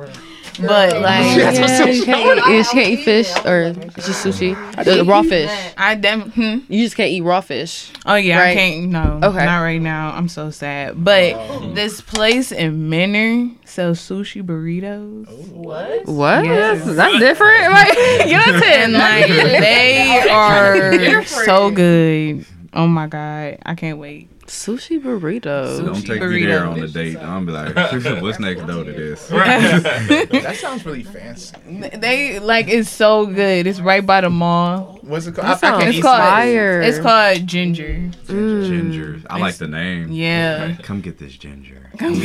[0.61, 2.05] But like, Yeah, some Yeah, sushi.
[2.05, 4.85] can't eat, can't eat fish or just sushi.
[4.85, 5.51] The raw fish.
[5.79, 6.59] I dem- hmm?
[6.69, 7.91] You just can't eat raw fish.
[8.07, 8.51] Oh yeah, Right.
[8.51, 8.91] I can't.
[8.91, 9.45] No, Okay.
[9.45, 10.11] not right now.
[10.13, 11.03] I'm so sad.
[11.05, 11.73] But oh.
[11.75, 15.27] this place in Mentor sells sushi burritos.
[15.51, 16.07] What?
[16.07, 16.45] What?
[16.45, 16.85] Yes.
[16.85, 17.63] That's, that's different.
[17.73, 18.99] Like, get us And in.
[18.99, 22.45] like they are so good.
[22.75, 24.29] Oh my god, I can't wait.
[24.47, 25.85] Sushi burritos.
[25.85, 27.17] Don't Sushi take me there on a date.
[27.19, 27.75] I'm be like,
[28.23, 29.27] what's next door to this?
[29.29, 31.55] That sounds really fancy.
[31.95, 33.67] They like it's so good.
[33.67, 34.99] It's right by the mall.
[35.03, 35.47] What's it called?
[35.47, 36.81] That sounds It's called fire.
[36.83, 38.11] It's called Ginger.
[38.27, 38.67] Mm.
[38.67, 39.21] Ginger.
[39.31, 40.11] I like the name.
[40.13, 40.77] Yeah.
[40.83, 41.91] Come get this ginger.
[41.99, 42.21] Ginger.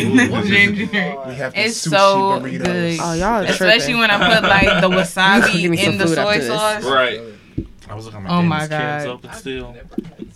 [1.28, 2.64] We have the It's sushi so burritos.
[2.64, 3.00] good.
[3.02, 4.00] Oh, y'all Especially tripping.
[4.00, 6.84] when I put like the wasabi Give me some in the soy sauce.
[6.84, 7.22] Right.
[7.90, 9.08] I was looking at Oh my is Kim's God.
[9.08, 9.76] open still.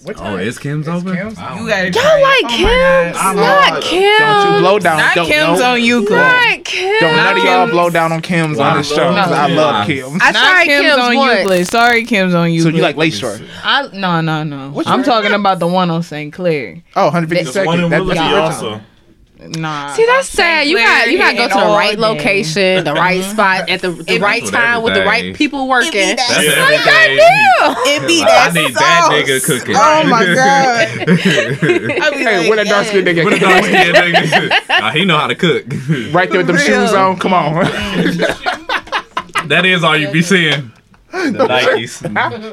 [0.03, 1.15] What Oh, is Kim's It's open?
[1.15, 1.37] Kim's?
[1.37, 3.17] You gotta Y'all try like Oh Kim's?
[3.17, 3.35] God.
[3.35, 4.19] Not Kim's.
[4.19, 4.97] Don't you blow down.
[4.97, 5.71] Not don't, Kim's no.
[5.73, 6.09] on Euclid.
[6.17, 6.99] Not Kim's.
[7.01, 9.09] Don't none of y'all blow down on Kim's Well, on this show.
[9.09, 10.21] love 'cause I love Kim's.
[10.21, 11.39] I Not tried Kim's, Kim's on once.
[11.39, 11.67] Euclid.
[11.67, 12.71] Sorry, Kim's on Euclid.
[12.73, 13.39] So you like Lakeshore?
[13.63, 14.69] I no no no.
[14.69, 15.03] Which I'm one?
[15.03, 16.31] talking about the one on St.
[16.33, 16.77] Clair.
[16.95, 17.91] Oh, 150 There's one in seconds.
[17.91, 18.81] That, Willoughby that's also.
[19.43, 19.91] Nah.
[19.93, 20.67] See, that's sad.
[20.67, 22.01] You got you got to go to the all right day.
[22.01, 26.15] location, the right spot at the, the right be- time with the right people working.
[26.15, 26.51] That's Yeah.
[26.61, 27.17] every day.
[27.95, 29.13] It be I that need that sauce.
[29.13, 29.75] nigga cooking.
[29.75, 30.87] Oh my god.
[31.09, 33.23] I be Hey, like, what a dark skin nigga.
[33.23, 34.79] What a dark skinned nigga.
[34.79, 35.65] Nah, he know how to cook.
[36.13, 37.17] Right there with them shoes on.
[37.17, 37.55] Come on.
[39.47, 40.71] that is all you be seeing.
[41.11, 42.05] The Nikes.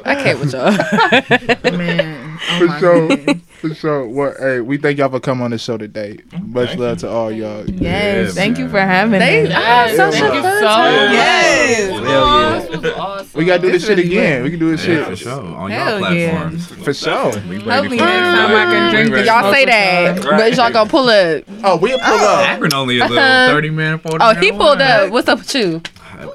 [0.05, 1.77] I can't with y'all.
[1.77, 2.28] Man.
[2.51, 3.07] Oh For sure.
[3.09, 3.41] goodness.
[3.59, 4.07] For sure.
[4.07, 6.19] Well, hey, we thank y'all for coming on the show today.
[6.41, 7.01] Much Thank love you.
[7.01, 7.69] to all y'all.
[7.69, 9.53] Yes, Yeah, thank you for having They, us.
[9.53, 11.11] I had such Thank a you so time.
[11.11, 11.89] Yes.
[11.89, 12.59] Hell yeah.
[12.59, 13.29] This was awesome.
[13.37, 14.33] We gotta do this It's shit again.
[14.35, 14.43] lit.
[14.43, 15.55] We can do this Yeah, shit for sure.
[15.57, 16.29] On Hell y'all yeah.
[16.31, 16.67] platforms.
[16.85, 17.13] For sure.
[17.13, 19.27] Hopefully next time I can drink this.
[19.27, 20.37] Y'all say that, time.
[20.37, 21.43] but y'all gonna pull up.
[21.65, 22.47] Oh, we'll pull up.
[22.47, 23.51] Akron only a little Uh-huh.
[23.51, 24.81] 30 minute, 40 Oh, he pulled one.
[24.81, 25.11] up.
[25.11, 25.81] What's up with you?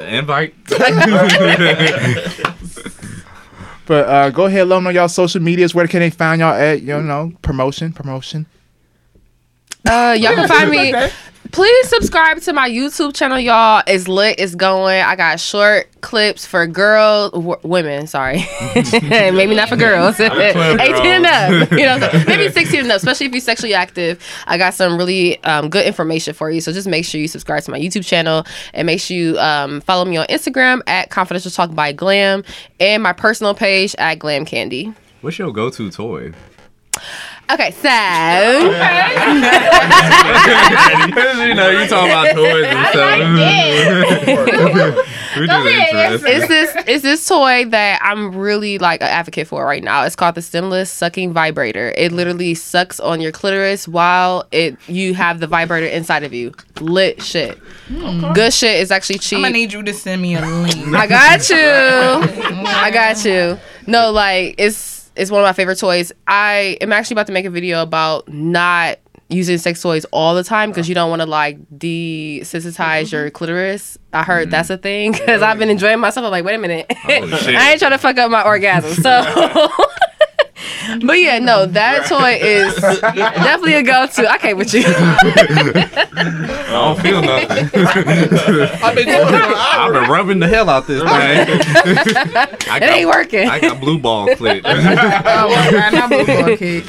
[0.00, 0.54] Invite.
[3.86, 5.74] But uh, go ahead, let them know y'all social medias.
[5.74, 6.82] Where can they find y'all at?
[6.82, 8.46] You know, promotion, promotion.
[9.86, 10.92] Uh, y'all can find me.
[11.54, 13.80] Please subscribe to my YouTube channel, y'all.
[13.86, 14.40] It's lit.
[14.40, 15.00] It's going.
[15.02, 18.08] I got short clips for girls, w- women.
[18.08, 18.44] Sorry,
[18.74, 20.18] maybe not for girls.
[20.20, 21.70] Eighteen and up.
[21.78, 22.96] You know, what maybe sixteen and up.
[22.96, 24.20] Especially if you're sexually active.
[24.48, 26.60] I got some really um, good information for you.
[26.60, 29.80] So just make sure you subscribe to my YouTube channel and make sure you um,
[29.82, 32.42] follow me on Instagram at Confidential Talk by Glam
[32.80, 34.92] and my personal page at Glam Candy.
[35.20, 36.32] What's your go to toy?
[37.50, 37.88] Okay, so.
[41.44, 43.18] you know, you talking about toys and stuff.
[45.38, 46.24] we just.
[46.26, 50.04] It's this it's this toy that I'm really like an advocate for right now.
[50.04, 51.92] It's called the stemless sucking vibrator.
[51.96, 56.52] It literally sucks on your clitoris while it you have the vibrator inside of you.
[56.80, 57.58] Lit shit.
[57.88, 58.32] Hmm.
[58.32, 59.36] Good shit is actually cheap.
[59.36, 60.94] I'm gonna need you to send me a link.
[60.94, 61.56] I got you.
[62.66, 63.58] I got you.
[63.86, 66.12] No, like it's it's one of my favorite toys.
[66.26, 70.44] I am actually about to make a video about not using sex toys all the
[70.44, 73.34] time because you don't want to like desensitize your mm-hmm.
[73.34, 73.98] clitoris.
[74.12, 76.24] I heard that's a thing because I've been enjoying myself.
[76.24, 76.94] I'm like, wait a minute, oh,
[77.28, 77.56] Holy.
[77.56, 79.02] I ain't trying to fuck up my orgasm.
[79.02, 79.68] So.
[81.04, 84.28] But yeah, no, that toy is definitely a go-to.
[84.30, 84.82] I can't with you.
[84.86, 87.70] I don't feel nothing.
[88.82, 91.10] I've been doing it for an I've been rubbing the hell out this thing.
[92.70, 93.48] I It ain't working.
[93.48, 94.62] I got blue ball clit.
[94.64, 96.84] Oh my blue ball cake.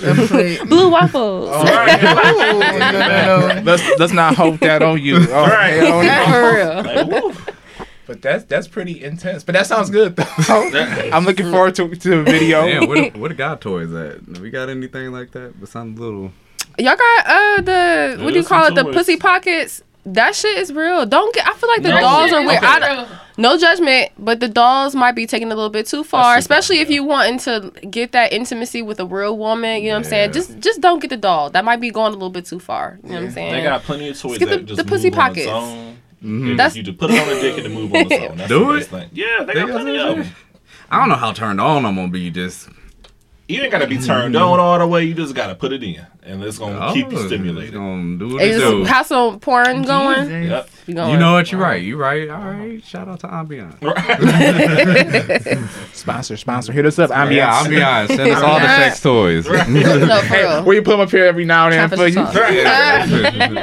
[0.70, 1.50] Blue waffles.
[1.50, 3.62] Ooh, no, no, no.
[3.64, 5.18] Let's let's not hope that on you.
[5.30, 5.74] Oh, Right.
[5.74, 6.26] hell no.
[6.32, 6.74] For real.
[7.06, 7.34] Like, woo.
[8.08, 9.44] But that's that's pretty intense.
[9.44, 10.26] But that sounds good though.
[11.12, 12.66] I'm looking forward to to the video.
[12.66, 14.40] Damn, where the, where the god toys at?
[14.40, 15.60] We got anything like that?
[15.60, 16.32] But something little.
[16.78, 18.68] Y'all got uh the what do you call it?
[18.68, 18.94] some The toys.
[18.96, 19.82] pussy pockets.
[20.08, 21.08] That shit is real.
[21.08, 21.48] Don't get.
[21.48, 22.58] I feel like the No, dolls are weird.
[22.58, 22.68] Okay.
[22.68, 26.38] I don't- no judgment, but the dolls might be taking a little bit too far,
[26.38, 29.82] especially far, if you wanting to get that intimacy with a real woman.
[29.82, 30.32] You know what I'm saying?
[30.34, 31.50] Just just don't get the doll.
[31.50, 33.00] That might be going a little bit too far.
[33.04, 33.54] You know what I'm saying?
[33.54, 35.95] They got plenty of toys get the- just the pussy move on pockets.
[36.26, 36.42] Its own.
[36.42, 36.58] Mhm.
[36.58, 38.38] That's- you just put it on the dick and it move on its own.
[38.38, 38.86] That's Do the it?
[38.88, 39.10] thing.
[39.14, 40.28] Yeah, they, They got got plenty of them.
[40.90, 42.30] I don't know how turned on I'm gonna be.
[42.30, 42.70] Just
[43.48, 45.04] You ain't gotta be turned on all the way.
[45.04, 47.74] You just gotta put it in, and it's gonna keep you oh, stimulated.
[47.74, 48.84] Gonna do what Hey, it do.
[48.86, 50.30] have some porn going.
[50.50, 50.70] Yep.
[50.88, 51.12] You, going.
[51.12, 51.52] You know what?
[51.52, 51.82] You're right.
[51.82, 52.30] You're right.
[52.30, 52.84] All right.
[52.84, 53.82] Shout out to Ambiance.
[53.82, 55.58] Right.
[55.94, 56.72] Sponsor, sponsor.
[56.72, 57.10] Hit us up.
[57.12, 58.08] I'm yeah, Ambiance.
[58.16, 59.48] Send us all the sex toys.
[59.48, 60.64] No, for real.
[60.64, 62.14] Where you put them up here every now and then for you.
[62.16, 62.36] tough.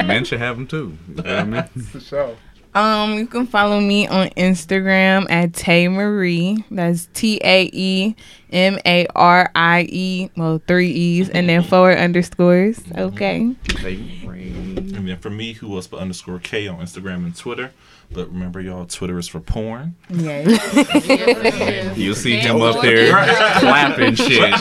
[0.07, 0.97] Men should have them too.
[1.09, 1.63] You know what I mean?
[1.85, 2.37] For sure.
[2.75, 6.65] Um, you can follow me on Instagram at Tae Marie.
[6.71, 8.17] That's T A E
[8.51, 10.31] M A R I E.
[10.37, 12.81] Well, three E's and then four underscores.
[12.97, 13.41] Okay.
[13.41, 17.73] And then for me, who else but underscore K on Instagram and Twitter.
[18.15, 19.95] But remember, y'all, Twitter is for porn.
[20.11, 21.97] Yes.
[21.97, 23.11] You'll see him up there
[23.59, 24.53] clapping shit.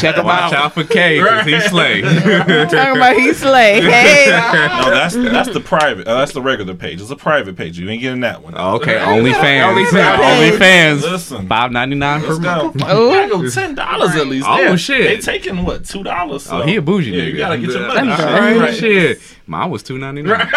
[0.00, 0.54] Check him Watch out.
[0.54, 2.00] out for K because he slay.
[2.02, 3.80] Talking about he slay.
[3.92, 4.26] Hey.
[4.30, 6.06] No, that's that's the private.
[6.06, 7.00] Uh, that's the regular page.
[7.00, 7.78] It's a private page.
[7.78, 8.54] You ain't getting that one.
[8.56, 9.84] Okay, OnlyFans.
[9.84, 10.16] OnlyFans.
[10.16, 11.02] OnlyFans.
[11.02, 11.46] Listen.
[11.48, 12.64] Five ninety nine per Let's go.
[12.72, 12.82] month.
[12.82, 14.46] I go ten dollars at least.
[14.48, 14.76] Oh, Yeah.
[14.76, 15.22] shit.
[15.24, 16.48] They taking what two dollars?
[16.50, 17.30] Oh, he a bougie yeah, nigga.
[17.32, 18.10] You gotta get your money.
[18.10, 18.56] All Right.
[18.58, 19.20] right, shit.
[19.46, 20.48] Mine was two ninety nine.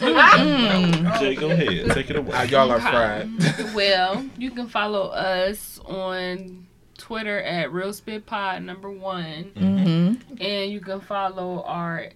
[0.00, 1.90] Jay, go ahead.
[1.92, 2.46] Take it away.
[2.46, 3.28] Y'all are fried.
[3.74, 6.66] well, you can follow us on
[6.98, 10.42] Twitter at Real Spit Pod number one, Mm-hmm.
[10.42, 12.10] and you can follow our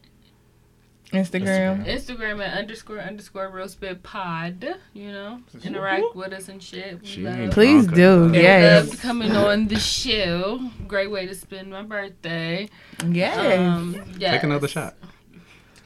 [1.13, 1.87] Instagram.
[1.87, 4.77] Instagram at underscore underscore Real Spit Pod.
[4.95, 7.01] You know, interact with us and shit.
[7.03, 7.97] We She love- ain't Please drunk.
[7.97, 8.31] do.
[8.33, 8.89] we Yes.
[8.89, 10.71] love coming on the show.
[10.89, 12.69] Great way to spend my birthday.
[13.07, 13.59] Yes.
[13.61, 14.33] Um, yes.
[14.35, 14.97] Take another shot.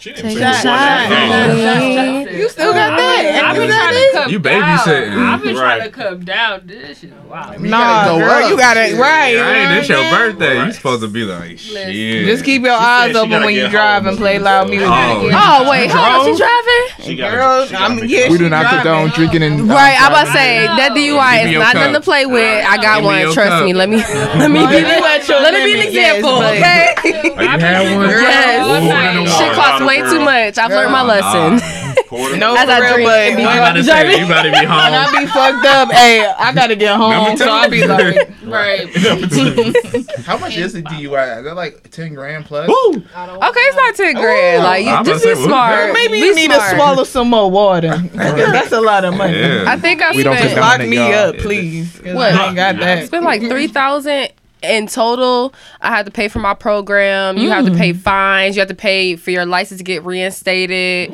[0.01, 0.55] She didn't Take say a it.
[0.63, 1.11] shot.
[1.11, 2.31] Oh.
[2.31, 3.43] You still got that?
[3.45, 4.07] I've been You got trying it?
[4.07, 4.79] to come You down.
[4.79, 5.19] babysitting.
[5.19, 5.93] I've been trying to Right.
[5.93, 6.61] come down.
[6.67, 7.53] This shit, wow.
[7.59, 8.51] You Nah, gotta go girl, up.
[8.51, 8.99] you got it Shit.
[9.01, 9.37] right.
[9.37, 10.55] Right, it's your you know what birthday.
[10.55, 10.75] You Right.
[10.75, 12.27] supposed to be like shit.
[12.27, 14.71] Just keep your She eyes open when you drive and play loud oh.
[14.71, 14.89] music.
[14.89, 16.85] Oh, Oh wait, hold on, she driving?
[17.03, 18.79] She gotta, Girl, she gotta I'm make yeah, We do not driving.
[18.83, 22.25] condone drinking and Right, I'm about to say that DUI is not nothing to play
[22.27, 22.65] with.
[22.65, 23.33] I got one.
[23.33, 23.73] Trust me.
[23.75, 23.97] Let me
[24.39, 24.85] let me Well, be you
[25.43, 26.95] let it be an example, okay?
[27.39, 28.11] Oh, you had one?
[28.11, 28.67] Yes.
[28.69, 30.59] Ooh, Shit costs way too much.
[30.59, 31.59] I've learned my lesson.
[32.39, 34.27] No, As for I real, drink but and be when I'm about to say, you
[34.29, 37.87] better be when I be fucked up, hey, I gotta get home, so I be
[37.87, 38.89] like, Right.
[40.25, 41.39] How much is the DUI?
[41.39, 42.69] Is that like ten grand plus?
[42.69, 42.91] Woo!
[42.97, 44.63] Okay, it's not ten grand.
[44.65, 45.93] Like you I'm just about be to say, smart.
[45.93, 46.71] maybe Be you need smart.
[46.71, 47.97] to swallow some more water.
[48.15, 49.39] That's a lot of money.
[49.39, 49.65] Yeah.
[49.67, 51.13] I think I We don't spent condone Lock it, me y'all.
[51.31, 51.99] up, please.
[52.01, 52.33] 'cause What?
[52.33, 53.07] I ain't got I that.
[53.07, 54.29] spent like three thousand
[54.63, 55.53] in total.
[55.81, 57.37] I had to pay for my program.
[57.39, 58.57] You have to pay fines.
[58.57, 61.13] You have to pay for your license to get reinstated.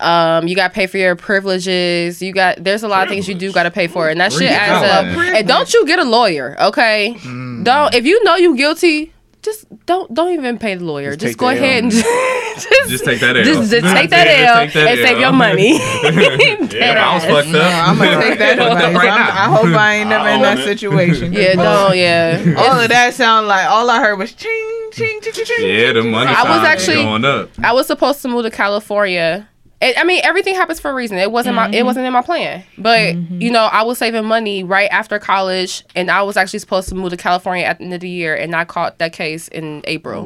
[0.00, 2.20] Um, you got to pay for your privileges.
[2.20, 4.32] You got there's a lot of things you do got to pay for, and that
[4.32, 5.16] shit adds up.
[5.36, 7.16] And don't you get a lawyer, okay?
[7.62, 9.12] Don't if you know you guilty.
[9.44, 11.10] Just don't don't even pay the lawyer.
[11.10, 11.78] Just Just, go ahead L.
[11.84, 12.04] and just,
[12.54, 13.44] just, Just take that L.
[13.44, 15.72] just, just take that Just L take that and save your money.
[16.74, 17.88] Yeah, I was fucked No, up.
[17.88, 19.28] I'm gonna take that Fucked up right I'm- now.
[19.30, 20.64] I hope I ain't never in that it.
[20.64, 21.32] situation.
[21.32, 21.96] yeah, don't.
[21.96, 22.54] Yeah.
[22.58, 25.44] All of that sound like all I heard was ching ching ching ching.
[25.44, 25.68] ching.
[25.68, 27.50] Yeah, the money I was actually- going up.
[27.62, 29.48] I was supposed to move to California.
[29.84, 31.18] It, I mean, everything happens for a reason.
[31.18, 31.68] It wasn't my.
[31.68, 31.86] It mm-hmm.
[31.86, 32.64] wasn't in my plan.
[32.78, 33.40] But mm-hmm.
[33.40, 36.94] you know, I was saving money right after college, and I was actually supposed to
[36.94, 39.82] move to California at the end of the year, and I caught that case in
[39.84, 40.24] April.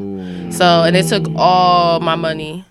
[0.52, 2.64] So, and it took all my money.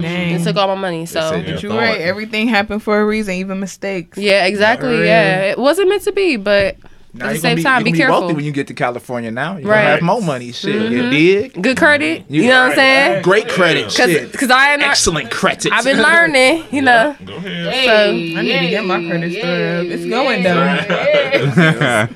[0.00, 0.34] Dang.
[0.34, 1.06] It took all my money.
[1.06, 2.00] So, But you right.
[2.00, 4.16] Everything happened for a reason, even mistakes.
[4.16, 4.96] yeah, exactly.
[4.96, 6.76] For Yeah, it wasn't meant to be, but
[7.12, 8.20] Now at the you same be, time, you be careful.
[8.20, 9.30] wealthy when you get to California.
[9.32, 9.78] Now you Right.
[9.82, 10.52] gonna have more money.
[10.52, 11.10] Shit, you Mhm.
[11.10, 11.60] dig?
[11.62, 12.24] good credit.
[12.28, 13.22] You, You- know what I'm saying?
[13.22, 13.84] Great credit.
[13.86, 14.32] Cause, Shit.
[14.32, 14.82] cause I ain't.
[14.82, 15.72] Excellent credit.
[15.72, 16.64] I've been learning.
[16.70, 17.16] You know.
[17.24, 17.72] Go ahead.
[17.72, 19.86] Hey, I need to get my credit yeah, story up.
[19.86, 22.06] It's yeah, going yeah.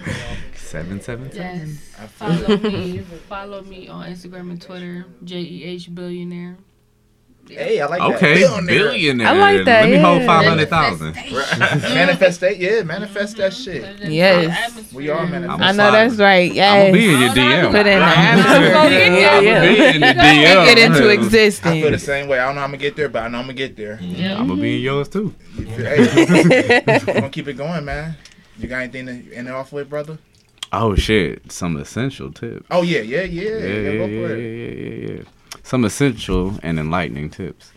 [0.54, 1.78] Seven seven seven.
[2.00, 2.10] Yes.
[2.16, 2.98] Follow me.
[3.28, 5.06] Follow me on Instagram and Twitter.
[5.22, 6.56] J E H Billionaire.
[7.48, 8.16] Hey, I like that.
[8.16, 8.66] Okay, Billionaire.
[8.66, 9.26] billionaire.
[9.28, 11.14] I like that, Let me hold five hundred thousand.
[11.14, 14.00] Manifest that, yeah, manifest that shit.
[14.02, 14.92] Yes.
[14.92, 15.60] We all manifest.
[15.62, 16.50] I know that's right.
[16.50, 17.70] I'm gonna be in your DM.
[17.70, 18.72] Put in the I'm atmosphere.
[18.72, 20.64] gonna be in your DM.
[20.74, 21.66] Get into existence.
[21.66, 22.38] I feel the same way.
[22.38, 23.96] I don't know how I'm gonna get there, but I know I'm gonna get there.
[23.98, 24.40] Mm-hmm.
[24.40, 25.34] I'm gonna be in yours too.
[25.56, 28.16] Hey, we're gonna keep it going, man.
[28.58, 30.18] You got anything to end it off with, brother?
[30.72, 31.52] Oh shit!
[31.52, 32.66] Some essential tips.
[32.70, 33.42] Oh yeah, yeah, yeah.
[33.42, 35.22] yeah, yeah, yeah, go yeah, for yeah, yeah, yeah.
[35.62, 37.72] Some essential and enlightening tips.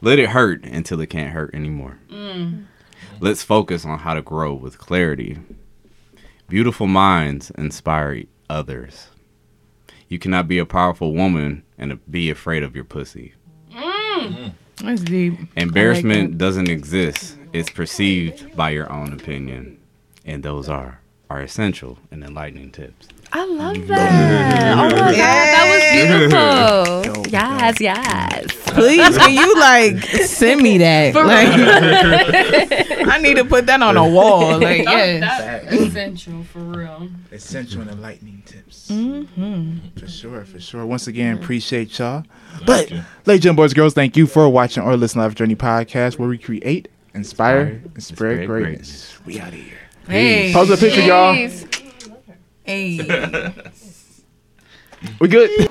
[0.00, 1.98] Let it hurt until it can't hurt anymore.
[2.10, 2.66] Mm.
[3.20, 5.38] Let's focus on how to grow with clarity.
[6.48, 9.08] Beautiful minds inspire others.
[10.08, 13.34] You cannot be a powerful woman and be afraid of your pussy.
[13.72, 13.82] Mm.
[14.20, 14.86] Mm-hmm.
[14.86, 15.34] That's deep.
[15.56, 17.36] Embarrassment doesn't exist.
[17.52, 19.78] It's perceived by your own opinion.
[20.24, 21.00] And those are
[21.30, 23.08] our essential and enlightening tips.
[23.34, 24.78] I love that.
[24.78, 27.22] Oh my god, that was beautiful.
[27.32, 28.52] Yes, yes.
[28.66, 31.14] Please, can you like send me that?
[31.14, 31.48] Like,
[33.08, 34.58] I need to put that on a wall.
[34.58, 35.20] Like, yes.
[35.22, 37.08] That's essential for real.
[37.30, 38.90] Essential and enlightening tips.
[38.90, 39.98] Mm-hmm.
[39.98, 40.84] For sure, for sure.
[40.84, 42.24] Once again, appreciate y'all.
[42.66, 42.92] But,
[43.24, 46.28] ladies and boys, girls, thank you for watching or listening to Lavish Journey Podcast, where
[46.28, 49.18] we create, inspire, and spread spread greatness.
[49.24, 49.78] We out of here.
[50.06, 50.52] Hey.
[50.52, 51.34] Pose a picture, y'all.
[52.72, 52.96] Hey.
[55.20, 55.68] We good.